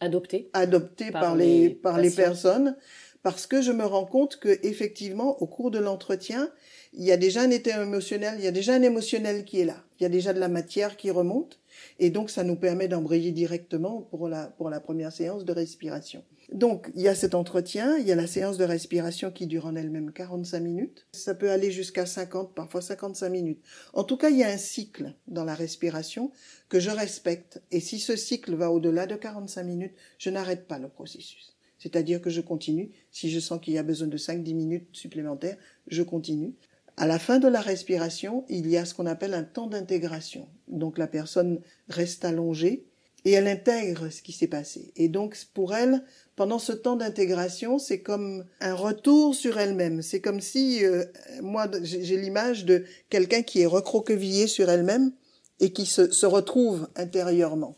adoptée, 0.00 0.50
adoptée 0.52 1.10
par, 1.10 1.36
les, 1.36 1.70
par 1.70 1.98
les 1.98 2.10
personnes 2.10 2.76
parce 3.22 3.46
que 3.46 3.60
je 3.62 3.72
me 3.72 3.84
rends 3.84 4.06
compte 4.06 4.36
que 4.36 4.58
effectivement 4.62 5.40
au 5.42 5.46
cours 5.46 5.70
de 5.70 5.78
l'entretien, 5.78 6.50
il 6.92 7.04
y 7.04 7.12
a 7.12 7.16
déjà 7.16 7.42
un 7.42 7.50
état 7.50 7.82
émotionnel, 7.82 8.36
il 8.38 8.44
y 8.44 8.48
a 8.48 8.52
déjà 8.52 8.74
un 8.74 8.82
émotionnel 8.82 9.44
qui 9.44 9.60
est 9.60 9.64
là. 9.64 9.84
Il 9.98 10.04
y 10.04 10.06
a 10.06 10.08
déjà 10.08 10.32
de 10.32 10.40
la 10.40 10.48
matière 10.48 10.96
qui 10.96 11.10
remonte 11.10 11.58
et 11.98 12.10
donc 12.10 12.30
ça 12.30 12.44
nous 12.44 12.56
permet 12.56 12.88
d'embrayer 12.88 13.32
directement 13.32 14.02
pour 14.02 14.28
la 14.28 14.46
pour 14.46 14.70
la 14.70 14.80
première 14.80 15.12
séance 15.12 15.44
de 15.44 15.52
respiration. 15.52 16.22
Donc, 16.52 16.90
il 16.94 17.02
y 17.02 17.08
a 17.08 17.14
cet 17.14 17.34
entretien, 17.34 17.98
il 17.98 18.06
y 18.06 18.12
a 18.12 18.16
la 18.16 18.26
séance 18.26 18.56
de 18.56 18.64
respiration 18.64 19.30
qui 19.30 19.46
dure 19.46 19.66
en 19.66 19.76
elle-même 19.76 20.12
45 20.12 20.60
minutes. 20.60 21.06
Ça 21.12 21.34
peut 21.34 21.50
aller 21.50 21.70
jusqu'à 21.70 22.06
50, 22.06 22.54
parfois 22.54 22.80
55 22.80 23.28
minutes. 23.28 23.62
En 23.92 24.02
tout 24.02 24.16
cas, 24.16 24.30
il 24.30 24.38
y 24.38 24.44
a 24.44 24.48
un 24.48 24.56
cycle 24.56 25.14
dans 25.26 25.44
la 25.44 25.54
respiration 25.54 26.32
que 26.70 26.80
je 26.80 26.88
respecte. 26.88 27.60
Et 27.70 27.80
si 27.80 27.98
ce 27.98 28.16
cycle 28.16 28.54
va 28.54 28.70
au-delà 28.70 29.06
de 29.06 29.14
45 29.14 29.62
minutes, 29.62 29.92
je 30.18 30.30
n'arrête 30.30 30.66
pas 30.66 30.78
le 30.78 30.88
processus. 30.88 31.54
C'est-à-dire 31.78 32.22
que 32.22 32.30
je 32.30 32.40
continue. 32.40 32.92
Si 33.12 33.30
je 33.30 33.40
sens 33.40 33.60
qu'il 33.60 33.74
y 33.74 33.78
a 33.78 33.82
besoin 33.82 34.08
de 34.08 34.16
5-10 34.16 34.54
minutes 34.54 34.88
supplémentaires, 34.92 35.58
je 35.86 36.02
continue. 36.02 36.54
À 37.00 37.06
la 37.06 37.20
fin 37.20 37.38
de 37.38 37.46
la 37.46 37.60
respiration, 37.60 38.44
il 38.48 38.68
y 38.68 38.76
a 38.76 38.84
ce 38.84 38.92
qu'on 38.92 39.06
appelle 39.06 39.32
un 39.32 39.44
temps 39.44 39.68
d'intégration. 39.68 40.48
Donc 40.66 40.98
la 40.98 41.06
personne 41.06 41.60
reste 41.88 42.24
allongée 42.24 42.86
et 43.24 43.30
elle 43.30 43.46
intègre 43.46 44.08
ce 44.08 44.20
qui 44.20 44.32
s'est 44.32 44.48
passé. 44.48 44.92
Et 44.96 45.08
donc 45.08 45.36
pour 45.54 45.76
elle, 45.76 46.02
pendant 46.34 46.58
ce 46.58 46.72
temps 46.72 46.96
d'intégration, 46.96 47.78
c'est 47.78 48.00
comme 48.00 48.44
un 48.60 48.74
retour 48.74 49.36
sur 49.36 49.60
elle-même. 49.60 50.02
C'est 50.02 50.20
comme 50.20 50.40
si 50.40 50.84
euh, 50.84 51.04
moi 51.40 51.70
j'ai 51.82 52.16
l'image 52.16 52.64
de 52.64 52.84
quelqu'un 53.10 53.42
qui 53.42 53.60
est 53.60 53.66
recroquevillé 53.66 54.48
sur 54.48 54.68
elle-même 54.68 55.12
et 55.60 55.72
qui 55.72 55.86
se, 55.86 56.10
se 56.10 56.26
retrouve 56.26 56.88
intérieurement 56.96 57.76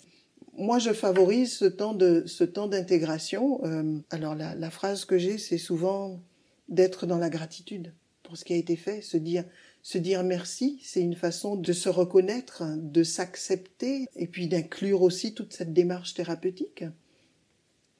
moi, 0.58 0.78
je 0.78 0.92
favorise 0.92 1.56
ce 1.56 1.64
temps 1.64 1.94
de 1.94 2.24
ce 2.26 2.44
temps 2.44 2.66
d'intégration. 2.66 3.64
Euh, 3.64 3.98
alors 4.10 4.34
la, 4.34 4.54
la, 4.54 4.70
phrase 4.70 5.06
que 5.06 5.16
j'ai, 5.16 5.38
c'est 5.38 5.56
souvent 5.56 6.20
d'être 6.68 7.06
dans 7.06 7.16
la 7.16 7.30
gratitude 7.30 7.94
pour 8.30 8.38
ce 8.38 8.44
qui 8.44 8.52
a 8.52 8.56
été 8.56 8.76
fait, 8.76 9.02
se 9.02 9.16
dire 9.16 9.44
se 9.82 9.98
dire 9.98 10.22
merci, 10.22 10.78
c'est 10.84 11.00
une 11.00 11.16
façon 11.16 11.56
de 11.56 11.72
se 11.72 11.88
reconnaître, 11.88 12.62
de 12.76 13.02
s'accepter 13.02 14.06
et 14.14 14.28
puis 14.28 14.46
d'inclure 14.46 15.02
aussi 15.02 15.34
toute 15.34 15.52
cette 15.52 15.72
démarche 15.72 16.14
thérapeutique. 16.14 16.84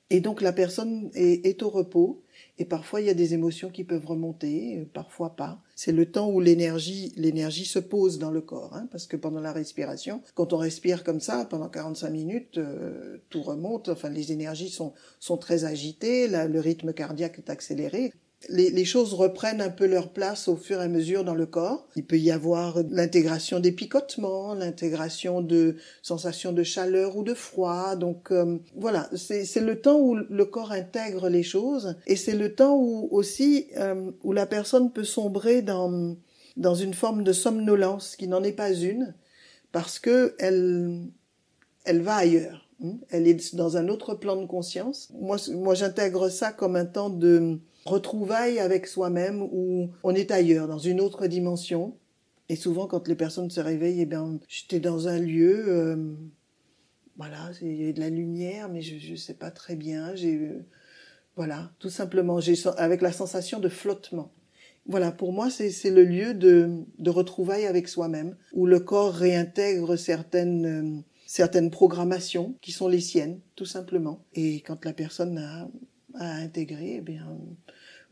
Et 0.08 0.20
donc 0.20 0.40
la 0.40 0.52
personne 0.52 1.10
est, 1.14 1.62
au 1.64 1.68
repos 1.68 2.22
et 2.58 2.64
parfois, 2.64 3.00
il 3.00 3.08
y 3.08 3.10
a 3.10 3.14
des 3.14 3.34
émotions 3.34 3.70
qui 3.70 3.82
peuvent 3.82 4.06
remonter, 4.06 4.86
parfois 4.92 5.34
pas. 5.34 5.60
C'est 5.74 5.92
le 5.92 6.06
temps 6.06 6.30
où 6.30 6.40
l'énergie, 6.40 7.12
l'énergie 7.16 7.64
se 7.64 7.78
pose 7.78 8.18
dans 8.18 8.30
le 8.30 8.40
corps, 8.40 8.74
hein, 8.74 8.86
parce 8.92 9.06
que 9.06 9.16
pendant 9.16 9.40
la 9.40 9.52
respiration, 9.52 10.22
quand 10.34 10.52
on 10.52 10.58
respire 10.58 11.02
comme 11.02 11.20
ça 11.20 11.44
pendant 11.44 11.68
45 11.68 12.10
minutes, 12.10 12.58
euh, 12.58 13.18
tout 13.30 13.42
remonte. 13.42 13.88
Enfin, 13.88 14.10
les 14.10 14.30
énergies 14.30 14.70
sont 14.70 14.92
sont 15.18 15.38
très 15.38 15.64
agitées, 15.64 16.28
le 16.28 16.60
rythme 16.60 16.92
cardiaque 16.92 17.38
est 17.38 17.50
accéléré 17.50 18.12
les, 18.48 18.84
choses 18.84 19.12
reprennent 19.12 19.60
un 19.60 19.68
peu 19.70 19.86
leur 19.86 20.12
place 20.12 20.48
au 20.48 20.56
fur 20.56 20.80
et 20.80 20.84
à 20.84 20.88
mesure 20.88 21.24
dans 21.24 21.34
le 21.34 21.46
corps. 21.46 21.86
Il 21.94 22.06
peut 22.06 22.18
y 22.18 22.30
avoir 22.30 22.78
l'intégration 22.88 23.60
des 23.60 23.72
picotements, 23.72 24.54
l'intégration 24.54 25.42
de 25.42 25.76
sensations 26.02 26.52
de 26.52 26.62
chaleur 26.62 27.16
ou 27.16 27.22
de 27.22 27.34
froid. 27.34 27.96
Donc 27.96 28.30
euh, 28.30 28.58
voilà, 28.76 29.10
c'est 29.14 29.60
le 29.60 29.80
temps 29.80 30.00
où 30.00 30.14
le 30.16 30.44
corps 30.46 30.72
intègre 30.72 31.28
les 31.28 31.42
choses 31.42 31.96
et 32.06 32.16
c'est 32.16 32.34
le 32.34 32.54
temps 32.54 32.76
où 32.76 33.08
aussi 33.10 33.66
euh, 33.76 34.10
où 34.22 34.32
la 34.32 34.46
personne 34.46 34.90
peut 34.90 35.04
sombrer 35.04 35.62
dans 35.62 36.16
dans 36.56 36.74
une 36.74 36.94
forme 36.94 37.22
de 37.24 37.32
somnolence 37.32 38.16
qui 38.16 38.26
n'en 38.26 38.42
est 38.42 38.52
pas 38.52 38.72
une 38.72 39.14
parce 39.70 39.98
que 39.98 40.34
elle 40.38 41.10
elle 41.84 42.00
va 42.00 42.16
ailleurs. 42.16 42.66
Elle 43.10 43.28
est 43.28 43.54
dans 43.54 43.76
un 43.76 43.88
autre 43.88 44.14
plan 44.14 44.36
de 44.36 44.46
conscience. 44.46 45.10
Moi, 45.20 45.36
moi 45.52 45.74
j'intègre 45.74 46.30
ça 46.30 46.50
comme 46.50 46.76
un 46.76 46.86
temps 46.86 47.10
de 47.10 47.60
retrouvailles 47.84 48.58
avec 48.58 48.86
soi-même 48.86 49.42
où 49.42 49.90
on 50.02 50.14
est 50.14 50.30
ailleurs, 50.30 50.68
dans 50.68 50.78
une 50.78 51.00
autre 51.00 51.26
dimension. 51.26 51.96
Et 52.48 52.56
souvent, 52.56 52.86
quand 52.86 53.06
les 53.08 53.14
personnes 53.14 53.50
se 53.50 53.60
réveillent, 53.60 54.00
eh 54.00 54.06
bien, 54.06 54.38
j'étais 54.48 54.80
dans 54.80 55.08
un 55.08 55.18
lieu, 55.18 55.64
euh, 55.68 56.14
voilà, 57.16 57.50
il 57.62 57.82
y 57.82 57.88
a 57.88 57.92
de 57.92 58.00
la 58.00 58.10
lumière, 58.10 58.68
mais 58.68 58.82
je 58.82 59.12
ne 59.12 59.16
sais 59.16 59.34
pas 59.34 59.50
très 59.50 59.76
bien. 59.76 60.14
J'ai, 60.14 60.36
euh, 60.36 60.64
voilà, 61.36 61.70
tout 61.78 61.90
simplement, 61.90 62.40
j'ai 62.40 62.54
avec 62.76 63.02
la 63.02 63.12
sensation 63.12 63.60
de 63.60 63.68
flottement. 63.68 64.32
Voilà, 64.86 65.12
pour 65.12 65.32
moi, 65.32 65.48
c'est 65.50 65.90
le 65.90 66.02
lieu 66.02 66.34
de, 66.34 66.84
de 66.98 67.10
retrouvailles 67.10 67.66
avec 67.66 67.86
soi-même, 67.86 68.36
où 68.52 68.66
le 68.66 68.80
corps 68.80 69.14
réintègre 69.14 69.96
certaines 69.96 70.66
euh, 70.66 71.00
certaines 71.30 71.70
programmations 71.70 72.56
qui 72.60 72.72
sont 72.72 72.88
les 72.88 72.98
siennes, 72.98 73.38
tout 73.54 73.64
simplement. 73.64 74.24
Et 74.34 74.62
quand 74.62 74.84
la 74.84 74.92
personne 74.92 75.38
a, 75.38 75.68
a 76.14 76.32
intégré, 76.32 76.96
eh 76.96 77.00
bien, 77.00 77.38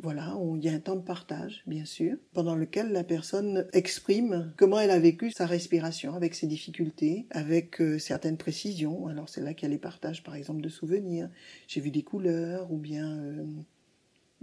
voilà, 0.01 0.37
il 0.55 0.65
y 0.65 0.69
a 0.69 0.73
un 0.73 0.79
temps 0.79 0.95
de 0.95 1.03
partage, 1.03 1.63
bien 1.67 1.85
sûr, 1.85 2.17
pendant 2.33 2.55
lequel 2.55 2.93
la 2.93 3.03
personne 3.03 3.67
exprime 3.73 4.53
comment 4.57 4.79
elle 4.79 4.93
a 4.93 4.99
vécu 5.01 5.33
sa 5.33 5.45
respiration 5.45 6.15
avec 6.15 6.37
ses 6.37 6.47
difficultés, 6.47 7.27
avec 7.31 7.81
euh, 7.81 7.99
certaines 7.99 8.37
précisions. 8.37 9.09
Alors 9.09 9.29
c'est 9.29 9.41
là 9.41 9.55
qu'il 9.55 9.69
y 9.69 9.71
a 9.71 9.75
les 9.75 9.79
partages, 9.79 10.23
par 10.23 10.37
exemple, 10.37 10.61
de 10.61 10.69
souvenirs. 10.69 11.29
J'ai 11.67 11.81
vu 11.81 11.91
des 11.91 12.05
couleurs, 12.05 12.71
ou 12.71 12.77
bien 12.77 13.19
euh, 13.19 13.45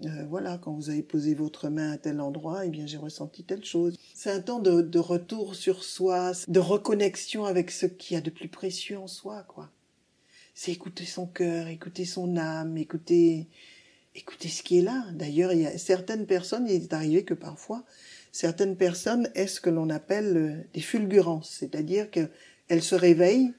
euh, 0.04 0.26
voilà, 0.28 0.58
quand 0.58 0.74
vous 0.74 0.90
avez 0.90 1.04
posé 1.04 1.36
votre 1.36 1.70
main 1.70 1.92
à 1.92 1.98
tel 1.98 2.20
endroit, 2.20 2.66
eh 2.66 2.70
bien 2.70 2.86
j'ai 2.86 2.98
ressenti 2.98 3.46
telle 3.46 3.64
chose. 3.64 3.98
C'est 4.14 4.32
un 4.32 4.42
temps 4.42 4.60
de, 4.60 5.00
retour 5.00 5.56
sur 5.56 5.86
soi, 5.86 6.34
de 6.50 6.60
reconnexion 6.60 7.46
avec 7.46 7.72
ce 7.72 7.86
qu'il 7.86 8.16
y 8.16 8.18
a 8.18 8.22
de 8.22 8.30
plus 8.30 8.50
précieux 8.50 8.98
en 8.98 9.08
soi, 9.08 9.44
quoi. 9.48 9.72
C'est 10.54 10.72
écouter 10.72 11.06
son 11.06 11.28
cœur, 11.28 11.68
écouter 11.68 12.06
son 12.06 12.38
âme, 12.38 12.78
écouter 12.78 13.48
écoutez 14.16 14.48
ce 14.48 14.64
qui 14.64 14.80
est 14.80 14.82
là. 14.82 15.06
D'ailleurs, 15.14 15.54
il 15.54 15.62
y 15.62 15.66
a 15.66 15.78
certaines 15.78 16.26
personnes, 16.26 16.68
il 16.68 16.84
est 16.84 16.94
arrivé 16.94 17.24
que 17.24 17.34
parfois, 17.34 17.84
certaines 18.32 18.78
personnes 18.78 19.30
aient 19.36 19.48
ce 19.48 19.62
que 19.62 19.70
l'on 19.70 19.90
appelle 19.90 20.38
euh, 20.38 20.64
des 20.74 20.82
fulgurances, 20.82 21.50
c'est-à-dire 21.60 22.10
qu'elles 22.10 22.82
se 22.82 22.96
réveillent 22.96 23.54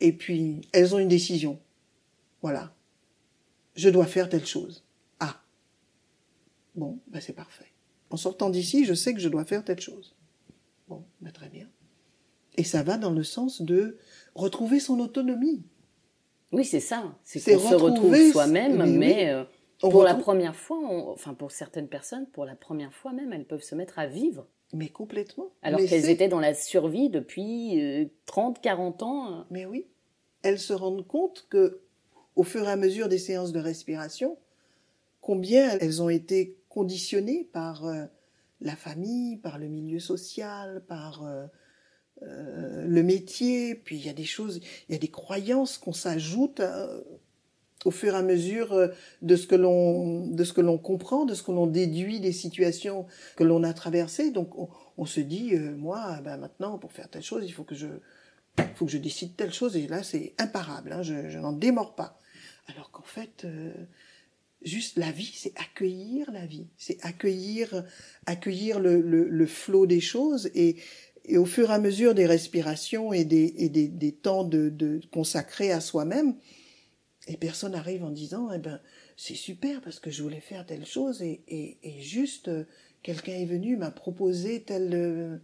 et 0.00 0.12
puis 0.12 0.68
elles 0.72 0.94
ont 0.94 0.98
une 0.98 1.08
décision. 1.08 1.60
Voilà. 2.42 2.74
Je 3.76 3.88
dois 3.88 4.06
faire 4.06 4.28
telle 4.28 4.46
chose. 4.46 4.84
Ah. 5.20 5.42
Bon, 6.74 6.98
ben 7.08 7.20
c'est 7.20 7.32
parfait. 7.32 7.72
En 8.10 8.16
sortant 8.16 8.50
d'ici, 8.50 8.84
je 8.84 8.94
sais 8.94 9.14
que 9.14 9.20
je 9.20 9.28
dois 9.28 9.44
faire 9.44 9.64
telle 9.64 9.80
chose. 9.80 10.14
Bon, 10.88 11.04
ben 11.20 11.32
très 11.32 11.48
bien. 11.48 11.68
Et 12.56 12.64
ça 12.64 12.82
va 12.82 12.98
dans 12.98 13.10
le 13.10 13.24
sens 13.24 13.62
de 13.62 13.98
retrouver 14.34 14.78
son 14.78 15.00
autonomie. 15.00 15.64
Oui, 16.52 16.64
c'est 16.64 16.80
ça. 16.80 17.16
C'est 17.24 17.40
qu'on 17.40 17.70
se 17.70 17.74
retrouve 17.74 18.30
soi-même, 18.30 18.96
mais, 18.96 19.30
euh, 19.30 19.44
pour 19.80 20.02
la 20.02 20.14
première 20.14 20.56
fois, 20.56 20.78
enfin 21.12 21.34
pour 21.34 21.50
certaines 21.50 21.88
personnes, 21.88 22.26
pour 22.26 22.44
la 22.44 22.54
première 22.54 22.92
fois 22.92 23.12
même, 23.12 23.32
elles 23.32 23.46
peuvent 23.46 23.62
se 23.62 23.74
mettre 23.74 23.98
à 23.98 24.06
vivre. 24.06 24.46
Mais 24.72 24.88
complètement. 24.88 25.52
Alors 25.62 25.80
qu'elles 25.80 26.10
étaient 26.10 26.28
dans 26.28 26.40
la 26.40 26.54
survie 26.54 27.08
depuis 27.08 28.10
30, 28.26 28.56
euh, 28.56 28.60
40 28.60 29.02
ans. 29.02 29.46
Mais 29.50 29.66
oui. 29.66 29.86
Elles 30.42 30.58
se 30.58 30.72
rendent 30.72 31.06
compte 31.06 31.46
que, 31.48 31.80
au 32.34 32.42
fur 32.42 32.64
et 32.64 32.70
à 32.70 32.76
mesure 32.76 33.08
des 33.08 33.18
séances 33.18 33.52
de 33.52 33.60
respiration, 33.60 34.36
combien 35.20 35.78
elles 35.78 36.02
ont 36.02 36.08
été 36.08 36.58
conditionnées 36.68 37.48
par 37.52 37.86
euh, 37.86 38.04
la 38.60 38.74
famille, 38.74 39.36
par 39.36 39.58
le 39.58 39.68
milieu 39.68 40.00
social, 40.00 40.84
par 40.88 41.24
euh, 41.24 41.46
le 42.20 43.02
métier. 43.02 43.76
Puis 43.76 43.96
il 43.96 44.06
y 44.06 44.10
a 44.10 44.14
des 44.14 44.24
choses, 44.24 44.60
il 44.88 44.92
y 44.92 44.96
a 44.96 44.98
des 44.98 45.08
croyances 45.10 45.78
qu'on 45.78 45.92
s'ajoute 45.92 46.60
au 47.84 47.90
fur 47.90 48.14
et 48.14 48.16
à 48.16 48.22
mesure 48.22 48.72
euh, 48.72 48.88
de 49.22 49.36
ce 49.36 49.46
que 49.46 49.54
l'on 49.54 50.26
de 50.26 50.44
ce 50.44 50.52
que 50.52 50.60
l'on 50.60 50.78
comprend, 50.78 51.24
de 51.24 51.34
ce 51.34 51.42
que 51.42 51.52
l'on 51.52 51.66
déduit 51.66 52.20
des 52.20 52.32
situations 52.32 53.06
que 53.36 53.44
l'on 53.44 53.62
a 53.62 53.72
traversées. 53.72 54.30
Donc 54.30 54.54
on, 54.96 55.06
se 55.06 55.20
dit 55.20 55.54
euh, 55.54 55.76
moi 55.76 56.20
ben 56.24 56.36
maintenant 56.36 56.78
pour 56.78 56.92
faire 56.92 57.08
telle 57.08 57.22
chose, 57.22 57.44
il 57.46 57.52
faut 57.52 57.64
que 57.64 57.74
je 57.74 57.88
faut 58.76 58.86
que 58.86 58.92
je 58.92 58.98
décide 58.98 59.36
telle 59.36 59.52
chose 59.52 59.76
et 59.76 59.86
là 59.86 60.02
c'est 60.02 60.34
imparable, 60.38 60.92
hein, 60.92 61.02
je, 61.02 61.28
je 61.28 61.38
n'en 61.38 61.52
démords 61.52 61.94
pas. 61.94 62.18
Alors 62.68 62.90
qu'en 62.90 63.02
fait 63.02 63.44
euh, 63.44 63.72
juste 64.62 64.96
la 64.96 65.10
vie, 65.10 65.32
c'est 65.34 65.52
accueillir 65.56 66.30
la 66.32 66.46
vie, 66.46 66.68
c'est 66.78 66.98
accueillir 67.02 67.84
accueillir 68.26 68.80
le, 68.80 69.00
le, 69.00 69.28
le 69.28 69.46
flot 69.46 69.86
des 69.86 70.00
choses 70.00 70.50
et 70.54 70.76
et 71.26 71.38
au 71.38 71.46
fur 71.46 71.70
et 71.70 71.74
à 71.74 71.78
mesure 71.78 72.14
des 72.14 72.26
respirations 72.26 73.12
et 73.12 73.24
des, 73.24 73.54
et 73.56 73.68
des, 73.68 73.88
des 73.88 74.12
temps 74.12 74.44
de, 74.44 74.68
de 74.68 75.00
consacrés 75.10 75.72
à 75.72 75.80
soi-même, 75.80 76.36
et 77.26 77.36
personne 77.36 77.72
n'arrive 77.72 78.04
en 78.04 78.10
disant, 78.10 78.50
eh 78.52 78.58
ben, 78.58 78.80
c'est 79.16 79.34
super 79.34 79.80
parce 79.80 79.98
que 79.98 80.10
je 80.10 80.22
voulais 80.22 80.40
faire 80.40 80.66
telle 80.66 80.84
chose 80.84 81.22
et, 81.22 81.42
et, 81.48 82.02
juste 82.02 82.48
euh, 82.48 82.64
quelqu'un 83.02 83.32
est 83.32 83.46
venu 83.46 83.76
m'a 83.76 83.90
proposé 83.90 84.62
tel, 84.62 84.90
euh, 84.92 85.38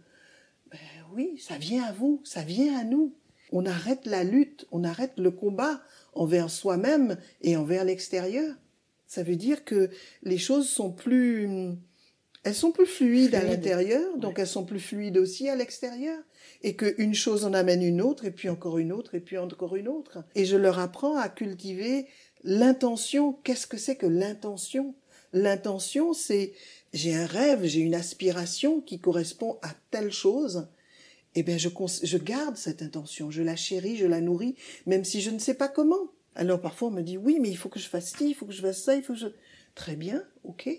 Ben 0.69 0.79
oui, 1.13 1.39
ça 1.39 1.57
vient 1.57 1.83
à 1.83 1.91
vous, 1.91 2.21
ça 2.23 2.43
vient 2.43 2.77
à 2.77 2.83
nous. 2.83 3.15
On 3.51 3.65
arrête 3.65 4.05
la 4.05 4.23
lutte, 4.23 4.67
on 4.71 4.83
arrête 4.83 5.13
le 5.17 5.31
combat 5.31 5.81
envers 6.13 6.49
soi-même 6.49 7.17
et 7.41 7.57
envers 7.57 7.83
l'extérieur. 7.83 8.55
Ça 9.07 9.23
veut 9.23 9.35
dire 9.35 9.65
que 9.65 9.89
les 10.23 10.37
choses 10.37 10.69
sont 10.69 10.91
plus, 10.91 11.75
elles 12.43 12.55
sont 12.55 12.71
plus 12.71 12.85
fluides, 12.85 13.35
à 13.35 13.43
l'intérieur, 13.43 14.17
donc 14.17 14.39
elles 14.39 14.47
sont 14.47 14.65
plus 14.65 14.79
fluides 14.79 15.17
aussi 15.17 15.47
à 15.49 15.55
l'extérieur. 15.55 16.17
Et 16.63 16.75
qu'une 16.75 17.13
chose 17.13 17.45
en 17.45 17.53
amène 17.53 17.83
une 17.83 18.01
autre, 18.01 18.25
et 18.25 18.31
puis 18.31 18.49
encore 18.49 18.77
une 18.77 18.91
autre, 18.91 19.15
et 19.15 19.19
puis 19.19 19.37
encore 19.37 19.75
une 19.75 19.87
autre. 19.87 20.23
Et 20.35 20.45
je 20.45 20.57
leur 20.57 20.79
apprends 20.79 21.17
à 21.17 21.29
cultiver 21.29 22.07
l'intention. 22.43 23.33
Qu'est-ce 23.43 23.67
que 23.67 23.77
c'est 23.77 23.95
que 23.95 24.07
l'intention? 24.07 24.95
L'intention, 25.33 26.13
c'est 26.13 26.53
j'ai 26.93 27.13
un 27.15 27.25
rêve, 27.25 27.63
j'ai 27.63 27.79
une 27.79 27.95
aspiration 27.95 28.81
qui 28.81 28.99
correspond 28.99 29.57
à 29.61 29.73
telle 29.91 30.11
chose. 30.11 30.67
Eh 31.35 31.43
bien, 31.43 31.57
je, 31.57 31.69
je 32.03 32.17
garde 32.17 32.57
cette 32.57 32.81
intention, 32.81 33.31
je 33.31 33.41
la 33.41 33.55
chéris, 33.55 33.95
je 33.95 34.05
la 34.05 34.19
nourris, 34.19 34.55
même 34.85 35.05
si 35.05 35.21
je 35.21 35.29
ne 35.29 35.39
sais 35.39 35.53
pas 35.53 35.69
comment. 35.69 36.11
Alors 36.35 36.61
parfois 36.61 36.89
on 36.89 36.91
me 36.91 37.01
dit 37.01 37.17
oui, 37.17 37.37
mais 37.39 37.49
il 37.49 37.57
faut 37.57 37.69
que 37.69 37.79
je 37.79 37.87
fasse 37.87 38.13
ci, 38.17 38.29
il 38.29 38.33
faut 38.33 38.45
que 38.45 38.53
je 38.53 38.61
fasse 38.61 38.83
ça, 38.83 38.95
il 38.95 39.03
faut 39.03 39.13
que 39.13 39.19
je... 39.19 39.27
Très 39.75 39.95
bien, 39.95 40.21
ok, 40.43 40.69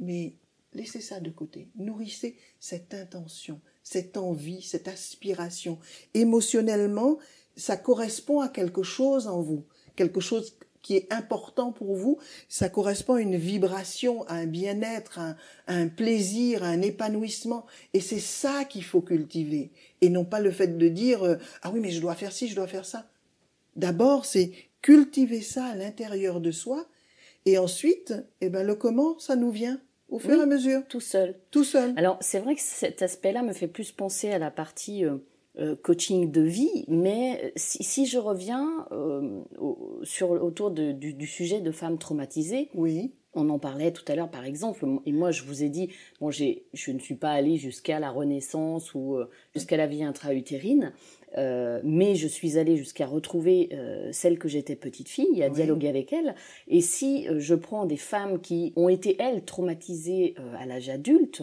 mais 0.00 0.34
laissez 0.74 1.00
ça 1.00 1.20
de 1.20 1.30
côté. 1.30 1.68
Nourrissez 1.76 2.36
cette 2.58 2.94
intention, 2.94 3.60
cette 3.82 4.16
envie, 4.16 4.62
cette 4.62 4.88
aspiration. 4.88 5.78
Émotionnellement, 6.14 7.18
ça 7.56 7.76
correspond 7.76 8.40
à 8.40 8.48
quelque 8.48 8.82
chose 8.82 9.26
en 9.26 9.40
vous, 9.40 9.64
quelque 9.96 10.20
chose 10.20 10.56
qui 10.82 10.96
est 10.96 11.12
important 11.12 11.72
pour 11.72 11.94
vous, 11.94 12.18
ça 12.48 12.68
correspond 12.68 13.14
à 13.14 13.20
une 13.20 13.36
vibration, 13.36 14.24
à 14.28 14.34
un 14.34 14.46
bien-être, 14.46 15.18
à, 15.18 15.36
un 15.66 15.88
plaisir, 15.88 16.62
à 16.62 16.68
un 16.68 16.80
épanouissement. 16.80 17.66
Et 17.92 18.00
c'est 18.00 18.20
ça 18.20 18.64
qu'il 18.64 18.84
faut 18.84 19.02
cultiver. 19.02 19.72
Et 20.00 20.08
non 20.08 20.24
pas 20.24 20.40
le 20.40 20.50
fait 20.50 20.78
de 20.78 20.88
dire, 20.88 21.22
euh, 21.22 21.36
ah 21.62 21.70
oui, 21.70 21.80
mais 21.80 21.90
je 21.90 22.00
dois 22.00 22.14
faire 22.14 22.32
ci, 22.32 22.48
je 22.48 22.56
dois 22.56 22.66
faire 22.66 22.86
ça. 22.86 23.10
D'abord, 23.76 24.24
c'est 24.24 24.52
cultiver 24.80 25.42
ça 25.42 25.66
à 25.66 25.74
l'intérieur 25.74 26.40
de 26.40 26.50
soi. 26.50 26.86
Et 27.44 27.58
ensuite, 27.58 28.14
eh 28.40 28.48
ben, 28.48 28.66
le 28.66 28.74
comment, 28.74 29.18
ça 29.18 29.36
nous 29.36 29.50
vient 29.50 29.80
au 30.10 30.18
fur 30.18 30.38
et 30.38 30.42
à 30.42 30.46
mesure. 30.46 30.82
Tout 30.88 31.00
seul. 31.00 31.34
Tout 31.50 31.64
seul. 31.64 31.94
Alors, 31.96 32.18
c'est 32.20 32.40
vrai 32.40 32.54
que 32.54 32.60
cet 32.60 33.02
aspect-là 33.02 33.42
me 33.42 33.52
fait 33.52 33.68
plus 33.68 33.92
penser 33.92 34.30
à 34.30 34.38
la 34.38 34.50
partie 34.50 35.04
euh, 35.04 35.16
euh, 35.58 35.76
coaching 35.76 36.30
de 36.30 36.42
vie, 36.42 36.84
mais 36.88 37.52
si, 37.56 38.06
je 38.06 38.18
reviens 38.18 38.86
euh, 38.92 39.40
sur, 40.02 40.30
autour 40.30 40.70
du, 40.70 41.26
sujet 41.26 41.60
de 41.60 41.70
femmes 41.70 41.98
traumatisées, 41.98 42.70
oui. 42.74 43.12
on 43.34 43.48
en 43.50 43.58
parlait 43.58 43.92
tout 43.92 44.04
à 44.06 44.14
l'heure 44.14 44.30
par 44.30 44.44
exemple, 44.44 44.86
et 45.06 45.12
moi 45.12 45.32
je 45.32 45.42
vous 45.42 45.64
ai 45.64 45.68
dit, 45.68 45.90
bon, 46.20 46.30
je 46.30 46.92
ne 46.92 46.98
suis 46.98 47.16
pas 47.16 47.30
allée 47.30 47.56
jusqu'à 47.56 47.98
la 47.98 48.10
renaissance 48.10 48.94
ou 48.94 49.18
jusqu'à 49.52 49.76
la 49.76 49.88
vie 49.88 50.04
intra-utérine, 50.04 50.92
euh, 51.38 51.80
mais 51.84 52.16
je 52.16 52.26
suis 52.26 52.58
allée 52.58 52.76
jusqu'à 52.76 53.06
retrouver 53.06 53.68
euh, 53.72 54.10
celle 54.12 54.38
que 54.38 54.48
j'étais 54.48 54.76
petite 54.76 55.08
fille, 55.08 55.42
à 55.42 55.48
dialoguer 55.48 55.88
avec 55.88 56.12
elle. 56.12 56.34
Et 56.66 56.80
si 56.80 57.28
euh, 57.28 57.38
je 57.38 57.54
prends 57.54 57.86
des 57.86 57.96
femmes 57.96 58.40
qui 58.40 58.72
ont 58.76 58.88
été, 58.88 59.16
elles, 59.20 59.44
traumatisées 59.44 60.34
à 60.58 60.66
l'âge 60.66 60.88
adulte 60.88 61.42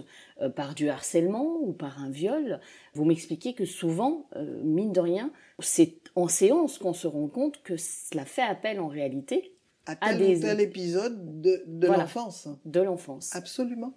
par 0.56 0.76
du 0.76 0.90
harcèlement 0.90 1.60
ou 1.62 1.74
par 1.74 2.02
un 2.02 2.10
viol, 2.10 2.60
vous 2.94 3.06
m'expliquez 3.06 3.54
que 3.54 3.66
souvent, 3.66 4.28
mine 4.64 4.92
de 4.92 5.00
rien, 5.00 5.32
c'est 5.60 5.96
en 6.16 6.28
séance 6.28 6.78
qu'on 6.78 6.94
se 6.94 7.08
rend 7.08 7.28
compte 7.28 7.62
que 7.64 7.78
cela 7.78 8.26
fait 8.26 8.44
appel 8.44 8.80
en 8.80 8.88
réalité 8.88 9.54
à 9.86 9.96
tel 9.96 10.18
des... 10.18 10.38
ou 10.38 10.42
tel 10.42 10.60
épisode 10.62 11.42
de, 11.42 11.64
de 11.66 11.88
l'enfance. 11.88 12.50
De 12.66 12.82
l'enfance. 12.82 13.36
Absolument. 13.36 13.94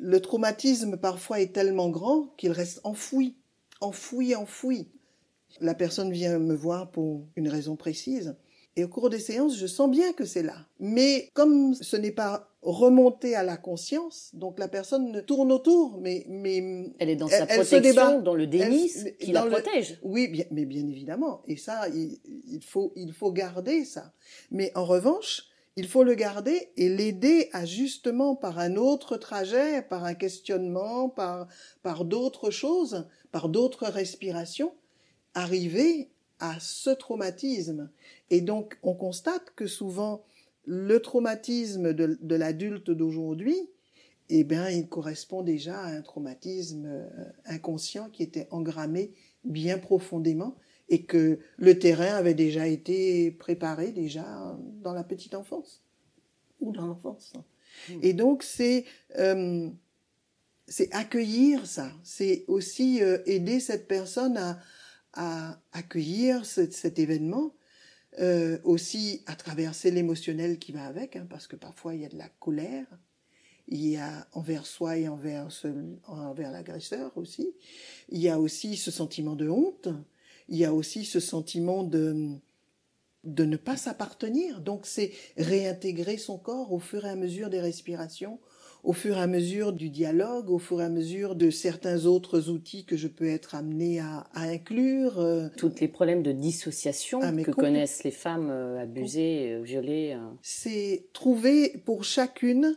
Le 0.00 0.20
traumatisme 0.20 0.96
parfois 0.96 1.40
est 1.40 1.52
tellement 1.52 1.90
grand 1.90 2.34
qu'il 2.36 2.50
reste 2.50 2.80
enfoui, 2.84 3.36
enfoui, 3.80 4.34
enfoui. 4.34 4.88
La 5.60 5.74
personne 5.74 6.10
vient 6.10 6.38
me 6.38 6.54
voir 6.54 6.90
pour 6.90 7.26
une 7.36 7.48
raison 7.48 7.76
précise. 7.76 8.36
Et 8.76 8.84
au 8.84 8.88
cours 8.88 9.08
des 9.08 9.20
séances, 9.20 9.56
je 9.56 9.66
sens 9.66 9.88
bien 9.88 10.12
que 10.12 10.24
c'est 10.24 10.42
là. 10.42 10.66
Mais 10.80 11.30
comme 11.32 11.74
ce 11.74 11.96
n'est 11.96 12.10
pas 12.10 12.50
remonté 12.62 13.36
à 13.36 13.44
la 13.44 13.56
conscience, 13.56 14.30
donc 14.32 14.58
la 14.58 14.68
personne 14.68 15.12
ne 15.12 15.20
tourne 15.20 15.52
autour, 15.52 15.98
mais 16.00 16.24
mais 16.28 16.92
elle 16.98 17.10
est 17.10 17.16
dans 17.16 17.28
sa 17.28 17.46
protection, 17.46 18.20
dans 18.20 18.34
le 18.34 18.46
déni 18.46 18.90
qui 19.20 19.30
la 19.32 19.42
protège. 19.42 19.98
Oui, 20.02 20.26
bien, 20.28 20.44
mais 20.50 20.64
bien 20.64 20.86
évidemment. 20.88 21.42
Et 21.46 21.56
ça, 21.56 21.88
il, 21.88 22.64
faut 22.64 22.92
il 22.96 23.12
faut 23.12 23.30
garder 23.30 23.84
ça. 23.84 24.12
Mais 24.50 24.72
en 24.74 24.84
revanche, 24.84 25.44
il 25.76 25.86
faut 25.86 26.02
le 26.02 26.14
garder 26.14 26.70
et 26.76 26.88
l'aider 26.88 27.50
à 27.52 27.66
justement 27.66 28.34
par 28.34 28.58
un 28.58 28.74
autre 28.74 29.16
trajet, 29.16 29.82
par 29.82 30.04
un 30.04 30.14
questionnement, 30.14 31.08
par 31.08 31.46
par 31.82 32.04
d'autres 32.04 32.50
choses, 32.50 33.06
par 33.30 33.48
d'autres 33.48 33.86
respirations, 33.86 34.72
arriver 35.34 36.10
à 36.40 36.58
ce 36.60 36.90
traumatisme. 36.90 37.90
Et 38.30 38.40
donc, 38.40 38.78
on 38.82 38.94
constate 38.94 39.52
que 39.56 39.66
souvent, 39.66 40.24
le 40.66 41.00
traumatisme 41.00 41.92
de, 41.92 42.34
l'adulte 42.34 42.90
d'aujourd'hui, 42.90 43.56
eh 44.30 44.44
bien, 44.44 44.70
il 44.70 44.88
correspond 44.88 45.42
déjà 45.42 45.78
à 45.78 45.88
un 45.88 46.00
traumatisme 46.00 46.86
euh, 46.86 47.08
inconscient 47.44 48.08
qui 48.08 48.22
était 48.22 48.48
engrammé 48.50 49.12
bien 49.44 49.78
profondément 49.78 50.56
et 50.88 51.04
que 51.04 51.38
le 51.58 51.78
terrain 51.78 52.14
avait 52.14 52.34
déjà 52.34 52.66
été 52.66 53.30
préparé 53.30 53.92
déjà 53.92 54.56
dans 54.82 54.94
la 54.94 55.04
petite 55.04 55.34
enfance 55.34 55.82
ou 56.60 56.72
dans 56.72 56.86
l'enfance. 56.86 57.34
Hmm. 57.90 57.98
Et 58.02 58.14
donc, 58.14 58.42
c'est 58.42 58.84
euh, 59.18 59.68
c'est 60.66 60.92
accueillir 60.94 61.66
ça, 61.66 61.92
c'est 62.02 62.44
aussi 62.48 63.02
euh, 63.02 63.18
aider 63.26 63.60
cette 63.60 63.86
personne 63.86 64.36
à, 64.36 64.58
à 65.14 65.58
accueillir 65.72 66.44
cet 66.44 66.98
événement, 66.98 67.54
euh, 68.20 68.58
aussi 68.64 69.22
à 69.26 69.34
traverser 69.34 69.90
l'émotionnel 69.90 70.58
qui 70.58 70.72
va 70.72 70.84
avec, 70.84 71.16
hein, 71.16 71.26
parce 71.28 71.46
que 71.46 71.56
parfois 71.56 71.94
il 71.94 72.02
y 72.02 72.04
a 72.04 72.08
de 72.08 72.18
la 72.18 72.28
colère, 72.28 72.86
il 73.66 73.86
y 73.86 73.96
a 73.96 74.28
envers 74.32 74.66
soi 74.66 74.98
et 74.98 75.08
envers, 75.08 75.48
envers 76.06 76.52
l'agresseur 76.52 77.16
aussi, 77.16 77.54
il 78.10 78.20
y 78.20 78.28
a 78.28 78.38
aussi 78.38 78.76
ce 78.76 78.90
sentiment 78.90 79.34
de 79.34 79.48
honte, 79.48 79.88
il 80.48 80.58
y 80.58 80.64
a 80.64 80.74
aussi 80.74 81.04
ce 81.04 81.20
sentiment 81.20 81.82
de, 81.82 82.36
de 83.24 83.44
ne 83.44 83.56
pas 83.56 83.76
s'appartenir. 83.76 84.60
Donc 84.60 84.86
c'est 84.86 85.12
réintégrer 85.36 86.18
son 86.18 86.38
corps 86.38 86.72
au 86.72 86.78
fur 86.78 87.04
et 87.06 87.10
à 87.10 87.16
mesure 87.16 87.50
des 87.50 87.60
respirations, 87.60 88.38
au 88.84 88.92
fur 88.92 89.16
et 89.16 89.20
à 89.20 89.26
mesure 89.26 89.72
du 89.72 89.88
dialogue, 89.88 90.50
au 90.50 90.58
fur 90.58 90.80
et 90.80 90.84
à 90.84 90.90
mesure 90.90 91.34
de 91.34 91.50
certains 91.50 92.04
autres 92.04 92.50
outils 92.50 92.84
que 92.84 92.96
je 92.96 93.08
peux 93.08 93.26
être 93.26 93.54
amené 93.54 93.98
à, 93.98 94.26
inclure. 94.34 95.18
Euh, 95.18 95.48
Tous 95.56 95.72
les 95.80 95.88
problèmes 95.88 96.22
de 96.22 96.32
dissociation 96.32 97.20
ah, 97.22 97.32
que 97.32 97.50
connaissent 97.50 98.04
les 98.04 98.10
femmes 98.10 98.50
euh, 98.50 98.80
abusées, 98.80 99.54
euh, 99.54 99.62
violées. 99.62 100.16
C'est 100.42 101.06
trouver 101.14 101.82
pour 101.86 102.04
chacune 102.04 102.76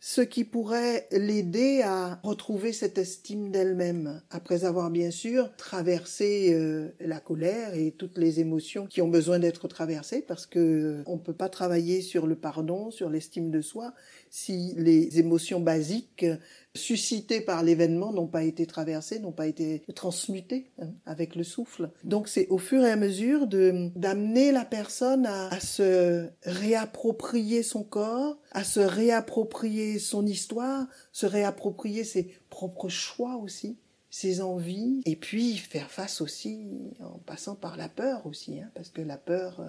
ce 0.00 0.20
qui 0.20 0.44
pourrait 0.44 1.08
l'aider 1.10 1.82
à 1.82 2.20
retrouver 2.22 2.72
cette 2.72 2.98
estime 2.98 3.50
d'elle-même, 3.50 4.22
après 4.30 4.64
avoir 4.64 4.90
bien 4.90 5.10
sûr 5.10 5.50
traversé 5.56 6.56
la 7.00 7.18
colère 7.18 7.74
et 7.74 7.90
toutes 7.90 8.16
les 8.16 8.38
émotions 8.38 8.86
qui 8.86 9.02
ont 9.02 9.08
besoin 9.08 9.40
d'être 9.40 9.66
traversées, 9.66 10.22
parce 10.22 10.46
que 10.46 11.02
on 11.06 11.18
peut 11.18 11.32
pas 11.32 11.48
travailler 11.48 12.00
sur 12.00 12.28
le 12.28 12.36
pardon, 12.36 12.92
sur 12.92 13.10
l'estime 13.10 13.50
de 13.50 13.60
soi, 13.60 13.92
si 14.30 14.74
les 14.76 15.18
émotions 15.18 15.60
basiques 15.60 16.26
suscitées 16.74 17.40
par 17.40 17.62
l'événement 17.62 18.12
n'ont 18.12 18.26
pas 18.26 18.44
été 18.44 18.66
traversées, 18.66 19.18
n'ont 19.18 19.32
pas 19.32 19.46
été 19.46 19.82
transmutées 19.94 20.70
hein, 20.80 20.90
avec 21.06 21.34
le 21.34 21.44
souffle. 21.44 21.90
Donc 22.04 22.28
c'est 22.28 22.46
au 22.48 22.58
fur 22.58 22.84
et 22.84 22.90
à 22.90 22.96
mesure 22.96 23.46
de 23.46 23.90
d'amener 23.96 24.52
la 24.52 24.64
personne 24.64 25.26
à, 25.26 25.58
se 25.60 26.28
réapproprier 26.44 27.62
son 27.62 27.82
corps, 27.82 28.38
à 28.52 28.64
se 28.64 28.80
réapproprier 28.80 29.98
son 29.98 30.26
histoire, 30.26 30.86
se 31.12 31.26
réapproprier 31.26 32.04
ses 32.04 32.32
propres 32.50 32.88
choix 32.88 33.36
aussi 33.36 33.78
ses 34.10 34.40
envies, 34.40 35.02
et 35.04 35.16
puis 35.16 35.56
faire 35.56 35.90
face 35.90 36.20
aussi 36.20 36.66
en 37.00 37.18
passant 37.18 37.54
par 37.54 37.76
la 37.76 37.88
peur 37.88 38.26
aussi, 38.26 38.58
hein, 38.58 38.70
parce 38.74 38.88
que 38.88 39.02
la 39.02 39.18
peur, 39.18 39.60
euh, 39.60 39.68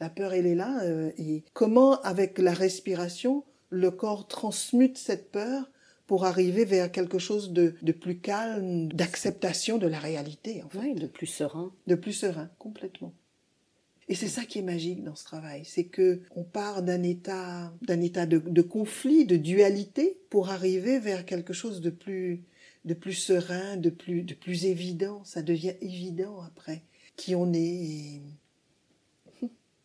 la 0.00 0.10
peur 0.10 0.32
elle 0.32 0.46
est 0.46 0.54
là, 0.56 0.80
euh, 0.82 1.12
et 1.18 1.44
comment 1.52 2.00
avec 2.00 2.38
la 2.38 2.52
respiration 2.52 3.44
le 3.70 3.90
corps 3.90 4.26
transmute 4.26 4.98
cette 4.98 5.30
peur 5.30 5.70
pour 6.06 6.24
arriver 6.24 6.64
vers 6.64 6.90
quelque 6.90 7.20
chose 7.20 7.52
de, 7.52 7.72
plus 7.92 8.18
calme, 8.18 8.88
d'acceptation 8.92 9.78
de 9.78 9.86
la 9.86 10.00
réalité. 10.00 10.62
En 10.64 10.68
fait. 10.68 10.94
de 10.94 11.06
plus 11.06 11.26
serein. 11.26 11.72
De 11.86 11.94
plus 11.94 12.12
serein, 12.12 12.50
complètement. 12.58 13.14
Et 14.08 14.16
c'est 14.16 14.26
ça 14.26 14.44
qui 14.44 14.58
est 14.58 14.62
magique 14.62 15.04
dans 15.04 15.14
ce 15.14 15.22
travail, 15.22 15.62
c'est 15.64 15.84
que 15.84 16.22
on 16.34 16.42
part 16.42 16.82
d'un 16.82 17.04
état, 17.04 17.72
d'un 17.82 18.00
état 18.00 18.26
de, 18.26 18.60
conflit, 18.60 19.24
de 19.24 19.36
dualité, 19.36 20.18
pour 20.30 20.50
arriver 20.50 20.98
vers 20.98 21.24
quelque 21.24 21.52
chose 21.52 21.80
de 21.80 21.90
plus, 21.90 22.42
de 22.84 22.94
plus 22.94 23.12
serein, 23.12 23.76
de 23.76 23.88
plus, 23.88 24.22
de 24.24 24.34
plus 24.34 24.64
évident. 24.64 25.22
Ça 25.24 25.42
devient 25.42 25.74
évident 25.80 26.40
après 26.40 26.82
qui 27.14 27.36
on 27.36 27.52
est. 27.52 28.20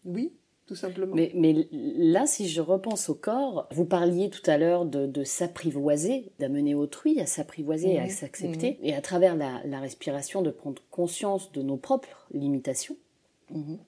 Oui, 0.06 0.32
tout 0.68 0.76
simplement. 0.76 1.16
Mais, 1.16 1.32
mais, 1.36 1.68
là, 1.72 2.26
si 2.26 2.50
je 2.50 2.60
repense 2.60 3.10
au 3.10 3.16
corps, 3.16 3.68
vous 3.72 3.86
parliez 3.86 4.30
tout 4.30 4.50
à 4.50 4.58
l'heure 4.58 4.86
de, 4.86 5.06
de 5.06 5.24
s'apprivoiser, 5.24 6.32
d'amener 6.40 6.74
autrui 6.74 7.20
à 7.20 7.26
s'apprivoiser 7.26 7.94
et 7.94 8.00
à 8.00 8.10
s'accepter, 8.10 8.80
et 8.82 8.96
à 8.96 9.02
travers 9.02 9.36
la, 9.36 9.62
la, 9.66 9.80
respiration, 9.80 10.42
de 10.42 10.50
prendre 10.50 10.82
conscience 10.90 11.52
de 11.52 11.62
nos 11.62 11.78
propres 11.78 12.28
limitations. 12.34 12.98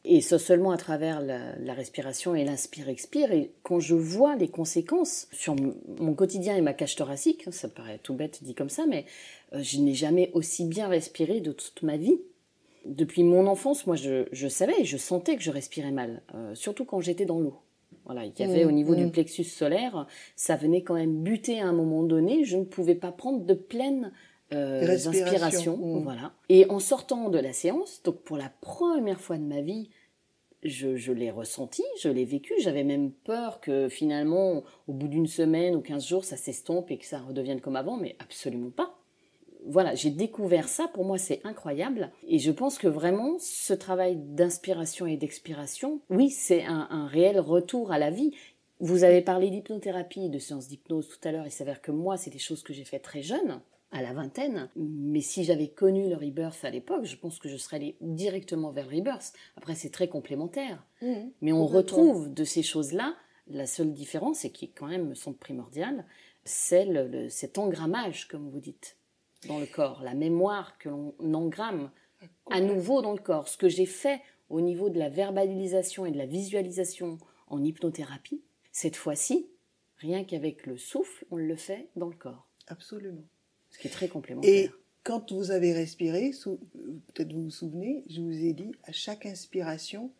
Et 0.05 0.21
ce 0.21 0.37
seulement 0.37 0.69
à 0.69 0.77
travers 0.77 1.19
la, 1.19 1.57
la 1.57 1.73
respiration 1.73 2.35
et 2.35 2.45
l'inspire-expire. 2.45 3.31
Et 3.31 3.53
quand 3.63 3.79
je 3.79 3.95
vois 3.95 4.35
les 4.35 4.49
conséquences 4.49 5.27
sur 5.31 5.55
mon 5.99 6.13
quotidien 6.13 6.55
et 6.55 6.61
ma 6.61 6.73
cage 6.73 6.95
thoracique, 6.95 7.45
ça 7.51 7.67
paraît 7.67 7.99
tout 8.03 8.13
bête 8.13 8.43
dit 8.43 8.53
comme 8.53 8.69
ça, 8.69 8.85
mais 8.85 9.05
euh, 9.53 9.63
je 9.63 9.79
n'ai 9.79 9.95
jamais 9.95 10.29
aussi 10.33 10.65
bien 10.65 10.87
respiré 10.87 11.41
de 11.41 11.51
toute 11.51 11.81
ma 11.81 11.97
vie 11.97 12.19
depuis 12.87 13.23
mon 13.23 13.47
enfance, 13.47 13.85
moi, 13.85 13.95
je, 13.95 14.27
je, 14.31 14.47
savais, 14.47 14.83
je 14.83 14.97
sentais 14.97 15.35
que 15.35 15.43
je 15.43 15.51
respirais 15.51 15.91
mal, 15.91 16.21
euh, 16.33 16.55
surtout 16.55 16.85
quand 16.85 16.99
j'étais 17.01 17.25
dans 17.25 17.39
l'eau. 17.39 17.57
Voilà, 18.05 18.25
il 18.25 18.33
y 18.39 18.43
avait 18.43 18.63
mmh, 18.63 18.67
au 18.67 18.71
niveau 18.71 18.95
du 18.95 19.05
mmh. 19.05 19.11
plexus 19.11 19.43
solaire, 19.43 20.07
ça 20.35 20.55
venait 20.55 20.81
quand 20.81 20.93
même 20.93 21.23
buter 21.23 21.59
à 21.59 21.67
un 21.67 21.73
moment 21.73 22.03
donné. 22.03 22.45
Je 22.45 22.55
ne 22.55 22.63
pouvais 22.63 22.95
pas 22.95 23.11
prendre 23.11 23.45
de 23.45 23.53
pleine 23.53 24.13
euh, 24.53 24.87
inspiration. 24.87 25.75
Mmh. 25.75 26.03
Voilà. 26.03 26.33
Et 26.47 26.69
en 26.69 26.79
sortant 26.79 27.29
de 27.29 27.37
la 27.37 27.51
séance, 27.51 28.01
donc 28.03 28.21
pour 28.21 28.37
la 28.37 28.49
première 28.61 29.19
fois 29.19 29.37
de 29.37 29.43
ma 29.43 29.59
vie, 29.61 29.89
je, 30.63 30.95
je 30.95 31.11
l'ai 31.11 31.31
ressenti, 31.31 31.83
je 31.99 32.07
l'ai 32.07 32.23
vécu. 32.23 32.53
J'avais 32.61 32.85
même 32.85 33.11
peur 33.11 33.59
que 33.59 33.89
finalement, 33.89 34.63
au 34.87 34.93
bout 34.93 35.09
d'une 35.09 35.27
semaine 35.27 35.75
ou 35.75 35.81
quinze 35.81 36.07
jours, 36.07 36.23
ça 36.23 36.37
s'estompe 36.37 36.89
et 36.91 36.97
que 36.97 37.05
ça 37.05 37.19
redevienne 37.19 37.59
comme 37.59 37.75
avant, 37.75 37.97
mais 37.97 38.15
absolument 38.19 38.71
pas 38.71 38.96
voilà, 39.67 39.95
j'ai 39.95 40.09
découvert 40.09 40.67
ça. 40.67 40.87
Pour 40.87 41.05
moi, 41.05 41.17
c'est 41.17 41.41
incroyable. 41.43 42.11
Et 42.27 42.39
je 42.39 42.51
pense 42.51 42.77
que 42.77 42.87
vraiment, 42.87 43.37
ce 43.39 43.73
travail 43.73 44.15
d'inspiration 44.15 45.05
et 45.05 45.17
d'expiration, 45.17 46.01
oui, 46.09 46.29
c'est 46.29 46.63
un, 46.63 47.07
réel 47.07 47.39
retour 47.39 47.91
à 47.91 47.99
la 47.99 48.09
vie. 48.09 48.31
Vous 48.79 49.03
avez 49.03 49.21
parlé 49.21 49.49
d'hypnothérapie, 49.49 50.29
de 50.29 50.39
séances 50.39 50.67
d'hypnose 50.67 51.07
tout 51.09 51.27
à 51.27 51.31
l'heure. 51.31 51.45
Il 51.45 51.51
s'avère 51.51 51.81
que 51.81 51.91
moi, 51.91 52.17
c'est 52.17 52.29
des 52.29 52.39
choses 52.39 52.63
que 52.63 52.73
j'ai 52.73 52.83
fait 52.83 52.99
très 52.99 53.21
jeune, 53.21 53.61
à 53.91 54.01
la 54.01 54.13
vingtaine. 54.13 54.69
Mais 54.75 55.21
si 55.21 55.43
j'avais 55.43 55.69
connu 55.69 56.09
le 56.09 56.15
rebirth 56.15 56.63
à 56.63 56.69
l'époque, 56.69 57.05
je 57.05 57.15
pense 57.15 57.39
que 57.39 57.49
je 57.49 57.57
serais 57.57 57.77
allée 57.77 57.97
directement 58.01 58.71
vers 58.71 58.87
le 58.87 58.97
rebirth. 58.97 59.33
Après, 59.55 59.75
c'est 59.75 59.89
très 59.89 60.07
complémentaire. 60.07 60.85
Mmh. 61.01 61.13
mais 61.41 61.51
on 61.51 61.67
retrouve 61.67 62.33
de 62.33 62.43
ces 62.43 62.63
choses-là. 62.63 63.15
La 63.49 63.65
seule 63.65 63.93
différence, 63.93 64.43
et 64.43 64.51
qui 64.51 64.71
quand 64.71 64.87
même 64.87 65.07
me 65.07 65.15
semble 65.15 65.37
primordiale, 65.37 66.05
c'est 66.43 66.85
cet 67.29 67.57
engrammage, 67.57 68.27
comme 68.27 68.49
vous 68.49 68.59
dites 68.59 68.96
dans 69.47 69.59
le 69.59 69.65
corps, 69.65 70.01
la 70.03 70.13
mémoire 70.13 70.77
que 70.77 70.89
l'on 70.89 71.33
engramme 71.33 71.91
à 72.49 72.61
nouveau 72.61 73.01
dans 73.01 73.13
le 73.13 73.19
corps. 73.19 73.47
Ce 73.47 73.57
que 73.57 73.69
j'ai 73.69 73.85
fait 73.85 74.21
au 74.49 74.61
niveau 74.61 74.89
de 74.89 74.99
la 74.99 75.09
verbalisation 75.09 76.05
et 76.05 76.11
de 76.11 76.17
la 76.17 76.25
visualisation 76.25 77.17
en 77.47 77.63
hypnothérapie, 77.63 78.41
cette 78.71 78.95
fois-ci, 78.95 79.47
rien 79.97 80.23
qu'avec 80.23 80.65
le 80.65 80.77
souffle, 80.77 81.25
on 81.31 81.37
le 81.37 81.55
fait 81.55 81.89
dans 81.95 82.09
le 82.09 82.15
corps. 82.15 82.47
Absolument. 82.67 83.23
Ce 83.69 83.79
qui 83.79 83.87
est 83.87 83.91
très 83.91 84.07
complémentaire. 84.07 84.49
Et 84.49 84.71
quand 85.03 85.31
vous 85.31 85.51
avez 85.51 85.73
respiré, 85.73 86.31
peut-être 87.13 87.33
vous 87.33 87.45
vous 87.45 87.49
souvenez, 87.49 88.03
je 88.09 88.21
vous 88.21 88.45
ai 88.45 88.53
dit, 88.53 88.71
à 88.83 88.91
chaque 88.91 89.25
inspiration, 89.25 90.11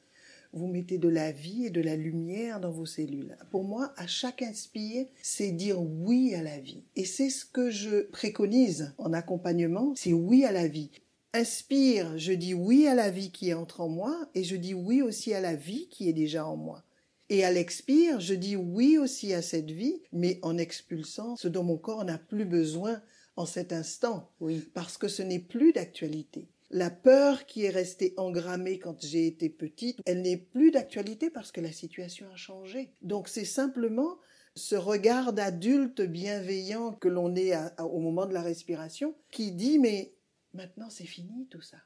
vous 0.53 0.67
mettez 0.67 0.97
de 0.97 1.09
la 1.09 1.31
vie 1.31 1.65
et 1.65 1.69
de 1.69 1.81
la 1.81 1.95
lumière 1.95 2.59
dans 2.59 2.71
vos 2.71 2.85
cellules. 2.85 3.37
Pour 3.51 3.63
moi, 3.63 3.93
à 3.97 4.07
chaque 4.07 4.41
inspire, 4.41 5.05
c'est 5.21 5.51
dire 5.51 5.81
oui 5.81 6.33
à 6.35 6.43
la 6.43 6.59
vie. 6.59 6.83
Et 6.95 7.05
c'est 7.05 7.29
ce 7.29 7.45
que 7.45 7.69
je 7.69 8.01
préconise 8.01 8.93
en 8.97 9.13
accompagnement, 9.13 9.93
c'est 9.95 10.13
oui 10.13 10.45
à 10.45 10.51
la 10.51 10.67
vie. 10.67 10.91
Inspire, 11.33 12.17
je 12.17 12.33
dis 12.33 12.53
oui 12.53 12.87
à 12.87 12.95
la 12.95 13.09
vie 13.09 13.31
qui 13.31 13.53
entre 13.53 13.81
en 13.81 13.89
moi 13.89 14.29
et 14.33 14.43
je 14.43 14.55
dis 14.55 14.73
oui 14.73 15.01
aussi 15.01 15.33
à 15.33 15.41
la 15.41 15.55
vie 15.55 15.87
qui 15.89 16.09
est 16.09 16.13
déjà 16.13 16.45
en 16.45 16.55
moi. 16.55 16.83
Et 17.29 17.43
à 17.43 17.51
l'expire, 17.51 18.19
je 18.21 18.33
dis 18.33 18.55
oui 18.55 18.97
aussi 18.97 19.33
à 19.33 19.41
cette 19.41 19.69
vie, 19.69 20.01
mais 20.13 20.39
en 20.41 20.57
expulsant 20.57 21.35
ce 21.35 21.49
dont 21.49 21.63
mon 21.63 21.77
corps 21.77 22.05
n'a 22.05 22.17
plus 22.17 22.45
besoin 22.45 23.01
en 23.35 23.45
cet 23.45 23.73
instant, 23.73 24.31
oui. 24.39 24.67
parce 24.73 24.97
que 24.97 25.07
ce 25.07 25.21
n'est 25.21 25.39
plus 25.39 25.73
d'actualité. 25.73 26.47
La 26.69 26.89
peur 26.89 27.45
qui 27.45 27.63
est 27.63 27.69
restée 27.69 28.13
engrammée 28.17 28.77
quand 28.77 28.97
j'ai 29.05 29.25
été 29.25 29.49
petite, 29.49 29.99
elle 30.05 30.21
n'est 30.21 30.37
plus 30.37 30.71
d'actualité 30.71 31.29
parce 31.29 31.51
que 31.51 31.61
la 31.61 31.71
situation 31.71 32.25
a 32.33 32.35
changé. 32.35 32.91
Donc 33.01 33.29
c'est 33.29 33.45
simplement 33.45 34.17
ce 34.55 34.75
regard 34.75 35.31
d'adulte 35.33 36.01
bienveillant 36.01 36.91
que 36.93 37.07
l'on 37.07 37.35
est 37.35 37.53
au 37.79 37.99
moment 37.99 38.25
de 38.25 38.33
la 38.33 38.41
respiration 38.41 39.15
qui 39.31 39.51
dit 39.51 39.79
mais 39.79 40.13
maintenant 40.53 40.89
c'est 40.89 41.05
fini 41.05 41.47
tout 41.49 41.61
ça. 41.61 41.77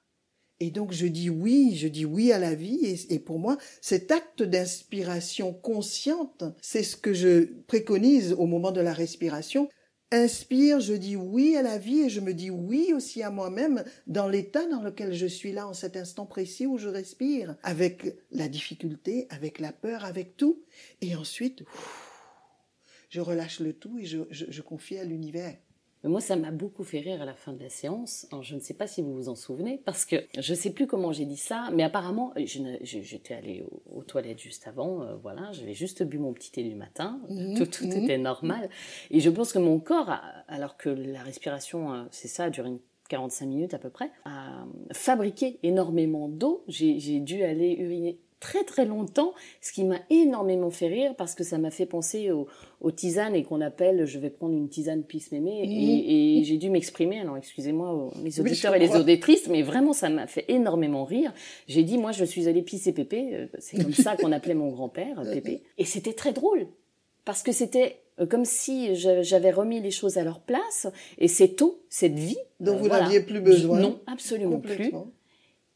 Et 0.60 0.72
donc 0.72 0.94
je 0.94 1.06
dis 1.06 1.30
oui, 1.30 1.76
je 1.76 1.88
dis 1.88 2.06
oui 2.06 2.32
à 2.32 2.40
la 2.40 2.56
vie 2.56 2.80
et, 2.84 3.14
et 3.14 3.20
pour 3.20 3.38
moi 3.38 3.58
cet 3.82 4.12
acte 4.12 4.42
d'inspiration 4.42 5.54
consciente, 5.54 6.44
c'est 6.62 6.84
ce 6.84 6.98
que 6.98 7.14
je 7.14 7.46
préconise 7.68 8.34
au 8.34 8.48
moment 8.48 8.72
de 8.72 8.82
la 8.82 8.94
respiration 8.94 9.70
inspire, 10.12 10.80
je 10.80 10.94
dis 10.94 11.16
oui 11.16 11.56
à 11.56 11.62
la 11.62 11.78
vie 11.78 12.02
et 12.02 12.10
je 12.10 12.20
me 12.20 12.34
dis 12.34 12.50
oui 12.50 12.92
aussi 12.94 13.24
à 13.24 13.30
moi-même 13.30 13.84
dans 14.08 14.28
l'état 14.28 14.66
dans 14.68 14.82
lequel 14.82 15.14
je 15.14 15.26
suis 15.26 15.52
là 15.52 15.68
en 15.68 15.74
cet 15.74 15.98
instant 15.98 16.26
précis 16.26 16.68
où 16.68 16.78
je 16.78 16.90
respire, 16.90 17.56
avec 17.64 18.18
la 18.32 18.48
difficulté, 18.48 19.28
avec 19.30 19.60
la 19.60 19.72
peur, 19.72 20.06
avec 20.06 20.38
tout. 20.38 20.64
Et 21.02 21.16
ensuite, 21.16 21.64
je 23.10 23.22
relâche 23.22 23.60
le 23.60 23.74
tout 23.74 24.00
et 24.00 24.06
je, 24.06 24.20
je 24.30 24.62
confie 24.62 24.98
à 24.98 25.04
l'univers. 25.04 25.58
Moi, 26.04 26.20
ça 26.20 26.36
m'a 26.36 26.52
beaucoup 26.52 26.84
fait 26.84 27.00
rire 27.00 27.22
à 27.22 27.26
la 27.26 27.36
fin 27.36 27.54
de 27.54 27.62
la 27.62 27.70
séance. 27.70 28.28
je 28.42 28.56
ne 28.56 28.60
sais 28.60 28.74
pas 28.74 28.88
si 28.88 29.02
vous 29.02 29.14
vous 29.14 29.30
en 29.30 29.36
souvenez, 29.36 29.82
parce 29.86 30.06
que 30.06 30.16
je 30.38 30.54
ne 30.54 30.58
sais 30.58 30.72
plus 30.72 30.88
comment 30.88 31.12
j'ai 31.12 31.26
dit 31.26 31.38
ça, 31.38 31.70
mais 31.74 31.84
apparemment, 31.84 32.34
j'étais 32.38 33.34
allée 33.36 33.64
aux, 33.92 34.04
toilettes 34.04 34.40
juste 34.40 34.68
avant, 34.68 35.04
euh, 35.04 35.16
voilà, 35.22 35.52
j'avais 35.52 35.76
juste 35.76 36.04
bu 36.04 36.18
mon 36.18 36.34
petit 36.34 36.52
thé 36.52 36.64
du 36.64 36.76
matin, 36.76 37.22
mhm. 37.30 37.54
tout, 37.58 37.66
tout 37.66 37.86
mhm. 37.86 38.04
était 38.04 38.18
normal. 38.18 38.70
Et 39.12 39.20
je 39.20 39.30
pense 39.30 39.54
que 39.54 39.60
mon 39.60 39.80
corps, 39.80 40.12
alors 40.48 40.76
que 40.76 40.90
la 40.90 41.22
respiration, 41.22 41.94
euh, 41.94 42.04
c'est 42.10 42.28
ça, 42.28 42.50
dure 42.50 42.66
une 42.66 42.80
45 43.12 43.46
minutes 43.46 43.74
à 43.74 43.78
peu 43.78 43.90
près, 43.90 44.10
a 44.24 44.66
fabriqué 44.94 45.60
énormément 45.64 46.30
d'eau. 46.30 46.64
J'ai 46.70 47.20
dû 47.20 47.44
aller 47.44 47.74
uriner 47.74 48.18
très 48.42 48.66
très 48.66 48.86
longtemps, 48.86 49.34
ce 49.62 49.72
qui 49.72 49.86
m'a 49.86 50.00
énormément 50.10 50.72
fait 50.72 50.88
rire 50.88 51.16
parce 51.16 51.36
que 51.36 51.46
ça 51.46 51.58
m'a 51.60 51.72
fait 51.72 51.86
penser 51.86 52.32
aux, 52.32 52.92
tisanes 52.92 53.36
et 53.36 53.44
qu'on 53.44 53.62
appelle 53.62 54.06
je 54.06 54.20
vais 54.20 54.32
prendre 54.32 54.54
une 54.54 54.68
tisane 54.68 55.04
pisse 55.04 55.32
mémé 55.32 55.62
et, 55.64 56.44
j'ai 56.44 56.58
dû 56.58 56.70
m'exprimer, 56.70 57.20
alors 57.22 57.38
excusez-moi 57.38 58.12
mes 58.22 58.38
auditeurs 58.40 58.76
et 58.76 58.80
les 58.80 58.96
auditrices, 58.96 59.48
mais 59.48 59.62
vraiment 59.62 59.94
ça 59.94 60.10
m'a 60.10 60.28
fait 60.28 60.46
énormément 60.50 61.06
rire. 61.06 61.32
J'ai 61.68 61.84
dit 61.84 61.98
moi 61.98 62.12
je 62.12 62.26
suis 62.26 62.50
allée 62.50 62.64
pisser 62.64 62.92
Pépé, 62.92 63.30
euh, 63.34 63.48
c'est 63.60 63.82
comme 63.82 63.94
ça 63.94 64.18
qu'on 64.18 64.32
appelait 64.32 64.56
mon 64.56 64.70
grand-père, 64.70 65.22
Pépé, 65.32 65.62
et 65.78 65.86
c'était 65.86 66.14
très 66.14 66.34
drôle 66.34 66.68
parce 67.24 67.44
que 67.44 67.52
c'était 67.52 68.02
euh, 68.20 68.26
comme 68.26 68.46
si 68.46 68.96
j'avais 68.96 69.52
remis 69.52 69.80
les 69.80 69.92
choses 69.92 70.18
à 70.18 70.24
leur 70.24 70.42
place 70.42 70.88
et 71.20 71.28
cette 71.28 71.62
eau, 71.62 71.84
cette 71.90 72.18
vie. 72.18 72.38
dont 72.60 72.76
vous 72.76 72.88
n'aviez 72.88 73.22
plus 73.22 73.42
besoin. 73.42 73.80
Non, 73.80 74.00
absolument 74.08 74.60
plus. 74.60 74.92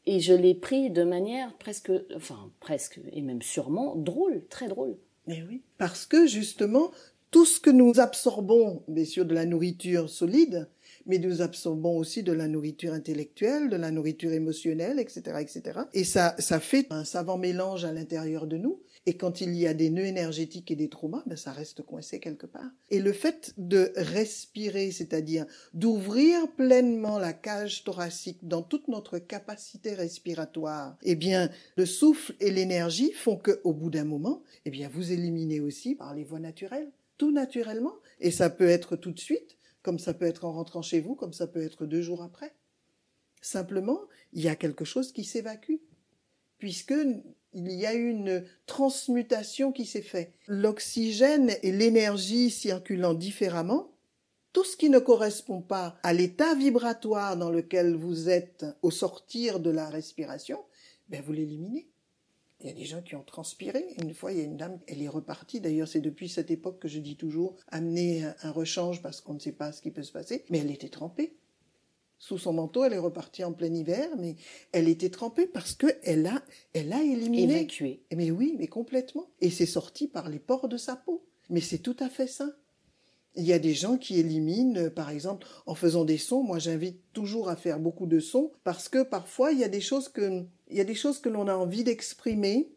Et 0.06 0.20
je 0.20 0.34
l'ai 0.34 0.54
pris 0.54 0.92
de 0.92 1.04
manière 1.04 1.58
presque, 1.58 1.92
enfin 2.16 2.52
presque, 2.60 3.00
et 3.12 3.22
même 3.22 3.42
sûrement 3.42 3.96
drôle, 3.96 4.44
très 4.50 4.68
drôle. 4.68 4.98
Mais 5.28 5.44
oui, 5.48 5.64
parce 5.78 6.06
que 6.06 6.28
justement, 6.28 6.92
tout 7.32 7.46
ce 7.46 7.60
que 7.60 7.72
nous 7.72 8.00
absorbons, 8.00 8.84
bien 8.88 9.06
sûr, 9.06 9.26
de 9.26 9.34
la 9.34 9.46
nourriture 9.46 10.10
solide, 10.10 10.70
mais 11.06 11.20
nous 11.20 11.42
absorbons 11.42 11.98
aussi 11.98 12.24
de 12.24 12.32
la 12.32 12.48
nourriture 12.48 12.94
intellectuelle, 12.94 13.70
de 13.70 13.76
la 13.76 13.92
nourriture 13.92 14.32
émotionnelle, 14.32 15.00
etc., 15.00 15.38
etc. 15.40 15.82
Et 15.94 16.04
ça, 16.04 16.36
ça 16.40 16.60
fait 16.60 16.88
un 16.90 17.04
savant 17.04 17.38
mélange 17.38 17.86
à 17.86 17.92
l'intérieur 17.92 18.48
de 18.48 18.58
nous. 18.58 18.80
Et 19.08 19.18
quand 19.18 19.40
il 19.40 19.56
y 19.56 19.68
a 19.68 19.76
des 19.76 19.92
nœuds 19.92 20.06
énergétiques 20.06 20.72
et 20.72 20.76
des 20.76 20.90
traumas, 20.90 21.22
ben 21.28 21.38
ça 21.38 21.52
reste 21.52 21.84
coincé 21.84 22.20
quelque 22.20 22.48
part. 22.48 22.72
Et 22.90 23.00
le 23.00 23.14
fait 23.14 23.54
de 23.58 23.92
respirer, 23.96 24.90
c'est-à-dire 24.92 25.46
d'ouvrir 25.74 26.52
pleinement 26.54 27.20
la 27.20 27.34
cage 27.34 27.84
thoracique 27.84 28.48
dans 28.48 28.64
toute 28.64 28.88
notre 28.88 29.20
capacité 29.20 29.94
respiratoire, 29.94 30.98
eh 31.04 31.16
bien, 31.16 31.52
le 31.78 31.86
souffle 31.86 32.34
et 32.40 32.50
l'énergie 32.50 33.12
font 33.12 33.38
que, 33.38 33.62
au 33.64 33.74
bout 33.74 33.92
d'un 33.92 34.06
moment, 34.06 34.42
eh 34.66 34.72
bien, 34.72 34.90
vous 34.90 35.12
éliminez 35.12 35.60
aussi 35.60 35.94
par 35.94 36.16
les 36.16 36.24
voies 36.24 36.40
naturelles, 36.40 36.92
tout 37.18 37.32
naturellement. 37.32 37.94
Et 38.20 38.32
ça 38.32 38.50
peut 38.50 38.68
être 38.68 38.96
tout 38.96 39.12
de 39.12 39.20
suite, 39.20 39.58
comme 39.84 40.00
ça 40.00 40.16
peut 40.16 40.26
être 40.26 40.46
en 40.46 40.54
rentrant 40.54 40.82
chez 40.82 41.00
vous, 41.00 41.14
comme 41.14 41.34
ça 41.34 41.46
peut 41.46 41.62
être 41.62 41.86
deux 41.86 42.02
jours 42.02 42.24
après. 42.24 42.56
Simplement, 43.42 44.02
il 44.34 44.42
y 44.42 44.50
a 44.50 44.56
quelque 44.56 44.84
chose 44.84 45.12
qui 45.12 45.24
s'évacue, 45.24 45.76
puisque 46.58 46.96
il 47.56 47.72
y 47.72 47.86
a 47.86 47.94
une 47.94 48.44
transmutation 48.66 49.72
qui 49.72 49.86
s'est 49.86 50.02
faite. 50.02 50.34
L'oxygène 50.48 51.56
et 51.64 51.72
l'énergie 51.72 52.52
circulant 52.52 53.14
différemment, 53.14 53.92
tout 54.52 54.66
ce 54.66 54.78
qui 54.78 54.90
ne 54.90 55.00
correspond 55.00 55.62
pas 55.62 55.98
à 56.04 56.14
l'état 56.14 56.54
vibratoire 56.54 57.38
dans 57.38 57.50
lequel 57.50 57.96
vous 57.96 58.30
êtes 58.30 58.66
au 58.82 58.92
sortir 58.92 59.60
de 59.60 59.70
la 59.70 59.90
respiration, 59.90 60.60
ben 61.10 61.22
vous 61.22 61.34
l'éliminez. 61.34 61.90
Il 62.62 62.68
y 62.68 62.70
a 62.70 62.74
des 62.74 62.86
gens 62.86 63.02
qui 63.02 63.16
ont 63.16 63.24
transpiré. 63.24 63.86
Une 64.02 64.14
fois, 64.14 64.32
il 64.32 64.38
y 64.38 64.42
a 64.42 64.46
une 64.46 64.58
dame, 64.58 64.80
elle 64.88 65.02
est 65.02 65.10
repartie. 65.10 65.60
D'ailleurs, 65.60 65.88
c'est 65.88 66.02
depuis 66.02 66.30
cette 66.30 66.52
époque 66.52 66.80
que 66.80 66.88
je 66.88 67.00
dis 67.00 67.18
toujours 67.18 67.56
amener 67.68 68.24
un 68.44 68.52
rechange 68.52 69.02
parce 69.02 69.22
qu'on 69.22 69.34
ne 69.34 69.40
sait 69.40 69.52
pas 69.52 69.72
ce 69.72 69.82
qui 69.82 69.92
peut 69.92 70.04
se 70.04 70.12
passer. 70.12 70.46
Mais 70.50 70.60
elle 70.60 70.72
était 70.72 70.90
trempée. 70.90 71.36
Sous 72.18 72.38
son 72.38 72.54
manteau, 72.54 72.84
elle 72.84 72.94
est 72.94 72.98
repartie 72.98 73.44
en 73.44 73.54
plein 73.54 73.74
hiver, 73.74 74.10
mais 74.18 74.36
elle 74.72 74.88
était 74.88 75.10
trempée 75.10 75.48
parce 75.48 75.74
que 75.74 75.88
elle 76.04 76.26
a, 76.28 76.42
elle 76.74 76.94
a 76.94 77.04
éliminé. 77.04 77.60
Évacué. 77.60 78.04
Mais 78.16 78.32
oui, 78.32 78.56
mais 78.58 78.68
complètement. 78.68 79.28
Et 79.42 79.50
c'est 79.50 79.66
sorti 79.66 80.08
par 80.08 80.30
les 80.30 80.40
pores 80.40 80.70
de 80.70 80.78
sa 80.78 80.96
peau. 80.96 81.26
Mais 81.50 81.62
c'est 81.62 81.80
tout 81.80 81.98
à 82.00 82.10
fait 82.10 82.28
ça. 82.28 82.50
Il 83.36 83.44
y 83.44 83.54
a 83.54 83.60
des 83.60 83.74
gens 83.74 83.98
qui 83.98 84.18
éliminent, 84.18 84.80
euh, 84.80 84.90
par 84.90 85.10
exemple, 85.10 85.46
en 85.66 85.76
faisant 85.76 86.06
des 86.06 86.18
sons. 86.18 86.42
Moi, 86.42 86.58
j'invite 86.58 87.02
toujours 87.12 87.50
à 87.50 87.58
faire 87.58 87.80
beaucoup 87.80 88.08
de 88.08 88.20
sons 88.20 88.52
parce 88.64 88.88
que 88.88 89.04
parfois, 89.04 89.52
il 89.52 89.60
y 89.60 89.64
a 89.64 89.70
des 89.70 89.82
choses 89.82 90.08
que, 90.08 90.46
il 90.70 90.78
y 90.78 90.82
a 90.82 90.86
des 90.86 90.96
choses 90.96 91.20
que 91.20 91.30
l'on 91.30 91.50
a 91.50 91.56
envie 91.56 91.84
d'exprimer, 91.84 92.72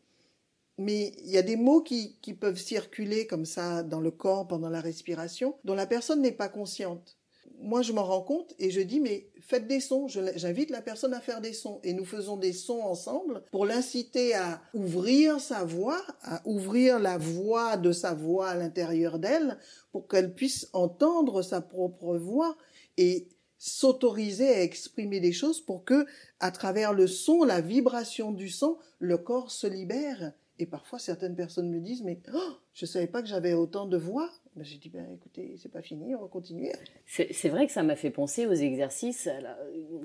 mais 0.77 1.13
il 1.25 1.31
y 1.31 1.39
a 1.39 1.43
des 1.43 1.57
mots 1.57 1.81
qui, 1.81 2.17
qui 2.23 2.35
peuvent 2.35 2.59
circuler 2.59 3.27
comme 3.29 3.45
ça 3.45 3.85
dans 3.85 4.01
le 4.01 4.11
corps 4.11 4.49
pendant 4.49 4.69
la 4.69 4.81
respiration 4.81 5.55
dont 5.65 5.75
la 5.75 5.87
personne 5.87 6.23
n'est 6.23 6.33
pas 6.33 6.49
consciente 6.49 7.19
moi, 7.61 7.83
je 7.83 7.93
m'en 7.93 8.05
rends 8.05 8.23
compte 8.23 8.55
et 8.59 8.71
je 8.71 8.81
dis, 8.81 9.01
mais 9.01 9.29
faites 9.41 9.67
des 9.67 9.81
sons. 9.81 10.07
J'invite 10.09 10.71
la 10.71 10.83
personne 10.83 11.15
à 11.15 11.21
faire 11.21 11.41
des 11.41 11.53
sons 11.53 11.81
et 11.83 11.93
nous 11.93 12.05
faisons 12.05 12.37
des 12.37 12.53
sons 12.53 12.81
ensemble 12.81 13.43
pour 13.51 13.67
l'inciter 13.67 14.35
à 14.35 14.63
ouvrir 14.75 15.41
sa 15.41 15.65
voix, 15.65 16.01
à 16.23 16.41
ouvrir 16.45 16.99
la 16.99 17.19
voix 17.19 17.77
de 17.77 17.93
sa 17.93 18.15
voix 18.15 18.49
à 18.49 18.55
l'intérieur 18.55 19.19
d'elle 19.19 19.59
pour 19.93 20.07
qu'elle 20.07 20.35
puisse 20.35 20.69
entendre 20.73 21.43
sa 21.43 21.61
propre 21.61 22.17
voix 22.17 22.57
et 22.97 23.29
s'autoriser 23.59 24.49
à 24.49 24.63
exprimer 24.63 25.19
des 25.19 25.33
choses 25.33 25.61
pour 25.61 25.85
que, 25.85 26.07
à 26.39 26.53
travers 26.53 26.93
le 26.93 27.09
son, 27.09 27.43
la 27.43 27.61
vibration 27.61 28.31
du 28.31 28.49
son, 28.49 28.79
le 29.01 29.19
corps 29.19 29.51
se 29.51 29.67
libère. 29.67 30.33
Et 30.61 30.67
parfois, 30.67 30.99
certaines 30.99 31.37
personnes 31.37 31.71
me 31.71 31.81
disent, 31.81 32.03
mais 32.03 32.21
oh, 32.33 32.53
je 32.79 32.87
savais 32.87 33.09
pas 33.09 33.23
que 33.23 33.29
j'avais 33.29 33.55
autant 33.55 33.87
de 33.87 33.97
voix. 33.97 34.31
Ben, 34.55 34.65
j'ai 34.65 34.79
dit, 34.79 34.89
ben, 34.89 35.05
écoutez, 35.13 35.57
c'est 35.61 35.71
pas 35.71 35.83
fini, 35.83 36.15
on 36.15 36.23
va 36.23 36.29
continuer. 36.29 36.73
C'est 37.07 37.49
vrai 37.49 37.67
que 37.67 37.73
ça 37.73 37.83
m'a 37.83 37.97
fait 37.97 38.11
penser 38.11 38.47
aux 38.47 38.53
exercices. 38.53 39.29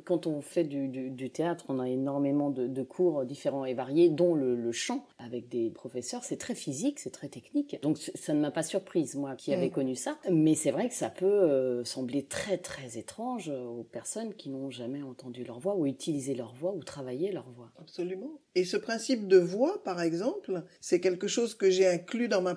Quand 0.05 0.25
on 0.25 0.41
fait 0.41 0.63
du, 0.63 1.29
théâtre, 1.29 1.65
on 1.69 1.79
a 1.79 1.87
énormément 1.87 2.49
de, 2.49 2.83
cours 2.83 3.25
différents 3.25 3.65
et 3.65 3.75
variés, 3.75 4.09
dont 4.09 4.33
le, 4.33 4.71
chant 4.71 5.05
avec 5.19 5.49
des 5.49 5.69
professeurs. 5.69 6.23
C'est 6.23 6.37
très 6.37 6.55
physique, 6.55 6.99
c'est 6.99 7.11
très 7.11 7.27
technique. 7.27 7.79
Donc 7.83 7.97
ça 7.97 8.33
ne 8.33 8.39
m'a 8.39 8.49
pas 8.49 8.63
surprise, 8.63 9.15
moi 9.15 9.35
qui 9.35 9.53
avais 9.53 9.67
mm. 9.67 9.71
connu 9.71 9.95
ça. 9.95 10.17
Mais 10.31 10.55
c'est 10.55 10.71
vrai 10.71 10.89
que 10.89 10.95
ça 10.95 11.11
peut 11.11 11.25
euh, 11.25 11.83
sembler 11.83 12.23
très 12.23 12.57
très 12.57 12.97
étrange 12.97 13.49
aux 13.49 13.83
personnes 13.83 14.33
qui 14.33 14.49
n'ont 14.49 14.71
jamais 14.71 15.03
entendu 15.03 15.43
leur 15.43 15.59
voix 15.59 15.75
ou 15.75 15.85
utilisé 15.85 16.33
leur 16.33 16.53
voix 16.53 16.73
ou 16.73 16.83
travaillé 16.83 17.31
leur 17.31 17.49
voix. 17.51 17.71
Absolument. 17.79 18.31
Et 18.55 18.65
ce 18.65 18.77
principe 18.77 19.27
de 19.27 19.37
voix, 19.37 19.83
par 19.83 20.01
exemple, 20.01 20.63
c'est 20.81 20.99
quelque 20.99 21.27
chose 21.27 21.53
que 21.53 21.69
j'ai 21.69 21.87
inclus 21.87 22.27
dans 22.27 22.41
ma 22.41 22.55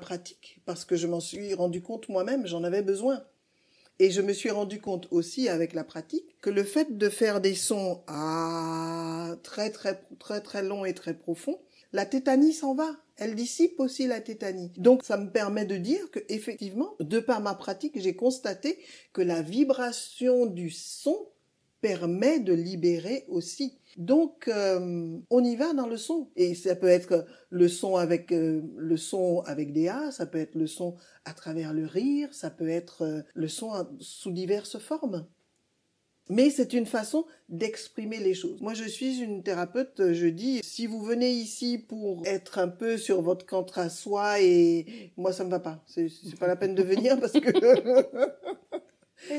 parce 0.64 0.84
que 0.84 0.96
je 0.96 1.06
m'en 1.06 1.20
suis 1.20 1.54
rendu 1.54 1.82
compte 1.82 2.08
moi-même, 2.08 2.46
j'en 2.46 2.64
avais 2.64 2.82
besoin. 2.82 3.22
Et 3.98 4.10
je 4.10 4.20
me 4.20 4.32
suis 4.32 4.50
rendu 4.50 4.80
compte 4.80 5.08
aussi 5.10 5.48
avec 5.48 5.72
la 5.72 5.82
pratique 5.82 6.36
que 6.42 6.50
le 6.50 6.64
fait 6.64 6.98
de 6.98 7.08
faire 7.08 7.40
des 7.40 7.54
sons 7.54 8.02
à 8.06 9.36
très 9.42 9.70
très 9.70 10.02
très 10.18 10.40
très 10.42 10.62
longs 10.62 10.84
et 10.84 10.92
très 10.92 11.14
profonds, 11.14 11.58
la 11.92 12.04
tétanie 12.04 12.52
s'en 12.52 12.74
va. 12.74 12.94
Elle 13.16 13.34
dissipe 13.34 13.80
aussi 13.80 14.06
la 14.06 14.20
tétanie. 14.20 14.70
Donc 14.76 15.02
ça 15.02 15.16
me 15.16 15.30
permet 15.30 15.64
de 15.64 15.78
dire 15.78 16.10
que 16.10 16.20
effectivement, 16.28 16.94
de 17.00 17.18
par 17.18 17.40
ma 17.40 17.54
pratique, 17.54 17.98
j'ai 17.98 18.14
constaté 18.14 18.78
que 19.14 19.22
la 19.22 19.40
vibration 19.40 20.44
du 20.44 20.68
son 20.68 21.16
permet 21.80 22.40
de 22.40 22.52
libérer 22.52 23.24
aussi 23.28 23.78
donc, 23.96 24.48
euh, 24.48 25.18
on 25.30 25.42
y 25.42 25.56
va 25.56 25.72
dans 25.72 25.86
le 25.86 25.96
son. 25.96 26.28
Et 26.36 26.54
ça 26.54 26.76
peut 26.76 26.88
être 26.88 27.26
le 27.50 27.68
son 27.68 27.96
avec 27.96 28.30
euh, 28.32 28.62
le 28.76 28.96
son 28.96 29.40
avec 29.46 29.72
des 29.72 29.88
A, 29.88 30.10
ça 30.10 30.26
peut 30.26 30.38
être 30.38 30.54
le 30.54 30.66
son 30.66 30.96
à 31.24 31.32
travers 31.32 31.72
le 31.72 31.86
rire, 31.86 32.28
ça 32.32 32.50
peut 32.50 32.68
être 32.68 33.02
euh, 33.02 33.22
le 33.34 33.48
son 33.48 33.72
sous 33.98 34.32
diverses 34.32 34.78
formes. 34.78 35.26
Mais 36.28 36.50
c'est 36.50 36.72
une 36.72 36.86
façon 36.86 37.24
d'exprimer 37.48 38.18
les 38.18 38.34
choses. 38.34 38.60
Moi, 38.60 38.74
je 38.74 38.82
suis 38.82 39.20
une 39.20 39.44
thérapeute, 39.44 40.12
je 40.12 40.26
dis, 40.26 40.60
si 40.64 40.88
vous 40.88 41.00
venez 41.00 41.30
ici 41.30 41.78
pour 41.78 42.26
être 42.26 42.58
un 42.58 42.66
peu 42.66 42.98
sur 42.98 43.22
votre 43.22 43.46
contre 43.46 43.78
à 43.78 43.88
soi 43.88 44.40
et 44.40 45.12
moi, 45.16 45.32
ça 45.32 45.44
me 45.44 45.50
va 45.50 45.60
pas. 45.60 45.84
C'est 45.86 46.10
pas 46.40 46.48
la 46.48 46.56
peine 46.56 46.74
de 46.74 46.82
venir 46.82 47.20
parce 47.20 47.32
que 47.32 47.38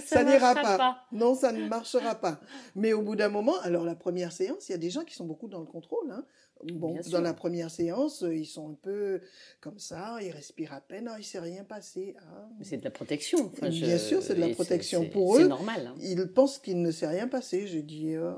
ça, 0.06 0.24
n'ira 0.24 0.56
pas. 0.56 1.08
Non, 1.12 1.36
ça 1.36 1.52
ne 1.52 1.68
marchera 1.68 2.16
pas. 2.16 2.40
Mais 2.76 2.94
au 2.94 3.02
bout 3.02 3.16
d'un 3.16 3.30
moment, 3.30 3.60
alors 3.62 3.84
la 3.84 3.96
première 3.96 4.32
séance, 4.32 4.70
il 4.70 4.72
y 4.72 4.76
a 4.76 4.80
des 4.80 4.90
gens 4.90 5.04
qui 5.04 5.14
sont 5.14 5.26
beaucoup 5.26 5.48
dans 5.48 5.60
le 5.60 5.66
contrôle. 5.66 6.12
Hein. 6.12 6.26
Bon, 6.64 6.98
dans 7.12 7.22
la 7.22 7.34
première 7.34 7.70
séance, 7.70 8.24
ils 8.28 8.46
sont 8.46 8.72
un 8.72 8.74
peu 8.74 9.22
comme 9.62 9.78
ça, 9.78 10.18
ils 10.22 10.32
respirent 10.32 10.74
à 10.74 10.82
peine, 10.82 11.10
il 11.18 11.24
s'est 11.24 11.40
rien 11.40 11.64
passé. 11.64 12.16
Ah. 12.20 12.50
Mais 12.58 12.66
c'est 12.66 12.78
de 12.78 12.84
la 12.84 12.92
protection. 12.92 13.52
Bien 13.62 13.98
sûr, 13.98 14.22
c'est 14.24 14.36
de 14.36 14.42
la 14.42 14.50
protection 14.50 15.08
pour 15.10 15.38
eux. 15.38 15.42
C'est 15.42 15.48
normal. 15.48 15.88
Hein. 15.88 15.96
Ils 16.02 16.28
pensent 16.28 16.58
qu'il 16.58 16.82
ne 16.82 16.92
s'est 16.92 17.08
rien 17.08 17.28
passé. 17.28 17.68
Je 17.68 17.80
dis, 17.80 18.16
euh, 18.16 18.34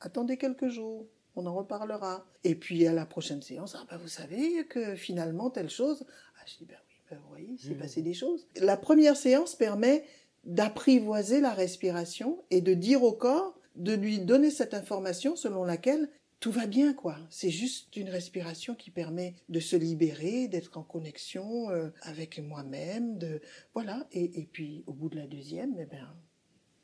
attendez 0.00 0.36
quelques 0.36 0.68
jours. 0.68 1.06
On 1.36 1.46
en 1.46 1.54
reparlera. 1.54 2.24
Et 2.44 2.54
puis 2.54 2.86
à 2.86 2.92
la 2.92 3.06
prochaine 3.06 3.42
séance, 3.42 3.76
ah 3.78 3.84
ben, 3.90 3.96
vous 3.96 4.08
savez 4.08 4.66
que 4.66 4.94
finalement 4.94 5.50
telle 5.50 5.70
chose. 5.70 6.04
Ah, 6.36 6.44
je 6.46 6.58
dis 6.58 6.64
ben 6.64 6.76
oui, 6.88 6.94
ben, 7.10 7.18
vous 7.18 7.28
voyez, 7.28 7.48
il 7.52 7.58
s'est 7.58 7.74
mmh. 7.74 7.78
passé 7.78 8.02
des 8.02 8.14
choses. 8.14 8.46
La 8.56 8.76
première 8.76 9.16
séance 9.16 9.56
permet 9.56 10.04
d'apprivoiser 10.46 11.40
la 11.40 11.52
respiration 11.52 12.44
et 12.50 12.60
de 12.60 12.74
dire 12.74 13.02
au 13.02 13.12
corps, 13.12 13.58
de 13.76 13.92
lui 13.92 14.20
donner 14.20 14.50
cette 14.50 14.74
information 14.74 15.36
selon 15.36 15.64
laquelle 15.64 16.08
tout 16.40 16.52
va 16.52 16.66
bien, 16.66 16.92
quoi. 16.92 17.16
C'est 17.30 17.50
juste 17.50 17.96
une 17.96 18.10
respiration 18.10 18.74
qui 18.74 18.90
permet 18.90 19.34
de 19.48 19.60
se 19.60 19.76
libérer, 19.76 20.46
d'être 20.46 20.76
en 20.76 20.82
connexion 20.82 21.70
euh, 21.70 21.88
avec 22.02 22.38
moi-même, 22.38 23.16
de 23.16 23.40
voilà. 23.72 24.06
Et, 24.12 24.40
et, 24.40 24.44
puis 24.44 24.84
au 24.86 24.92
bout 24.92 25.08
de 25.08 25.16
la 25.16 25.26
deuxième, 25.26 25.74
eh 25.78 25.86
ben, 25.86 26.14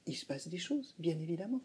il 0.07 0.17
se 0.17 0.25
passe 0.25 0.49
des 0.49 0.59
choses, 0.59 0.95
bien 0.99 1.19
évidemment. 1.19 1.61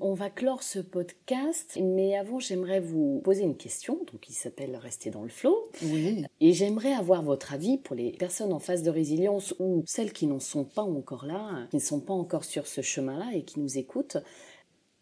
On 0.00 0.12
va 0.12 0.28
clore 0.28 0.64
ce 0.64 0.80
podcast, 0.80 1.78
mais 1.80 2.16
avant, 2.16 2.40
j'aimerais 2.40 2.80
vous 2.80 3.20
poser 3.22 3.44
une 3.44 3.56
question, 3.56 3.94
donc 4.10 4.20
qui 4.20 4.32
s'appelle 4.32 4.74
Rester 4.74 5.10
dans 5.10 5.22
le 5.22 5.28
flot. 5.28 5.70
Oui. 5.84 6.24
Et 6.40 6.52
j'aimerais 6.52 6.92
avoir 6.92 7.22
votre 7.22 7.54
avis 7.54 7.78
pour 7.78 7.94
les 7.94 8.10
personnes 8.10 8.52
en 8.52 8.58
phase 8.58 8.82
de 8.82 8.90
résilience 8.90 9.54
ou 9.60 9.84
celles 9.86 10.12
qui 10.12 10.26
n'en 10.26 10.40
sont 10.40 10.64
pas 10.64 10.82
encore 10.82 11.26
là, 11.26 11.68
qui 11.70 11.76
ne 11.76 11.80
sont 11.80 12.00
pas 12.00 12.12
encore 12.12 12.44
sur 12.44 12.66
ce 12.66 12.80
chemin-là 12.80 13.30
et 13.34 13.44
qui 13.44 13.60
nous 13.60 13.78
écoutent. 13.78 14.16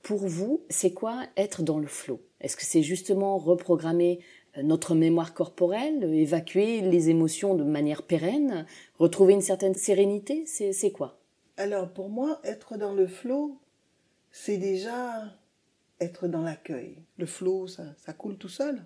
Pour 0.02 0.26
vous, 0.26 0.62
c'est 0.68 0.92
quoi 0.92 1.24
être 1.38 1.62
dans 1.62 1.78
le 1.78 1.86
flot 1.86 2.20
Est-ce 2.42 2.56
que 2.56 2.66
c'est 2.66 2.82
justement 2.82 3.38
reprogrammer 3.38 4.20
euh, 4.58 4.62
notre 4.62 4.94
mémoire 4.94 5.32
corporelle, 5.32 6.04
évacuer 6.12 6.82
les 6.82 7.08
émotions 7.08 7.54
de 7.54 7.64
manière 7.64 8.02
pérenne, 8.02 8.66
retrouver 8.98 9.32
une 9.32 9.40
certaine 9.40 9.74
sérénité? 9.74 10.44
C'est 10.44 10.92
quoi? 10.92 11.18
Alors 11.56 11.88
pour 11.88 12.10
moi, 12.10 12.40
être 12.44 12.76
dans 12.76 12.92
le 12.92 13.06
flot, 13.06 13.56
c'est 14.32 14.56
déjà 14.56 15.30
être 16.00 16.26
dans 16.26 16.42
l'accueil. 16.42 16.98
Le 17.18 17.26
flot, 17.26 17.68
ça, 17.68 17.84
ça 17.96 18.12
coule 18.12 18.38
tout 18.38 18.48
seul. 18.48 18.84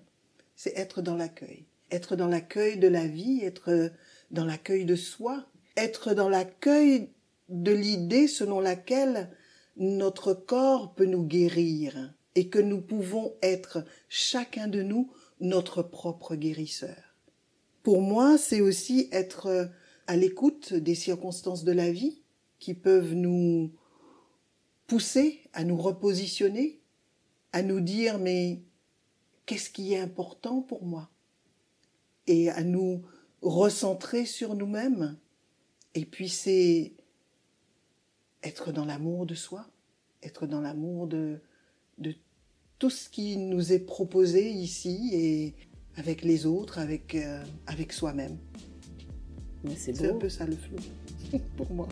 C'est 0.55 0.77
être 0.77 1.01
dans 1.01 1.15
l'accueil. 1.15 1.65
Être 1.89 2.15
dans 2.15 2.27
l'accueil 2.27 2.77
de 2.77 2.87
la 2.87 3.07
vie, 3.07 3.39
être 3.43 3.91
dans 4.29 4.45
l'accueil 4.45 4.85
de 4.85 4.95
soi, 4.95 5.47
être 5.77 6.13
dans 6.13 6.29
l'accueil 6.29 7.09
de 7.49 7.71
l'idée 7.71 8.27
selon 8.27 8.59
laquelle 8.59 9.31
notre 9.77 10.33
corps 10.33 10.93
peut 10.93 11.05
nous 11.05 11.23
guérir 11.23 12.13
et 12.35 12.49
que 12.49 12.59
nous 12.59 12.81
pouvons 12.81 13.33
être 13.41 13.85
chacun 14.09 14.67
de 14.67 14.81
nous 14.81 15.11
notre 15.39 15.81
propre 15.81 16.35
guérisseur. 16.35 17.15
Pour 17.83 18.01
moi, 18.01 18.37
c'est 18.37 18.59
aussi 18.59 19.07
être 19.11 19.69
à 20.07 20.17
l'écoute 20.17 20.73
des 20.73 20.95
circonstances 20.95 21.63
de 21.63 21.71
la 21.71 21.91
vie 21.91 22.21
qui 22.59 22.73
peuvent 22.73 23.13
nous 23.13 23.71
pousser 24.87 25.41
à 25.53 25.63
nous 25.63 25.77
repositionner, 25.77 26.79
à 27.51 27.61
nous 27.61 27.81
dire 27.81 28.17
mais 28.19 28.61
qu'est-ce 29.45 29.69
qui 29.69 29.93
est 29.93 29.99
important 29.99 30.61
pour 30.61 30.83
moi? 30.85 31.09
Et 32.25 32.49
à 32.49 32.63
nous 32.63 33.03
recentrer 33.41 34.25
sur 34.25 34.55
nous-mêmes. 34.55 35.17
Et 35.93 36.05
puis 36.05 36.29
c'est 36.29 36.93
être 38.43 38.71
dans 38.71 38.85
l'amour 38.85 39.25
de 39.25 39.35
soi, 39.35 39.65
être 40.23 40.47
dans 40.47 40.61
l'amour 40.61 41.07
de, 41.07 41.39
de 41.97 42.15
tout 42.79 42.89
ce 42.89 43.09
qui 43.09 43.37
nous 43.37 43.73
est 43.73 43.79
proposé 43.79 44.49
ici 44.49 45.09
et 45.13 45.55
avec 45.95 46.21
les 46.21 46.45
autres, 46.45 46.77
avec, 46.79 47.15
euh, 47.15 47.43
avec 47.65 47.91
soi-même. 47.91 48.37
C'est 49.75 50.05
un 50.07 50.15
peu 50.15 50.29
ça 50.29 50.45
le 50.45 50.55
flou 50.55 50.77
pour 51.57 51.71
moi. 51.71 51.87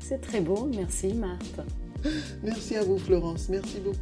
C'est 0.00 0.20
très 0.20 0.40
beau, 0.40 0.66
merci 0.66 1.14
Marthe. 1.14 1.60
Merci 2.42 2.76
à 2.76 2.82
vous 2.82 2.98
Florence, 2.98 3.48
merci 3.48 3.78
beaucoup. 3.80 3.96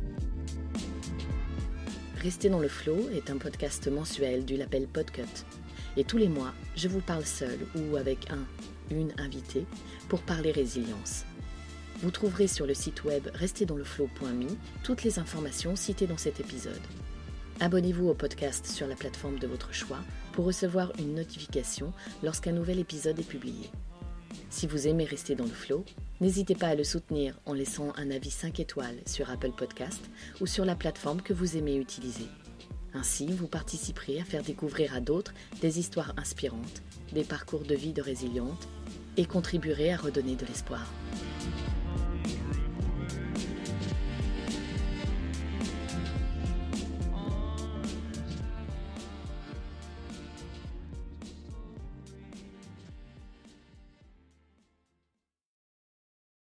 Rester 2.23 2.51
dans 2.51 2.61
le 2.61 2.69
flow 2.69 3.09
est 3.15 3.31
un 3.31 3.39
podcast 3.39 3.89
mensuel 3.89 4.45
du 4.45 4.57
label 4.57 4.87
Podcut. 4.87 5.45
Et 5.97 6.05
tous 6.05 6.19
les 6.19 6.29
mois, 6.29 6.53
je 6.77 6.89
vous 6.89 7.01
parle 7.01 7.25
seul 7.25 7.59
ou 7.75 7.97
avec 7.97 8.31
un, 8.31 8.45
une 8.95 9.13
invitée 9.19 9.67
pour 10.09 10.21
parler 10.21 10.53
résilience. 10.53 11.25
Vous 12.03 12.11
trouverez 12.11 12.47
sur 12.47 12.67
le 12.67 12.75
site 12.75 13.05
web 13.05 13.29
restezdansleflow.me 13.35 14.49
toutes 14.83 15.03
les 15.03 15.19
informations 15.19 15.77
citées 15.77 16.07
dans 16.07 16.17
cet 16.17 16.41
épisode. 16.41 16.81
Abonnez-vous 17.61 18.09
au 18.09 18.15
podcast 18.15 18.67
sur 18.67 18.87
la 18.87 18.97
plateforme 18.97 19.39
de 19.39 19.47
votre 19.47 19.75
choix 19.75 19.99
pour 20.33 20.47
recevoir 20.47 20.93
une 20.99 21.15
notification 21.15 21.93
lorsqu'un 22.23 22.53
nouvel 22.53 22.79
épisode 22.79 23.19
est 23.19 23.29
publié. 23.29 23.71
Si 24.49 24.67
vous 24.67 24.89
aimez 24.89 25.05
rester 25.05 25.35
dans 25.35 25.45
le 25.45 25.51
flow, 25.51 25.85
N'hésitez 26.21 26.55
pas 26.55 26.69
à 26.69 26.75
le 26.75 26.85
soutenir 26.85 27.41
en 27.47 27.55
laissant 27.55 27.95
un 27.97 28.11
avis 28.11 28.31
5 28.31 28.61
étoiles 28.61 29.01
sur 29.07 29.31
Apple 29.31 29.53
Podcast 29.57 30.03
ou 30.43 30.47
sur 30.47 30.67
la 30.67 30.75
plateforme 30.75 31.23
que 31.23 31.33
vous 31.33 31.57
aimez 31.57 31.77
utiliser. 31.77 32.27
Ainsi, 32.93 33.29
vous 33.29 33.47
participerez 33.47 34.21
à 34.21 34.25
faire 34.25 34.43
découvrir 34.43 34.95
à 34.95 35.01
d'autres 35.01 35.33
des 35.63 35.79
histoires 35.79 36.13
inspirantes, 36.19 36.83
des 37.13 37.25
parcours 37.25 37.63
de 37.63 37.75
vie 37.75 37.95
de 37.95 38.03
résilientes 38.03 38.69
et 39.17 39.25
contribuerez 39.25 39.95
à 39.95 39.97
redonner 39.97 40.37
de 40.37 40.45
l'espoir. 40.45 40.87